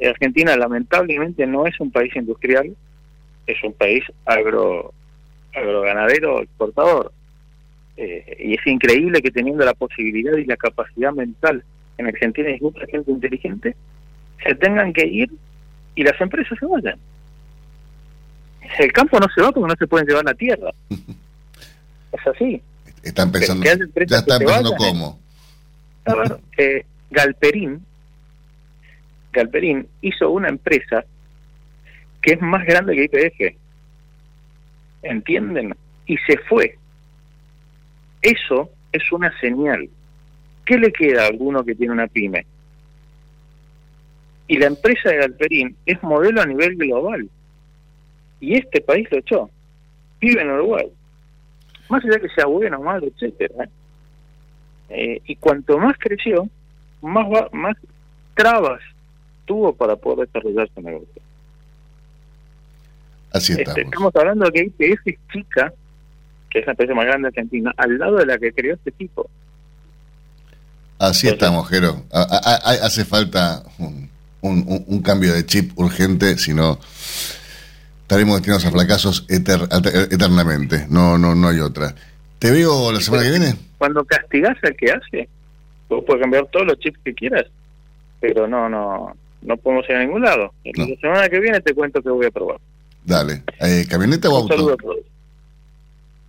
Argentina 0.07 0.55
lamentablemente 0.55 1.45
no 1.47 1.65
es 1.65 1.79
un 1.79 1.91
país 1.91 2.15
industrial, 2.15 2.75
es 3.47 3.63
un 3.63 3.73
país 3.73 4.03
agro 4.25 4.93
agroganadero 5.53 6.41
exportador. 6.41 7.11
Eh, 7.97 8.37
y 8.39 8.53
es 8.53 8.65
increíble 8.65 9.21
que 9.21 9.31
teniendo 9.31 9.65
la 9.65 9.73
posibilidad 9.73 10.37
y 10.37 10.45
la 10.45 10.57
capacidad 10.57 11.11
mental 11.11 11.63
en 11.97 12.07
Argentina 12.07 12.49
hay 12.49 12.59
mucha 12.59 12.85
gente 12.87 13.11
inteligente, 13.11 13.75
se 14.43 14.55
tengan 14.55 14.93
que 14.93 15.05
ir 15.05 15.31
y 15.95 16.03
las 16.03 16.19
empresas 16.19 16.57
se 16.59 16.65
vayan. 16.65 16.97
El 18.79 18.91
campo 18.93 19.19
no 19.19 19.27
se 19.33 19.41
va 19.41 19.51
porque 19.51 19.67
no 19.67 19.75
se 19.77 19.87
pueden 19.87 20.07
llevar 20.07 20.25
la 20.25 20.33
tierra. 20.33 20.71
es 20.89 22.27
así. 22.27 22.61
Están 23.03 23.31
pensando, 23.31 23.65
ya 23.65 23.73
están 24.17 24.39
pensando 24.39 24.75
cómo. 24.77 25.19
Eh, 26.57 26.85
Galperín, 27.09 27.83
Galperín 29.33 29.87
hizo 30.01 30.29
una 30.29 30.49
empresa 30.49 31.03
que 32.21 32.33
es 32.33 32.41
más 32.41 32.65
grande 32.65 32.95
que 32.95 33.03
IPF. 33.05 33.57
¿Entienden? 35.03 35.75
Y 36.05 36.17
se 36.17 36.37
fue. 36.47 36.77
Eso 38.21 38.69
es 38.91 39.11
una 39.11 39.31
señal. 39.39 39.89
¿Qué 40.65 40.77
le 40.77 40.91
queda 40.91 41.23
a 41.23 41.27
alguno 41.27 41.65
que 41.65 41.73
tiene 41.73 41.93
una 41.93 42.07
pyme? 42.07 42.45
Y 44.51 44.57
la 44.57 44.65
empresa 44.65 45.09
de 45.09 45.15
Galperín 45.15 45.77
es 45.85 46.03
modelo 46.03 46.41
a 46.41 46.45
nivel 46.45 46.75
global. 46.75 47.29
Y 48.41 48.55
este 48.55 48.81
país 48.81 49.07
lo 49.09 49.19
echó. 49.19 49.49
Vive 50.19 50.41
en 50.41 50.49
Uruguay. 50.49 50.91
Más 51.87 52.03
allá 52.03 52.19
que 52.19 52.27
sea 52.35 52.47
bueno, 52.47 52.81
malo, 52.81 53.07
etcétera. 53.07 53.69
¿eh? 54.89 55.21
Y 55.25 55.37
cuanto 55.37 55.77
más 55.77 55.95
creció, 55.97 56.49
más, 57.01 57.27
más 57.53 57.77
trabas 58.35 58.81
tuvo 59.45 59.71
para 59.71 59.95
poder 59.95 60.27
desarrollar 60.27 60.69
su 60.75 60.81
negocio. 60.81 61.21
Así 63.31 63.53
este, 63.53 63.61
estamos. 63.61 63.85
estamos 63.85 64.15
hablando 64.17 64.45
de 64.47 64.51
que 64.51 64.63
IPF 64.65 65.07
es 65.07 65.19
chica, 65.31 65.73
que 66.49 66.59
es 66.59 66.65
la 66.65 66.73
empresa 66.73 66.93
más 66.93 67.05
grande 67.05 67.27
de 67.27 67.39
Argentina, 67.39 67.73
al 67.77 67.97
lado 67.97 68.17
de 68.17 68.25
la 68.25 68.37
que 68.37 68.51
creó 68.51 68.73
este 68.73 68.91
tipo. 68.91 69.29
Así 70.99 71.29
estamos, 71.29 71.69
Jero. 71.69 72.03
Hace 72.11 73.05
falta 73.05 73.63
un, 73.79 74.00
un, 74.41 75.01
cambio 75.01 75.33
de 75.33 75.45
chip 75.45 75.71
urgente, 75.77 76.37
si 76.37 76.53
no 76.53 76.79
estaremos 78.01 78.35
destinados 78.37 78.65
a 78.65 78.71
fracasos 78.71 79.27
eter- 79.27 79.67
eter- 79.69 80.13
eternamente. 80.13 80.85
No, 80.89 81.17
no, 81.17 81.33
no 81.35 81.47
hay 81.49 81.59
otra. 81.59 81.93
¿Te 82.39 82.51
veo 82.51 82.91
la 82.91 82.99
semana 83.01 83.23
que 83.23 83.29
viene? 83.29 83.55
Cuando 83.77 84.03
castigás 84.03 84.57
al 84.63 84.75
que 84.75 84.91
hace, 84.91 85.29
vos 85.89 86.03
puedes 86.05 86.21
cambiar 86.21 86.45
todos 86.51 86.65
los 86.67 86.79
chips 86.79 86.99
que 87.05 87.13
quieras, 87.13 87.45
pero 88.19 88.47
no, 88.47 88.67
no, 88.67 89.15
no 89.43 89.57
podemos 89.57 89.85
ir 89.89 89.95
a 89.95 89.99
ningún 90.03 90.23
lado. 90.23 90.51
La 90.63 90.85
semana 90.99 91.29
que 91.29 91.39
viene 91.39 91.59
te 91.61 91.73
cuento 91.73 92.01
que 92.01 92.09
voy 92.09 92.25
a 92.25 92.31
probar. 92.31 92.57
Dale. 93.05 93.43
Eh, 93.59 93.85
¿Camioneta 93.89 94.29
o 94.29 94.41
Un 94.41 94.47
saludo 94.47 94.71
auto? 94.71 94.91
a 94.91 94.93
todos. 94.93 95.05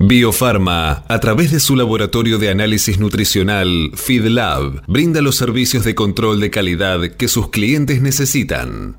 Biofarma, 0.00 1.04
a 1.06 1.20
través 1.20 1.52
de 1.52 1.60
su 1.60 1.76
laboratorio 1.76 2.38
de 2.38 2.50
análisis 2.50 2.98
nutricional, 2.98 3.92
FeedLab, 3.94 4.82
brinda 4.88 5.20
los 5.20 5.36
servicios 5.36 5.84
de 5.84 5.94
control 5.94 6.40
de 6.40 6.50
calidad 6.50 7.00
que 7.16 7.28
sus 7.28 7.50
clientes 7.50 8.02
necesitan. 8.02 8.96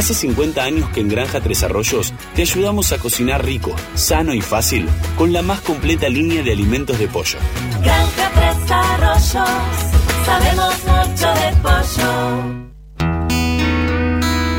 Hace 0.00 0.14
50 0.14 0.64
años 0.64 0.88
que 0.94 1.00
en 1.00 1.10
Granja 1.10 1.42
Tres 1.42 1.62
Arroyos 1.62 2.14
te 2.34 2.40
ayudamos 2.40 2.90
a 2.92 2.96
cocinar 2.96 3.44
rico, 3.44 3.76
sano 3.94 4.32
y 4.32 4.40
fácil 4.40 4.88
con 5.18 5.30
la 5.30 5.42
más 5.42 5.60
completa 5.60 6.08
línea 6.08 6.42
de 6.42 6.52
alimentos 6.52 6.98
de 6.98 7.06
pollo. 7.06 7.38
Granja 7.82 8.30
Tres 8.34 8.70
Arroyos, 8.70 9.50
sabemos 10.24 10.74
mucho 10.86 11.26
de 11.34 11.52
pollo. 11.60 12.59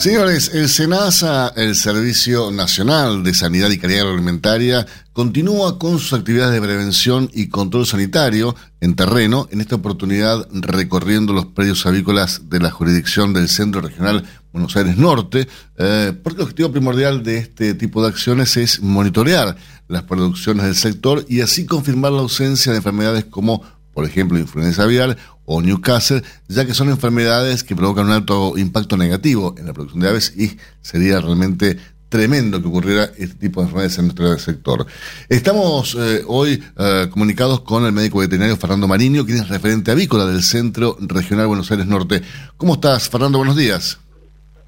Señores, 0.00 0.52
el 0.54 0.70
SENASA, 0.70 1.52
el 1.56 1.76
Servicio 1.76 2.50
Nacional 2.50 3.22
de 3.22 3.34
Sanidad 3.34 3.68
y 3.68 3.76
Calidad 3.76 4.00
Agroalimentaria, 4.00 4.86
continúa 5.12 5.78
con 5.78 5.98
sus 5.98 6.14
actividades 6.14 6.54
de 6.54 6.66
prevención 6.66 7.30
y 7.34 7.50
control 7.50 7.84
sanitario 7.84 8.56
en 8.80 8.96
terreno, 8.96 9.46
en 9.50 9.60
esta 9.60 9.74
oportunidad 9.74 10.48
recorriendo 10.52 11.34
los 11.34 11.44
predios 11.44 11.84
avícolas 11.84 12.48
de 12.48 12.60
la 12.60 12.70
jurisdicción 12.70 13.34
del 13.34 13.50
Centro 13.50 13.82
Regional 13.82 14.24
Buenos 14.54 14.74
Aires 14.74 14.96
Norte, 14.96 15.46
eh, 15.76 16.14
porque 16.22 16.38
el 16.38 16.44
objetivo 16.44 16.72
primordial 16.72 17.22
de 17.22 17.36
este 17.36 17.74
tipo 17.74 18.00
de 18.02 18.08
acciones 18.08 18.56
es 18.56 18.80
monitorear 18.80 19.54
las 19.86 20.04
producciones 20.04 20.64
del 20.64 20.76
sector 20.76 21.26
y 21.28 21.42
así 21.42 21.66
confirmar 21.66 22.12
la 22.12 22.20
ausencia 22.20 22.72
de 22.72 22.78
enfermedades 22.78 23.26
como, 23.26 23.62
por 23.92 24.06
ejemplo, 24.06 24.38
influenza 24.38 24.84
aviar 24.84 25.18
o 25.52 25.60
Newcastle, 25.60 26.22
ya 26.46 26.64
que 26.64 26.74
son 26.74 26.90
enfermedades 26.90 27.64
que 27.64 27.74
provocan 27.74 28.06
un 28.06 28.12
alto 28.12 28.56
impacto 28.56 28.96
negativo 28.96 29.56
en 29.58 29.66
la 29.66 29.72
producción 29.72 30.00
de 30.00 30.08
aves 30.08 30.32
y 30.36 30.56
sería 30.80 31.20
realmente 31.20 31.76
tremendo 32.08 32.62
que 32.62 32.68
ocurriera 32.68 33.10
este 33.18 33.34
tipo 33.34 33.60
de 33.60 33.64
enfermedades 33.66 33.98
en 33.98 34.04
nuestro 34.06 34.38
sector. 34.38 34.86
Estamos 35.28 35.96
eh, 35.98 36.22
hoy 36.28 36.62
eh, 36.78 37.08
comunicados 37.10 37.62
con 37.62 37.84
el 37.84 37.90
médico 37.92 38.18
veterinario 38.20 38.56
Fernando 38.56 38.86
Mariño, 38.86 39.26
quien 39.26 39.38
es 39.38 39.48
referente 39.48 39.90
avícola 39.90 40.24
del 40.26 40.42
Centro 40.44 40.96
Regional 41.00 41.48
Buenos 41.48 41.68
Aires 41.72 41.86
Norte. 41.86 42.22
¿Cómo 42.56 42.74
estás, 42.74 43.08
Fernando? 43.08 43.38
Buenos 43.38 43.56
días. 43.56 43.98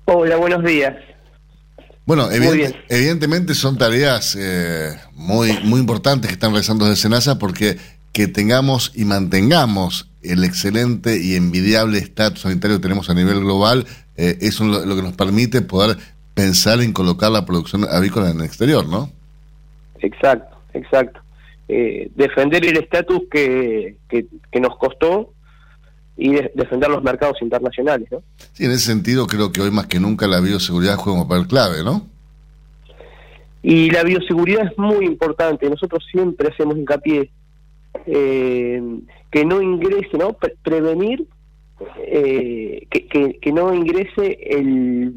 Hola, 0.06 0.36
buenos 0.36 0.64
días. 0.64 0.94
Bueno, 2.06 2.28
evidente- 2.32 2.76
evidentemente 2.88 3.54
son 3.54 3.78
tareas 3.78 4.36
eh, 4.36 4.96
muy, 5.14 5.52
muy 5.62 5.78
importantes 5.78 6.26
que 6.28 6.34
están 6.34 6.50
realizando 6.50 6.86
desde 6.86 7.02
SENASA 7.02 7.38
porque 7.38 7.78
que 8.12 8.26
tengamos 8.26 8.90
y 8.96 9.04
mantengamos 9.04 10.08
el 10.22 10.44
excelente 10.44 11.18
y 11.18 11.34
envidiable 11.34 11.98
estatus 11.98 12.40
sanitario 12.42 12.76
que 12.76 12.82
tenemos 12.82 13.10
a 13.10 13.14
nivel 13.14 13.40
global, 13.40 13.86
eh, 14.16 14.38
eso 14.40 14.64
es 14.64 14.70
lo, 14.70 14.86
lo 14.86 14.96
que 14.96 15.02
nos 15.02 15.14
permite 15.14 15.62
poder 15.62 15.96
pensar 16.34 16.80
en 16.80 16.92
colocar 16.92 17.30
la 17.30 17.44
producción 17.44 17.84
avícola 17.90 18.30
en 18.30 18.38
el 18.40 18.44
exterior, 18.46 18.86
¿no? 18.88 19.10
Exacto, 20.00 20.56
exacto. 20.74 21.20
Eh, 21.68 22.10
defender 22.16 22.64
el 22.66 22.76
estatus 22.76 23.20
que, 23.30 23.96
que, 24.08 24.26
que 24.50 24.60
nos 24.60 24.76
costó 24.76 25.32
y 26.16 26.32
de- 26.32 26.52
defender 26.54 26.90
los 26.90 27.02
mercados 27.02 27.36
internacionales, 27.40 28.08
¿no? 28.10 28.22
Sí, 28.52 28.64
en 28.64 28.72
ese 28.72 28.86
sentido 28.86 29.26
creo 29.26 29.52
que 29.52 29.60
hoy 29.60 29.70
más 29.70 29.86
que 29.86 30.00
nunca 30.00 30.26
la 30.26 30.40
bioseguridad 30.40 30.96
juega 30.96 31.20
un 31.22 31.28
papel 31.28 31.46
clave, 31.46 31.82
¿no? 31.82 32.06
Y 33.62 33.90
la 33.90 34.02
bioseguridad 34.02 34.66
es 34.70 34.76
muy 34.76 35.06
importante. 35.06 35.70
Nosotros 35.70 36.04
siempre 36.10 36.48
hacemos 36.48 36.76
hincapié 36.76 37.30
eh, 38.06 38.82
que 39.30 39.44
no 39.44 39.62
ingrese, 39.62 40.18
¿no? 40.18 40.34
Pre- 40.34 40.56
prevenir 40.62 41.26
eh, 42.06 42.86
que, 42.90 43.38
que, 43.40 43.52
no 43.52 43.74
ingrese 43.74 44.38
el, 44.42 45.14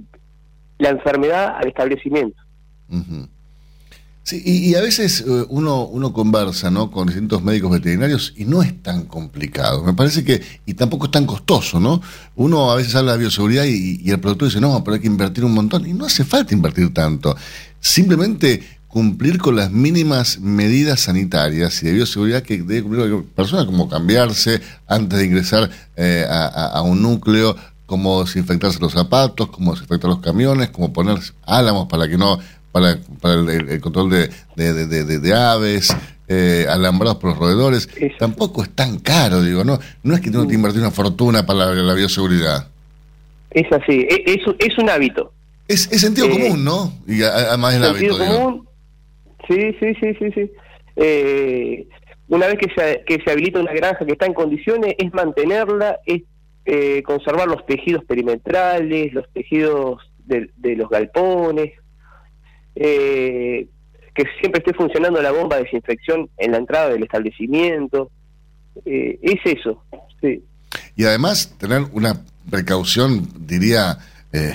la 0.78 0.90
enfermedad 0.90 1.58
al 1.58 1.68
establecimiento. 1.68 2.42
Sí, 4.24 4.42
y, 4.44 4.70
y 4.72 4.76
a 4.76 4.82
veces 4.82 5.22
eh, 5.22 5.46
uno, 5.50 5.86
uno 5.86 6.12
conversa 6.12 6.72
¿no? 6.72 6.90
con 6.90 7.06
distintos 7.06 7.44
médicos 7.44 7.70
veterinarios 7.70 8.34
y 8.36 8.46
no 8.46 8.64
es 8.64 8.82
tan 8.82 9.06
complicado. 9.06 9.84
Me 9.84 9.94
parece 9.94 10.24
que, 10.24 10.42
y 10.66 10.74
tampoco 10.74 11.06
es 11.06 11.12
tan 11.12 11.28
costoso, 11.28 11.80
¿no? 11.80 12.02
Uno 12.36 12.72
a 12.72 12.76
veces 12.76 12.96
habla 12.96 13.12
de 13.12 13.20
bioseguridad 13.20 13.66
y, 13.66 14.02
y 14.04 14.10
el 14.10 14.20
productor 14.20 14.48
dice, 14.48 14.60
no, 14.60 14.84
pero 14.84 14.96
hay 14.96 15.02
que 15.02 15.08
invertir 15.08 15.46
un 15.46 15.54
montón. 15.54 15.88
Y 15.88 15.94
no 15.94 16.06
hace 16.06 16.26
falta 16.26 16.56
invertir 16.56 16.92
tanto. 16.92 17.36
Simplemente 17.80 18.64
cumplir 19.00 19.40
con 19.40 19.58
las 19.58 19.72
mínimas 19.72 20.40
medidas 20.40 21.02
sanitarias 21.02 21.84
y 21.84 21.88
de 21.88 21.92
bioseguridad 21.92 22.44
que 22.44 22.60
debe 22.60 22.82
cumplir 22.84 23.02
cualquier 23.10 23.34
persona, 23.36 23.66
como 23.66 23.90
cambiarse 23.90 24.62
antes 24.88 25.20
de 25.20 25.26
ingresar 25.26 25.70
eh, 25.98 26.26
a, 26.30 26.82
un 26.82 27.02
núcleo, 27.02 27.58
como 27.88 28.24
desinfectarse 28.24 28.80
los 28.80 28.94
zapatos, 28.94 29.50
como 29.50 29.74
desinfectar 29.74 30.10
los 30.10 30.22
camiones, 30.22 30.70
como 30.70 30.94
poner 30.94 31.18
álamos 31.46 31.90
para 31.90 32.08
que 32.08 32.18
no 32.18 32.40
para, 32.72 32.98
para 33.20 33.34
el, 33.34 33.82
control 33.82 34.12
de, 34.12 34.30
de, 34.56 34.72
de- 34.74 34.88
de- 34.88 35.04
de- 35.04 35.20
de 35.20 35.34
aves, 35.36 35.94
eh, 36.30 36.66
alambrados 36.70 37.18
por 37.18 37.32
los 37.32 37.38
roedores. 37.40 37.90
Tampoco 38.18 38.64
es 38.64 38.70
tan 38.70 39.00
caro, 39.00 39.42
digo, 39.42 39.66
no 39.66 39.78
no 40.04 40.16
es 40.16 40.22
que 40.22 40.32
tengo 40.32 40.48
que 40.48 40.56
invertir 40.56 40.80
una 40.80 40.92
fortuna 40.92 41.46
para 41.46 41.66
la, 41.66 41.74
la 41.74 41.94
bioseguridad. 41.96 42.70
Es 43.52 43.70
así, 43.74 44.08
e- 44.10 44.24
es, 44.26 44.40
es 44.58 44.78
un 44.78 44.90
hábito. 44.90 45.34
Es, 45.68 45.90
es 45.92 46.00
sentido 46.00 46.28
Eh, 46.28 46.30
común, 46.48 46.64
¿no? 46.64 46.94
Y 47.06 47.22
además 47.24 47.74
el 47.74 47.84
hábito, 47.84 48.18
digo. 48.20 48.36
común. 48.38 48.65
Sí, 49.48 49.76
sí, 49.80 49.94
sí, 50.00 50.14
sí, 50.20 50.32
sí. 50.34 50.52
Eh, 50.96 51.88
una 52.28 52.48
vez 52.48 52.58
que 52.58 52.70
se, 52.76 53.04
que 53.06 53.24
se 53.24 53.32
habilita 53.32 53.60
una 53.60 53.74
granja 53.74 54.06
que 54.06 54.14
está 54.14 54.26
en 54.26 54.34
condiciones, 54.34 54.96
es 54.98 55.14
mantenerla, 55.14 56.00
es 56.06 56.24
eh, 56.66 57.04
conservar 57.04 57.48
los 57.48 57.66
tejidos 57.66 58.04
perimetrales, 58.06 59.14
los 59.14 59.32
tejidos 59.32 60.02
de, 60.26 60.76
los 60.76 60.90
galpones, 60.90 61.74
eh, 62.76 63.68
que 64.16 64.24
siempre 64.40 64.60
esté 64.60 64.74
funcionando 64.74 65.22
la 65.22 65.32
bomba 65.32 65.58
de 65.58 65.64
desinfección 65.64 66.30
en 66.38 66.52
la 66.52 66.58
entrada 66.58 66.90
del 66.90 67.04
establecimiento. 67.04 68.10
Eh, 68.86 69.20
es 69.22 69.58
eso, 69.58 69.84
sí. 70.22 70.44
Y 70.96 71.06
además 71.06 71.56
tener 71.60 71.84
una 71.94 72.22
precaución, 72.50 73.28
diría, 73.46 73.98
eh, 74.34 74.54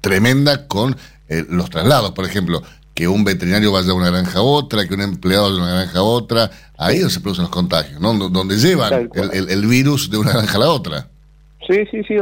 tremenda 0.00 0.66
con 0.66 0.96
eh, 1.28 1.44
los 1.48 1.70
traslados, 1.70 2.12
por 2.12 2.24
ejemplo, 2.24 2.62
que 3.00 3.08
un 3.08 3.24
veterinario 3.24 3.72
vaya 3.72 3.86
de 3.86 3.92
una 3.94 4.10
granja 4.10 4.40
a 4.40 4.42
otra, 4.42 4.86
que 4.86 4.92
un 4.92 5.00
empleado 5.00 5.50
de 5.54 5.62
una 5.62 5.72
granja 5.74 5.98
a 6.00 6.02
otra, 6.02 6.50
ahí 6.76 6.96
es 6.96 7.00
donde 7.00 7.14
se 7.14 7.20
producen 7.20 7.44
los 7.44 7.50
contagios, 7.50 7.98
¿no? 7.98 8.12
Donde 8.28 8.56
llevan 8.56 9.08
el, 9.14 9.30
el- 9.32 9.48
el 9.50 9.66
virus 9.66 10.10
de 10.10 10.18
una 10.18 10.32
granja 10.32 10.56
a 10.56 10.60
la 10.60 10.68
otra. 10.70 11.08
Sí, 11.66 11.78
sí, 11.90 12.02
sí. 12.06 12.16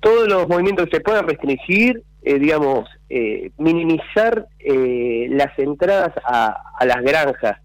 Todos 0.00 0.28
los 0.28 0.46
movimientos 0.48 0.86
que 0.90 0.96
se 0.98 1.00
puedan 1.02 1.26
restringir, 1.26 2.02
eh, 2.22 2.38
digamos, 2.38 2.86
eh, 3.08 3.52
minimizar 3.56 4.46
eh, 4.58 5.28
las 5.30 5.58
entradas 5.58 6.12
a, 6.26 6.56
a 6.78 6.84
las 6.84 7.00
granjas. 7.02 7.56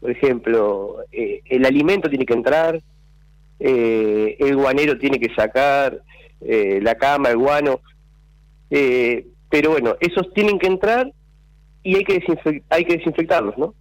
Por 0.00 0.10
ejemplo, 0.10 0.96
eh, 1.12 1.42
el 1.50 1.66
alimento 1.66 2.08
tiene 2.08 2.24
que 2.24 2.32
entrar, 2.32 2.80
el 3.58 4.56
guanero 4.56 4.96
tiene 4.98 5.18
que 5.20 5.34
sacar, 5.34 6.00
la 6.40 6.94
cama, 6.94 7.28
el 7.28 7.36
guano. 7.36 7.80
eh, 8.70 9.26
pero 9.48 9.70
bueno, 9.70 9.96
esos 10.00 10.32
tienen 10.34 10.58
que 10.58 10.66
entrar 10.66 11.12
y 11.86 11.94
hay 11.94 12.04
que, 12.04 12.20
hay 12.68 12.84
que 12.84 12.96
desinfectarlos, 12.96 13.56
¿no? 13.56 13.74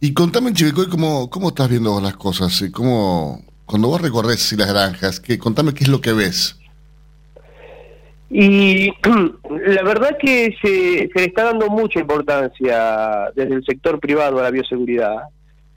Y 0.00 0.12
contame, 0.12 0.52
Chivicoy, 0.52 0.88
¿cómo, 0.88 1.30
cómo 1.30 1.48
estás 1.48 1.68
viendo 1.68 1.92
vos 1.92 2.02
las 2.02 2.16
cosas? 2.16 2.60
¿Y 2.60 2.72
¿Cómo, 2.72 3.40
cuando 3.66 3.88
vos 3.88 4.02
recorres 4.02 4.52
las 4.58 4.72
granjas, 4.72 5.20
que, 5.20 5.38
contame 5.38 5.72
qué 5.74 5.84
es 5.84 5.88
lo 5.88 6.00
que 6.00 6.12
ves. 6.12 6.58
Y 8.30 8.90
la 9.66 9.82
verdad 9.84 10.18
que 10.18 10.54
se, 10.60 11.08
se 11.08 11.18
le 11.20 11.24
está 11.26 11.44
dando 11.44 11.68
mucha 11.68 12.00
importancia 12.00 13.30
desde 13.36 13.54
el 13.54 13.64
sector 13.64 14.00
privado 14.00 14.40
a 14.40 14.42
la 14.42 14.50
bioseguridad. 14.50 15.16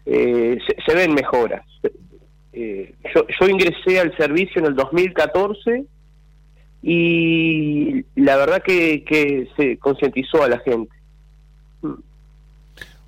Eh, 0.06 0.58
se, 0.66 0.76
se 0.84 0.96
ven 0.96 1.14
mejoras. 1.14 1.64
Eh, 2.54 2.96
yo, 3.14 3.28
yo 3.40 3.48
ingresé 3.48 4.00
al 4.00 4.16
servicio 4.18 4.60
en 4.60 4.66
el 4.66 4.76
2014 4.76 5.86
y 6.82 8.04
la 8.16 8.38
verdad 8.38 8.64
que, 8.64 9.04
que 9.04 9.48
se 9.56 9.78
concientizó 9.78 10.44
a 10.44 10.50
la 10.50 10.58
gente. 10.60 10.97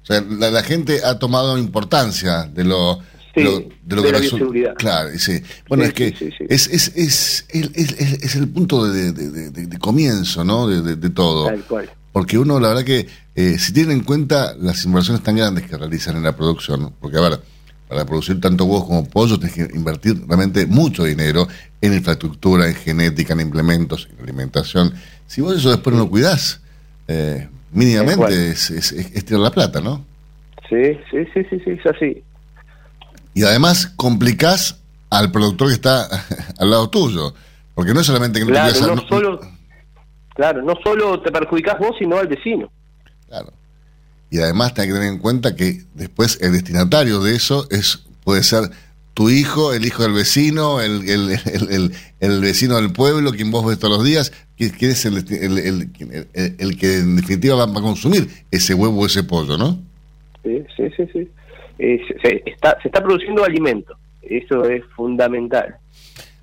Sea, 0.10 0.26
la, 0.28 0.50
la 0.52 0.64
gente 0.64 1.02
ha 1.06 1.18
tomado 1.20 1.58
importancia 1.58 2.44
de 2.44 2.64
lo, 2.66 3.00
Sí, 3.36 3.44
lo- 3.44 3.60
de 3.60 3.96
lo 3.96 4.02
de 4.02 4.08
que 4.08 4.12
la 4.14 4.20
bioseguridad. 4.20 4.74
Claro, 4.76 5.10
sí. 5.18 5.40
Bueno, 5.70 5.84
Sí, 5.86 5.90
es 5.90 5.94
que. 5.94 6.36
Es, 6.50 6.68
es, 6.68 6.92
es, 6.96 7.46
el, 7.50 7.72
es, 7.76 7.92
es- 7.94 8.36
el 8.36 8.48
punto 8.50 8.92
de, 8.92 9.78
comienzo, 9.80 10.44
¿no? 10.44 10.68
De, 10.68 11.10
todo. 11.12 11.46
Tal 11.46 11.64
cual. 11.64 11.90
Porque 12.12 12.38
uno, 12.40 12.60
la 12.60 12.70
verdad 12.70 12.84
que, 12.84 13.08
eh, 13.36 13.58
si 13.60 13.72
tienen 13.72 14.00
en 14.00 14.04
cuenta 14.04 14.56
las 14.60 14.84
inversiones 14.84 15.22
tan 15.24 15.36
grandes 15.36 15.68
que 15.70 15.78
realizan 15.78 16.18
en 16.18 16.24
la 16.24 16.36
producción, 16.36 16.82
¿no? 16.82 16.94
porque 17.00 17.18
a 17.18 17.22
ver, 17.22 17.40
para 17.88 18.04
producir 18.04 18.42
tanto 18.42 18.66
huevos 18.66 18.86
como 18.88 19.06
pollos 19.08 19.40
tienes 19.40 19.56
que 19.56 19.78
invertir 19.78 20.20
realmente 20.28 20.66
mucho 20.66 21.04
dinero 21.04 21.48
en 21.82 21.94
infraestructura, 21.94 22.68
en 22.68 22.74
genética, 22.76 23.34
en 23.34 23.42
implementos, 23.42 24.10
en 24.12 24.24
alimentación. 24.24 24.92
Si 25.28 25.40
vos 25.42 25.56
eso 25.56 25.70
después 25.70 25.96
no 25.96 26.02
lo 26.04 26.10
cuidás, 26.10 26.62
eh. 27.08 27.48
Mínimamente 27.72 28.50
es, 28.52 28.70
es, 28.72 28.92
es- 28.92 29.12
es 29.16 29.26
tirar 29.26 29.42
la 29.42 29.52
plata, 29.52 29.82
¿no? 29.82 30.06
Sí, 30.70 30.76
sí, 31.10 31.18
sí, 31.34 31.42
sí, 31.50 31.60
sí, 31.66 31.72
es 31.72 31.86
así. 31.86 32.24
Y 33.34 33.44
además 33.44 33.88
complicás 33.96 34.78
al 35.10 35.32
productor 35.32 35.68
que 35.70 35.74
está 35.76 36.08
al 36.60 36.70
lado 36.70 36.90
tuyo. 36.90 37.34
Porque 37.74 37.94
no 37.94 38.02
es 38.02 38.06
solamente 38.08 38.40
que 38.40 38.46
no 38.46 38.52
Claro, 38.52 38.74
te 38.74 38.96
no 38.96 39.08
solo, 39.08 39.40
claro, 40.36 40.62
no 40.64 40.74
solo 40.84 41.22
te 41.22 41.32
perjudicás 41.32 41.80
vos, 41.80 41.96
sino 41.98 42.18
al 42.18 42.28
vecino. 42.28 42.70
Claro. 43.28 43.54
Y 44.30 44.40
además 44.40 44.74
tenés 44.74 44.90
que 44.90 44.94
tener 45.00 45.14
en 45.14 45.20
cuenta 45.20 45.56
que 45.56 45.84
después 45.94 46.40
el 46.42 46.52
destinatario 46.52 47.20
de 47.22 47.36
eso 47.36 47.68
es 47.72 48.04
puede 48.24 48.44
ser 48.44 48.70
tu 49.14 49.30
hijo, 49.30 49.74
el 49.74 49.86
hijo 49.86 50.04
del 50.04 50.14
vecino, 50.14 50.82
el, 50.82 51.08
el- 51.10 51.96
el 52.20 52.42
vecino 52.42 52.76
del 52.76 52.92
pueblo, 52.92 53.32
quien 53.32 53.50
vos 53.50 53.66
ves 53.66 53.80
todos 53.80 53.98
los 53.98 54.06
días, 54.06 54.32
que 54.78 54.90
es 54.90 55.06
el, 55.06 55.18
el, 55.30 55.58
el- 56.34 56.78
que 56.78 56.98
en 56.98 57.16
definitiva 57.16 57.56
va, 57.56 57.64
a 57.72 57.82
consumir 57.82 58.28
ese 58.52 58.74
huevo 58.74 59.02
o 59.02 59.06
ese 59.06 59.24
pollo, 59.24 59.58
¿no? 59.58 59.80
Sí, 60.44 60.62
sí, 60.76 60.84
sí, 60.98 61.04
sí. 61.14 61.30
Eh, 61.80 62.00
se, 62.22 62.30
se 62.30 62.44
está, 62.46 62.78
se 62.82 62.90
está 62.90 63.02
produciendo 63.02 63.44
alimento. 63.44 63.96
Eso 64.22 64.66
es 64.66 64.84
fundamental. 64.96 65.76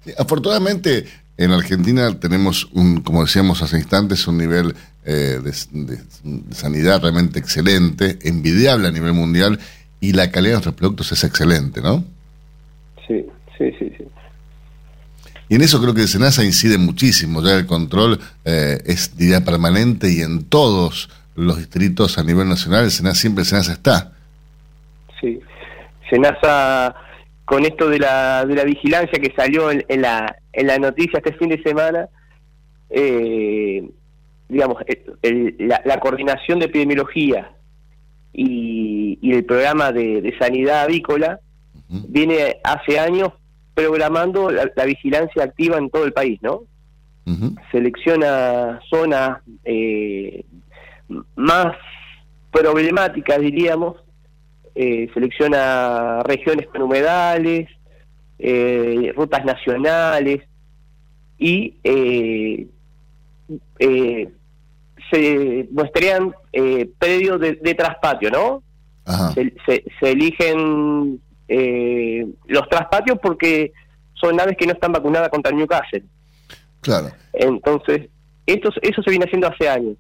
Sí, 0.05 0.13
Afortunadamente, 0.19 1.05
en 1.37 1.51
Argentina 1.53 2.19
tenemos, 2.19 2.65
un, 2.73 3.03
como 3.03 3.21
decíamos 3.23 3.61
hace 3.63 3.77
instantes, 3.77 4.27
un 4.27 4.39
nivel 4.39 4.75
eh, 5.05 5.39
de, 5.43 5.53
de- 5.73 5.97
de 6.25 6.55
sanidad 6.55 7.03
realmente 7.03 7.39
excelente, 7.39 8.19
envidiable 8.23 8.89
a 8.89 8.93
nivel 8.93 9.13
mundial, 9.13 9.59
y 10.01 10.13
la 10.13 10.31
calidad 10.31 10.53
de 10.53 10.57
nuestros 10.57 10.75
productos 10.77 11.13
es 11.13 11.23
excelente, 11.25 11.83
¿no? 11.83 12.03
Sí, 13.07 13.25
sí, 13.59 13.71
sí, 13.79 13.93
sí. 13.97 14.05
Y 15.49 15.55
en 15.55 15.63
eso 15.63 15.81
creo 15.81 15.95
que 15.95 16.07
Senasa 16.09 16.45
incide 16.45 16.77
muchísimo, 16.79 17.41
ya 17.43 17.55
el 17.55 17.67
control 17.67 18.19
eh, 18.45 18.79
es, 18.85 19.17
diría, 19.17 19.45
permanente 19.45 20.11
y 20.13 20.21
en 20.21 20.45
todos 20.45 21.09
los 21.37 21.59
distritos 21.59 22.19
a 22.19 22.25
nivel 22.25 22.49
nacional, 22.49 22.91
Senasa, 22.91 23.21
siempre 23.21 23.45
Senasa 23.45 23.73
está. 23.73 24.13
sí. 25.21 25.39
Senasa, 26.09 26.95
con 27.45 27.65
esto 27.65 27.89
de 27.91 27.99
la, 27.99 28.45
de 28.47 28.55
la 28.55 28.63
vigilancia 28.63 29.19
que 29.21 29.33
salió 29.37 29.73
en, 29.73 29.85
en 29.89 30.03
la, 30.03 30.37
en 30.53 30.67
la 30.69 30.79
noticia 30.79 31.19
este 31.19 31.33
fin 31.35 31.49
de 31.49 31.61
semana, 31.65 32.09
eh, 32.91 33.83
digamos, 34.49 34.77
el- 34.87 35.17
el- 35.59 35.69
la, 35.69 35.83
la 35.85 35.99
coordinación 35.99 36.61
de 36.61 36.67
epidemiología 36.67 37.51
y, 38.33 39.19
y 39.21 39.33
el 39.33 39.45
programa 39.45 39.91
de, 39.91 40.21
de 40.23 40.39
sanidad 40.39 40.83
avícola 40.83 41.41
viene 41.89 42.57
hace 42.63 42.99
años 43.01 43.33
programando 43.77 44.51
la, 44.51 44.71
la 44.75 44.85
vigilancia 44.87 45.45
activa 45.45 45.77
en 45.77 45.91
todo 45.91 46.05
el 46.07 46.13
país, 46.15 46.41
¿no? 46.43 46.63
Selecciona 47.71 48.81
zonas 48.89 49.41
eh, 49.65 50.45
más 51.37 51.77
problemáticas, 52.51 53.39
diríamos, 53.41 53.97
eh, 54.75 55.09
selecciona 55.13 56.23
regiones 56.23 56.67
con 56.69 56.83
humedales, 56.83 57.69
eh, 58.39 59.13
rutas 59.15 59.45
nacionales 59.45 60.41
y 61.39 61.75
eh, 61.85 62.67
eh, 63.79 64.29
se 65.11 65.69
muestrean 65.71 66.35
eh, 66.53 66.89
predios 66.99 67.41
de, 67.41 67.55
de 67.57 67.75
traspatio, 67.75 68.31
¿no? 68.31 68.63
Se, 69.35 69.53
se- 69.67 69.85
se 70.01 70.11
eligen 70.13 71.21
eh, 71.49 72.27
los 72.47 72.69
traspatios 72.69 73.19
porque 73.23 73.73
son 74.15 74.41
aves 74.41 74.57
que 74.59 74.67
no 74.67 74.73
están 74.73 74.93
vacunadas 74.93 75.29
contra 75.29 75.51
el 75.51 75.59
Newcastle. 75.59 76.03
Claro. 76.81 77.11
Entonces, 77.33 78.09
esto, 78.47 78.71
eso 78.83 79.03
se 79.03 79.11
viene 79.11 79.25
haciendo 79.27 79.49
hace 79.49 79.69
años. 79.69 79.97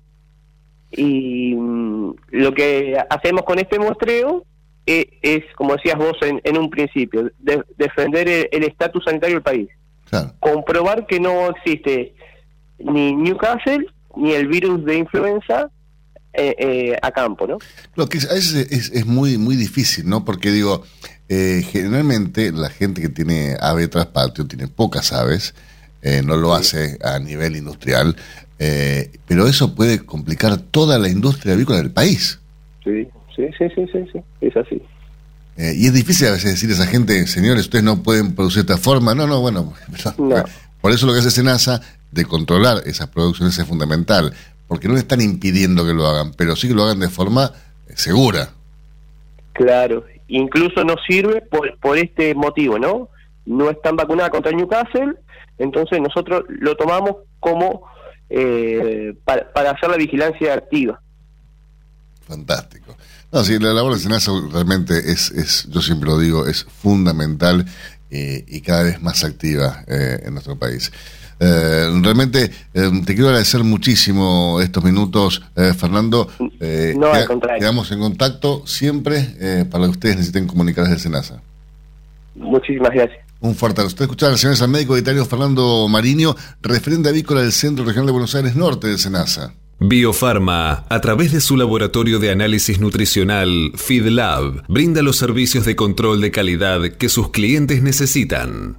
Y 0.92 1.54
mm, 1.54 2.14
lo 2.30 2.52
que 2.54 2.96
hacemos 3.10 3.42
con 3.42 3.58
este 3.58 3.78
muestreo 3.78 4.44
eh, 4.86 5.18
es, 5.20 5.42
como 5.56 5.74
decías 5.74 5.96
vos 5.96 6.16
en, 6.22 6.40
en 6.44 6.56
un 6.56 6.70
principio, 6.70 7.30
de- 7.38 7.62
defender 7.76 8.48
el 8.52 8.62
estatus 8.62 9.04
sanitario 9.04 9.36
del 9.36 9.42
país. 9.42 9.68
Comprobar 10.38 11.06
que 11.06 11.18
no 11.18 11.50
existe 11.50 12.14
ni 12.78 13.12
Newcastle 13.14 13.84
ni 14.16 14.32
el 14.32 14.46
virus 14.46 14.84
de 14.84 14.96
influenza 14.98 15.68
eh, 16.32 16.54
eh, 16.58 16.96
a 17.02 17.10
campo, 17.10 17.46
¿no? 17.46 17.58
Lo 17.96 18.08
que 18.08 18.18
es, 18.18 18.30
a 18.30 18.34
veces 18.34 18.70
es, 18.70 18.90
es 18.92 19.04
muy, 19.06 19.36
muy 19.38 19.56
difícil, 19.56 20.08
¿no? 20.08 20.24
Porque 20.24 20.50
digo, 20.50 20.84
eh, 21.28 21.64
generalmente 21.70 22.52
la 22.52 22.70
gente 22.70 23.00
que 23.00 23.08
tiene 23.08 23.56
ave 23.60 23.88
tras 23.88 24.06
patio 24.06 24.46
tiene 24.46 24.68
pocas 24.68 25.12
aves, 25.12 25.54
eh, 26.02 26.22
no 26.24 26.36
lo 26.36 26.54
hace 26.54 26.98
a 27.02 27.18
nivel 27.18 27.56
industrial, 27.56 28.16
eh, 28.58 29.10
pero 29.26 29.46
eso 29.46 29.74
puede 29.74 30.04
complicar 30.04 30.56
toda 30.58 30.98
la 30.98 31.08
industria 31.08 31.54
avícola 31.54 31.78
del 31.78 31.90
país. 31.90 32.38
Sí, 32.84 33.08
sí, 33.34 33.46
sí, 33.58 33.64
sí, 33.74 33.86
sí, 33.92 34.06
sí, 34.12 34.20
es 34.40 34.56
así. 34.56 34.80
Eh, 35.56 35.72
y 35.74 35.86
es 35.86 35.92
difícil 35.92 36.28
a 36.28 36.32
veces 36.32 36.52
decir 36.52 36.70
a 36.70 36.74
esa 36.74 36.86
gente, 36.86 37.26
señores, 37.26 37.62
ustedes 37.62 37.84
no 37.84 38.02
pueden 38.02 38.34
producir 38.34 38.64
de 38.64 38.74
esta 38.74 38.82
forma. 38.82 39.14
No, 39.14 39.26
no, 39.26 39.40
bueno. 39.40 39.72
Por 40.80 40.92
eso 40.92 41.06
lo 41.06 41.12
que 41.12 41.20
hace 41.20 41.30
Senasa 41.30 41.80
de 42.12 42.24
controlar 42.24 42.82
esas 42.86 43.08
producciones 43.08 43.58
es 43.58 43.66
fundamental, 43.66 44.32
porque 44.68 44.86
no 44.86 44.94
le 44.94 45.00
están 45.00 45.20
impidiendo 45.20 45.84
que 45.84 45.92
lo 45.92 46.06
hagan, 46.06 46.32
pero 46.34 46.54
sí 46.54 46.68
que 46.68 46.74
lo 46.74 46.84
hagan 46.84 47.00
de 47.00 47.08
forma 47.08 47.52
segura. 47.94 48.50
Claro, 49.54 50.04
incluso 50.28 50.84
nos 50.84 50.98
sirve 51.06 51.40
por, 51.42 51.78
por 51.78 51.98
este 51.98 52.34
motivo, 52.34 52.78
¿no? 52.78 53.08
No 53.44 53.70
están 53.70 53.96
vacunadas 53.96 54.30
contra 54.30 54.52
Newcastle, 54.52 55.14
entonces 55.58 56.00
nosotros 56.00 56.44
lo 56.48 56.76
tomamos 56.76 57.16
como 57.40 57.84
eh, 58.28 59.14
para, 59.24 59.52
para 59.52 59.70
hacer 59.70 59.90
la 59.90 59.96
vigilancia 59.96 60.54
activa. 60.54 61.00
Fantástico. 62.26 62.96
No, 63.32 63.44
sí, 63.44 63.58
la 63.58 63.72
labor 63.72 63.94
de 63.94 64.00
Senasa 64.00 64.32
realmente 64.52 64.98
es, 64.98 65.30
es 65.30 65.68
yo 65.68 65.80
siempre 65.80 66.08
lo 66.08 66.18
digo, 66.18 66.46
es 66.46 66.64
fundamental 66.64 67.66
eh, 68.10 68.44
y 68.46 68.60
cada 68.60 68.84
vez 68.84 69.02
más 69.02 69.24
activa 69.24 69.84
eh, 69.86 70.22
en 70.24 70.34
nuestro 70.34 70.56
país. 70.58 70.92
Eh, 71.38 71.90
realmente 72.02 72.50
eh, 72.72 72.90
te 73.04 73.14
quiero 73.14 73.28
agradecer 73.28 73.62
muchísimo 73.62 74.60
estos 74.60 74.82
minutos, 74.82 75.42
eh, 75.54 75.72
Fernando. 75.78 76.28
Eh, 76.60 76.94
No, 76.96 77.12
al 77.12 77.26
contrario. 77.26 77.60
Quedamos 77.60 77.90
en 77.92 78.00
contacto 78.00 78.66
siempre 78.66 79.34
eh, 79.38 79.64
para 79.70 79.84
que 79.84 79.90
ustedes 79.90 80.16
necesiten 80.16 80.46
comunicar 80.46 80.84
desde 80.84 81.00
Senasa. 81.00 81.42
Muchísimas 82.34 82.92
gracias. 82.92 83.18
Un 83.40 83.54
fuerte 83.54 83.80
abrazo. 83.80 83.94
Usted 83.94 84.04
escucha 84.04 84.28
al 84.28 84.38
señor 84.38 84.68
médico 84.68 84.94
veterinario 84.94 85.26
Fernando 85.28 85.88
Mariño, 85.88 86.34
referente 86.62 87.08
avícola 87.10 87.42
del 87.42 87.52
Centro 87.52 87.84
Regional 87.84 88.06
de 88.06 88.12
Buenos 88.12 88.34
Aires 88.34 88.56
Norte 88.56 88.88
de 88.88 88.98
Senasa. 88.98 89.52
Biofarma, 89.78 90.86
a 90.88 91.00
través 91.02 91.32
de 91.32 91.42
su 91.42 91.54
laboratorio 91.54 92.18
de 92.18 92.30
análisis 92.30 92.80
nutricional 92.80 93.72
FeedLab, 93.74 94.64
brinda 94.68 95.02
los 95.02 95.18
servicios 95.18 95.66
de 95.66 95.76
control 95.76 96.22
de 96.22 96.30
calidad 96.30 96.80
que 96.92 97.10
sus 97.10 97.30
clientes 97.30 97.82
necesitan. 97.82 98.78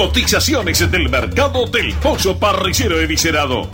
Cotizaciones 0.00 0.90
del 0.90 1.08
mercado 1.08 1.64
del 1.68 1.94
pollo 1.94 2.38
parrillero 2.38 3.00
eviscerado. 3.00 3.66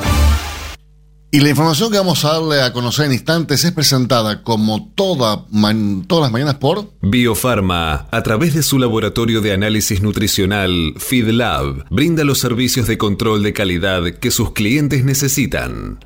Y 1.33 1.41
la 1.41 1.49
información 1.49 1.91
que 1.91 1.99
vamos 1.99 2.25
a 2.25 2.35
darle 2.35 2.63
a 2.63 2.73
conocer 2.73 3.07
en 3.07 3.13
instantes 3.15 3.65
es 3.65 3.73
presentada 3.73 4.45
como 4.45 4.93
toda 4.95 5.47
man- 5.51 6.05
todas 6.07 6.23
las 6.23 6.31
mañanas 6.31 6.55
por 6.57 6.93
Biofarma, 7.01 8.07
a 8.13 8.23
través 8.23 8.55
de 8.55 8.63
su 8.63 8.79
laboratorio 8.79 9.41
de 9.41 9.53
análisis 9.53 10.01
nutricional 10.01 10.95
FeedLab, 10.97 11.87
brinda 11.91 12.23
los 12.23 12.39
servicios 12.39 12.87
de 12.87 12.99
control 12.99 13.43
de 13.43 13.53
calidad 13.53 14.05
que 14.21 14.31
sus 14.31 14.53
clientes 14.53 15.05
necesitan. 15.05 16.05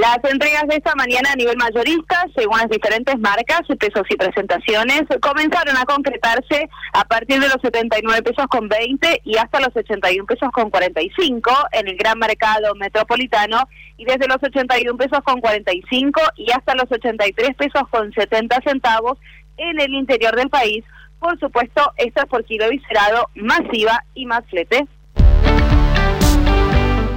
Las 0.00 0.18
entregas 0.30 0.68
de 0.68 0.76
esta 0.76 0.94
mañana 0.94 1.32
a 1.32 1.36
nivel 1.36 1.56
mayorista, 1.56 2.26
según 2.36 2.58
las 2.58 2.68
diferentes 2.68 3.18
marcas, 3.18 3.62
pesos 3.78 4.02
y 4.10 4.16
presentaciones, 4.16 5.04
comenzaron 5.22 5.74
a 5.74 5.86
concretarse 5.86 6.68
a 6.92 7.04
partir 7.04 7.40
de 7.40 7.48
los 7.48 7.56
79 7.62 8.22
pesos 8.22 8.46
con 8.48 8.68
20 8.68 9.22
y 9.24 9.38
hasta 9.38 9.58
los 9.58 9.74
81 9.74 10.26
pesos 10.26 10.50
con 10.52 10.68
45 10.68 11.50
en 11.72 11.88
el 11.88 11.96
gran 11.96 12.18
mercado 12.18 12.74
metropolitano 12.74 13.62
y 13.96 14.04
desde 14.04 14.28
los 14.28 14.36
81 14.42 14.98
pesos 14.98 15.20
con 15.24 15.40
45 15.40 16.20
y 16.36 16.52
hasta 16.52 16.74
los 16.74 16.92
83 16.92 17.56
pesos 17.56 17.88
con 17.90 18.12
70 18.12 18.60
centavos 18.66 19.18
en 19.56 19.80
el 19.80 19.94
interior 19.94 20.36
del 20.36 20.50
país. 20.50 20.84
Por 21.18 21.40
supuesto, 21.40 21.94
esto 21.96 22.20
es 22.20 22.26
por 22.26 22.44
kilo 22.44 22.68
viscerado, 22.68 23.30
más 23.34 23.62
IVA 23.72 24.04
y 24.14 24.26
más 24.26 24.44
flete. 24.50 24.86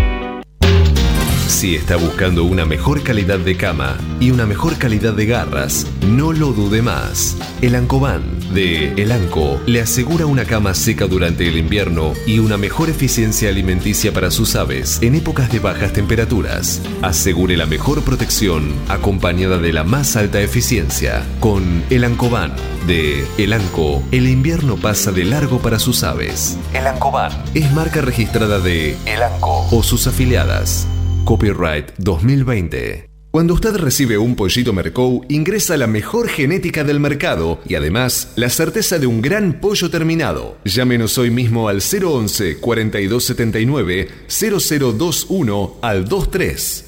si 1.65 1.77
está 1.77 1.97
buscando 1.97 2.45
una 2.45 2.67
mejor 2.67 3.03
calidad 3.03 3.39
de 3.39 3.57
cama 3.57 3.97
y 4.21 4.31
una 4.31 4.45
mejor 4.45 4.77
calidad 4.77 5.15
de 5.15 5.25
garras, 5.25 5.87
no 6.07 6.35
lo 6.35 6.53
dude 6.53 6.83
más. 6.83 7.39
El 7.63 7.75
Ancoban 7.75 8.34
de 8.55 8.93
El 8.97 9.11
Anco 9.11 9.61
le 9.67 9.81
asegura 9.81 10.27
una 10.27 10.45
cama 10.45 10.75
seca 10.75 11.07
durante 11.07 11.49
el 11.49 11.59
invierno 11.59 12.15
y 12.27 12.39
una 12.39 12.57
mejor 12.57 12.89
eficiencia 12.89 13.49
alimenticia 13.49 14.13
para 14.13 14.31
sus 14.31 14.55
aves 14.55 15.01
en 15.03 15.17
épocas 15.17 15.51
de 15.53 15.59
bajas 15.59 15.93
temperaturas. 15.93 16.81
Asegure 17.03 17.57
la 17.57 17.67
mejor 17.67 18.03
protección 18.03 18.73
acompañada 18.89 19.59
de 19.59 19.73
la 19.73 19.83
más 19.85 20.17
alta 20.17 20.41
eficiencia. 20.41 21.25
Con 21.41 21.83
El 21.91 22.05
Ancoban 22.05 22.55
de 22.87 23.27
El 23.39 23.53
Anco, 23.53 24.03
el 24.13 24.29
invierno 24.29 24.77
pasa 24.77 25.11
de 25.11 25.25
largo 25.25 25.59
para 25.59 25.79
sus 25.79 26.05
aves. 26.05 26.57
El 26.73 26.87
Ancoban 26.87 27.33
es 27.55 27.73
marca 27.73 28.01
registrada 28.01 28.61
de 28.61 28.97
El 29.05 29.23
Anco 29.23 29.67
o 29.71 29.83
sus 29.83 30.07
afiliadas. 30.07 30.87
Copyright 31.25 31.93
2020. 31.99 33.14
Cuando 33.35 33.55
usted 33.55 33.75
recibe 33.75 34.17
un 34.17 34.37
pollito 34.37 34.73
Mercou, 34.73 35.25
ingresa 35.29 35.77
la 35.77 35.89
mejor 35.89 36.29
genética 36.29 36.85
del 36.85 37.01
mercado 37.01 37.59
y 37.69 37.75
además 37.75 38.33
la 38.37 38.49
certeza 38.49 39.01
de 39.01 39.09
un 39.09 39.21
gran 39.21 39.55
pollo 39.55 39.91
terminado. 39.91 40.57
Llámenos 40.65 41.19
hoy 41.19 41.33
mismo 41.33 41.69
al 41.69 41.81
011 41.81 42.61
4279 42.61 44.09
0021 44.29 45.79
al 45.83 46.05
23. 46.05 46.85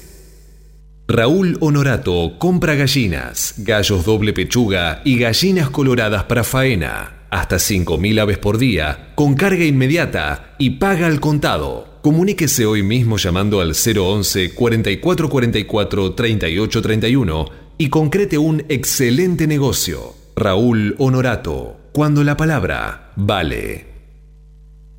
Raúl 1.09 1.57
Honorato 1.59 2.39
compra 2.39 2.75
gallinas, 2.75 3.55
gallos 3.57 4.05
doble 4.05 4.31
pechuga 4.31 5.01
y 5.03 5.19
gallinas 5.19 5.69
coloradas 5.69 6.23
para 6.23 6.45
faena. 6.45 7.25
Hasta 7.29 7.57
5.000 7.57 8.21
aves 8.21 8.37
por 8.37 8.57
día, 8.57 9.11
con 9.15 9.35
carga 9.35 9.65
inmediata 9.65 10.55
y 10.57 10.69
paga 10.69 11.07
al 11.07 11.19
contado. 11.19 11.96
Comuníquese 12.07 12.65
hoy 12.65 12.83
mismo 12.83 13.17
llamando 13.17 13.59
al 13.59 13.73
011 13.73 14.53
4444 14.53 16.13
3831 16.13 17.49
y 17.77 17.89
concrete 17.89 18.37
un 18.37 18.63
excelente 18.69 19.45
negocio. 19.45 20.15
Raúl 20.33 20.95
Honorato, 20.99 21.75
cuando 21.91 22.23
la 22.23 22.37
palabra 22.37 23.11
vale. 23.17 23.87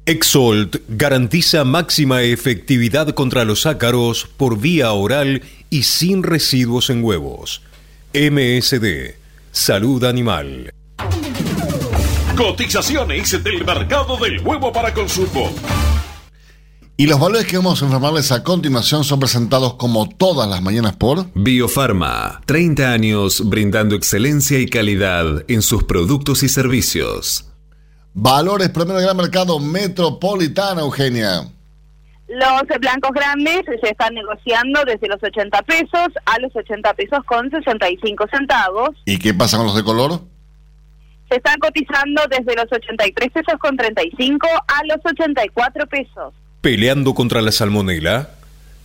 Exolt 0.05 0.83
garantiza 0.87 1.65
máxima 1.65 2.25
efectividad 2.25 3.15
contra 3.15 3.47
los 3.47 3.65
ácaros 3.65 4.29
por 4.37 4.61
vía 4.61 4.93
oral 4.93 5.41
y 5.71 5.85
sin 5.85 6.23
residuos 6.23 6.91
en 6.91 7.03
huevos. 7.03 7.63
MSD, 8.13 9.15
Salud 9.51 10.05
Animal. 10.05 10.75
Cotizaciones 12.37 13.43
del 13.43 13.65
mercado 13.65 14.19
del 14.19 14.41
huevo 14.41 14.71
para 14.71 14.93
consumo. 14.93 15.55
Y 17.01 17.07
los 17.07 17.21
valores 17.21 17.47
que 17.47 17.57
vamos 17.57 17.81
a 17.81 17.85
informarles 17.85 18.33
a 18.33 18.43
continuación 18.43 19.05
son 19.05 19.21
presentados 19.21 19.75
como 19.75 20.09
todas 20.09 20.51
las 20.51 20.63
mañanas 20.63 20.97
por 20.97 21.27
Biofarma, 21.33 22.41
30 22.45 22.91
años 22.91 23.49
brindando 23.49 23.95
excelencia 23.95 24.59
y 24.59 24.67
calidad 24.67 25.45
en 25.47 25.63
sus 25.63 25.85
productos 25.85 26.43
y 26.43 26.49
servicios. 26.49 27.53
Valores 28.15 28.71
promedio 28.71 29.03
gran 29.03 29.17
mercado 29.17 29.61
metropolitana, 29.61 30.81
Eugenia. 30.81 31.43
Los 32.27 32.81
blancos 32.81 33.13
grandes 33.15 33.61
se 33.81 33.91
están 33.91 34.15
negociando 34.15 34.85
desde 34.85 35.07
los 35.07 35.23
80 35.23 35.63
pesos 35.63 36.09
a 36.27 36.41
los 36.41 36.51
80 36.57 36.95
pesos 36.95 37.21
con 37.27 37.49
65 37.49 38.25
centavos. 38.29 38.91
¿Y 39.05 39.21
qué 39.21 39.33
pasa 39.35 39.57
con 39.57 39.67
los 39.67 39.77
de 39.77 39.85
color? 39.85 40.23
Se 41.31 41.37
están 41.37 41.61
cotizando 41.61 42.23
desde 42.29 42.57
los 42.57 42.67
83 42.73 43.31
pesos 43.31 43.55
con 43.61 43.77
35 43.77 44.49
a 44.49 44.85
los 44.89 44.99
84 45.05 45.87
pesos. 45.87 46.35
Peleando 46.61 47.15
contra 47.15 47.41
la 47.41 47.53
salmonela, 47.53 48.31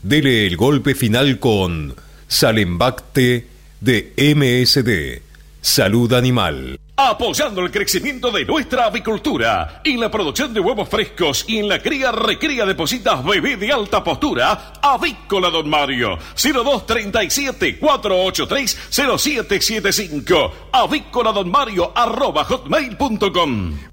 dele 0.04 0.46
el 0.46 0.58
golpe 0.58 0.94
final 0.94 1.40
con 1.40 1.96
Salembacte 2.28 3.48
de 3.82 4.14
MSD, 4.16 5.24
Salud 5.60 6.14
Animal. 6.14 6.80
Apoyando 6.96 7.62
el 7.62 7.72
crecimiento 7.72 8.30
de 8.30 8.46
nuestra 8.46 8.86
avicultura 8.86 9.82
en 9.84 10.00
la 10.00 10.12
producción 10.12 10.54
de 10.54 10.60
huevos 10.60 10.88
frescos 10.88 11.46
y 11.48 11.58
en 11.58 11.68
la 11.68 11.82
cría 11.82 12.12
recría 12.12 12.64
de 12.68 12.76
positas 12.76 13.26
bebé 13.26 13.58
de 13.58 13.72
alta 13.72 14.04
postura, 14.04 14.74
Avícola 14.80 15.50
Don 15.50 15.68
Mario, 15.68 16.20
0237 16.36 17.80
483 17.80 18.80
0775, 18.92 20.70
avícola 20.72 21.32
Don 21.32 21.50
Mario 21.50 21.92
arroba 21.96 22.44
hotmail.com. 22.44 23.93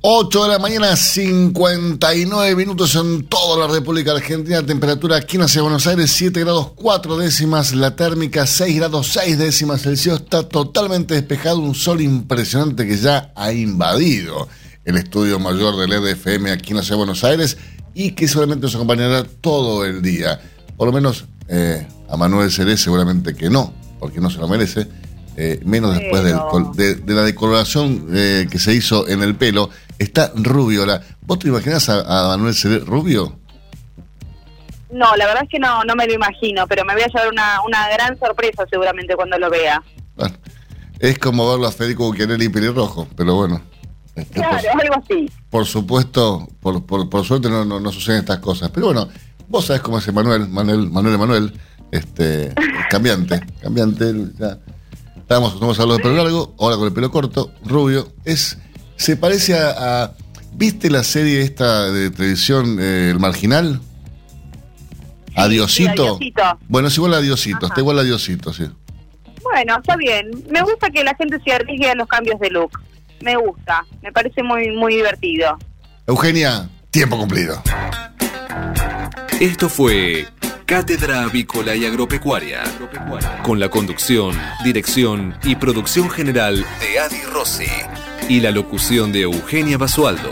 8 0.00 0.42
de 0.44 0.48
la 0.48 0.58
mañana, 0.60 0.94
59 0.94 2.54
minutos 2.54 2.94
en 2.94 3.24
toda 3.26 3.66
la 3.66 3.72
República 3.72 4.12
Argentina. 4.12 4.64
Temperatura 4.64 5.16
aquí 5.16 5.36
en 5.36 5.42
la 5.42 5.48
ciudad 5.48 5.62
de 5.64 5.70
Buenos 5.70 5.86
Aires, 5.88 6.12
7 6.12 6.40
grados 6.40 6.70
4 6.76 7.16
décimas. 7.16 7.74
La 7.74 7.96
térmica, 7.96 8.46
6 8.46 8.76
grados 8.76 9.08
6 9.08 9.36
décimas. 9.38 9.84
El 9.86 9.96
cielo 9.98 10.18
está 10.18 10.44
totalmente 10.48 11.14
despejado. 11.14 11.58
Un 11.58 11.74
sol 11.74 12.00
impresionante 12.00 12.86
que 12.86 12.96
ya 12.96 13.32
ha 13.34 13.52
invadido 13.52 14.46
el 14.84 14.96
estudio 14.96 15.40
mayor 15.40 15.76
del 15.76 15.92
EDFM 15.92 16.52
aquí 16.52 16.70
en 16.70 16.76
la 16.76 16.82
ciudad 16.82 16.94
de 16.94 16.98
Buenos 17.04 17.24
Aires 17.24 17.56
y 17.92 18.12
que 18.12 18.28
seguramente 18.28 18.62
nos 18.66 18.76
acompañará 18.76 19.24
todo 19.24 19.84
el 19.84 20.00
día. 20.00 20.40
Por 20.76 20.86
lo 20.86 20.92
menos 20.92 21.24
eh, 21.48 21.86
a 22.08 22.16
Manuel 22.16 22.52
Ceré 22.52 22.76
seguramente 22.76 23.34
que 23.34 23.50
no, 23.50 23.74
porque 23.98 24.20
no 24.20 24.30
se 24.30 24.38
lo 24.38 24.46
merece. 24.46 24.86
Eh, 25.40 25.60
menos 25.64 25.94
después 25.96 26.24
del 26.24 26.36
col- 26.50 26.72
de, 26.74 26.94
de 26.96 27.14
la 27.14 27.22
decoloración 27.22 28.08
eh, 28.12 28.48
que 28.50 28.58
se 28.58 28.74
hizo 28.74 29.06
en 29.08 29.22
el 29.22 29.36
pelo, 29.36 29.70
está 29.98 30.32
rubio. 30.34 30.80
Ahora, 30.80 31.02
¿vos 31.22 31.38
te 31.38 31.48
imaginas 31.48 31.88
a, 31.88 32.00
a 32.00 32.28
Manuel 32.28 32.54
Ceré 32.54 32.78
rubio? 32.80 33.38
No, 34.90 35.14
la 35.16 35.26
verdad 35.26 35.42
es 35.44 35.50
que 35.50 35.58
no, 35.58 35.84
no 35.84 35.94
me 35.94 36.06
lo 36.06 36.14
imagino, 36.14 36.66
pero 36.66 36.84
me 36.84 36.94
voy 36.94 37.02
a 37.02 37.08
llevar 37.08 37.28
una, 37.28 37.60
una 37.66 37.88
gran 37.90 38.18
sorpresa 38.18 38.64
seguramente 38.70 39.14
cuando 39.16 39.38
lo 39.38 39.50
vea. 39.50 39.82
Es 40.98 41.18
como 41.18 41.48
verlo 41.50 41.66
a 41.66 41.72
Federico 41.72 42.04
Bucchianelli 42.04 42.48
pelirrojo, 42.48 43.06
pero 43.16 43.34
bueno. 43.34 43.60
Este, 44.16 44.34
Claro, 44.40 44.58
por, 44.72 44.82
algo 44.82 45.04
así. 45.04 45.30
por 45.50 45.66
supuesto, 45.66 46.48
por, 46.60 46.84
por, 46.84 47.08
por 47.08 47.24
suerte 47.24 47.48
no, 47.48 47.64
no, 47.64 47.78
no 47.78 47.92
suceden 47.92 48.20
estas 48.20 48.38
cosas. 48.38 48.70
Pero 48.70 48.86
bueno, 48.86 49.08
vos 49.46 49.66
sabés 49.66 49.82
cómo 49.82 49.98
es 49.98 50.12
Manuel, 50.12 50.48
Manuel, 50.48 50.90
Manuel 50.90 51.14
Emanuel, 51.14 51.52
este, 51.92 52.52
cambiante, 52.90 53.40
cambiante. 53.60 54.12
ya. 54.38 54.58
Estábamos 55.16 55.50
acostumbrados 55.50 55.78
a 55.78 55.82
hablar 55.82 55.96
de 55.98 56.02
pelo 56.02 56.16
largo, 56.16 56.54
ahora 56.58 56.76
con 56.76 56.86
el 56.86 56.92
pelo 56.94 57.10
corto, 57.10 57.52
rubio. 57.64 58.08
Es, 58.24 58.58
se 58.98 59.16
parece 59.16 59.54
a, 59.58 60.02
a- 60.04 60.12
¿Viste 60.52 60.90
la 60.90 61.04
serie 61.04 61.40
esta 61.42 61.90
de 61.92 62.10
televisión, 62.10 62.78
eh, 62.80 63.10
El 63.12 63.20
Marginal? 63.20 63.80
Adiosito. 65.36 65.92
Sí, 65.92 66.00
Adiosito. 66.32 66.58
Bueno, 66.68 66.88
es 66.88 66.96
igual 66.96 67.14
a 67.14 67.20
Diosito, 67.20 67.66
está 67.66 67.80
igual 67.80 67.98
a 68.00 68.02
Diosito, 68.02 68.52
sí. 68.52 68.64
Bueno, 69.42 69.76
está 69.78 69.96
bien. 69.96 70.28
Me 70.50 70.60
gusta 70.62 70.90
que 70.90 71.04
la 71.04 71.14
gente 71.14 71.38
se 71.44 71.52
arriesgue 71.52 71.90
a 71.90 71.94
los 71.94 72.08
cambios 72.08 72.40
de 72.40 72.50
look. 72.50 72.72
Me 73.22 73.36
gusta. 73.36 73.84
Me 74.02 74.10
parece 74.12 74.42
muy, 74.42 74.70
muy 74.72 74.96
divertido. 74.96 75.56
Eugenia, 76.08 76.68
tiempo 76.90 77.16
cumplido. 77.16 77.62
Esto 79.40 79.68
fue 79.68 80.26
Cátedra 80.66 81.22
Avícola 81.22 81.74
y 81.76 81.86
Agropecuaria, 81.86 82.62
con 83.42 83.60
la 83.60 83.68
conducción, 83.68 84.36
dirección 84.64 85.36
y 85.44 85.54
producción 85.54 86.10
general 86.10 86.66
de 86.80 86.98
Adi 86.98 87.22
Rossi 87.32 87.66
y 88.28 88.40
la 88.40 88.50
locución 88.50 89.10
de 89.10 89.22
Eugenia 89.22 89.78
Basualdo. 89.78 90.30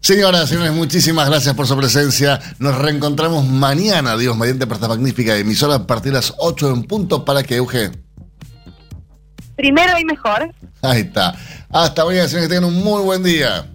Señoras, 0.00 0.48
señores, 0.48 0.72
muchísimas 0.72 1.28
gracias 1.28 1.54
por 1.54 1.66
su 1.66 1.76
presencia. 1.76 2.40
Nos 2.58 2.78
reencontramos 2.78 3.44
mañana, 3.46 4.16
Dios, 4.16 4.36
mediante 4.36 4.64
esta 4.72 4.88
magnífica 4.88 5.36
emisora 5.36 5.74
a 5.74 5.86
partir 5.86 6.12
de 6.12 6.18
las 6.18 6.34
8 6.38 6.70
en 6.70 6.82
punto 6.84 7.24
para 7.24 7.42
que 7.42 7.56
Euge. 7.56 7.90
Primero 9.56 9.98
y 9.98 10.04
mejor. 10.04 10.52
Ahí 10.82 11.00
está. 11.00 11.34
Hasta 11.68 12.04
mañana, 12.04 12.28
señores, 12.28 12.48
que 12.48 12.54
tengan 12.54 12.72
un 12.72 12.82
muy 12.82 13.02
buen 13.02 13.22
día. 13.22 13.70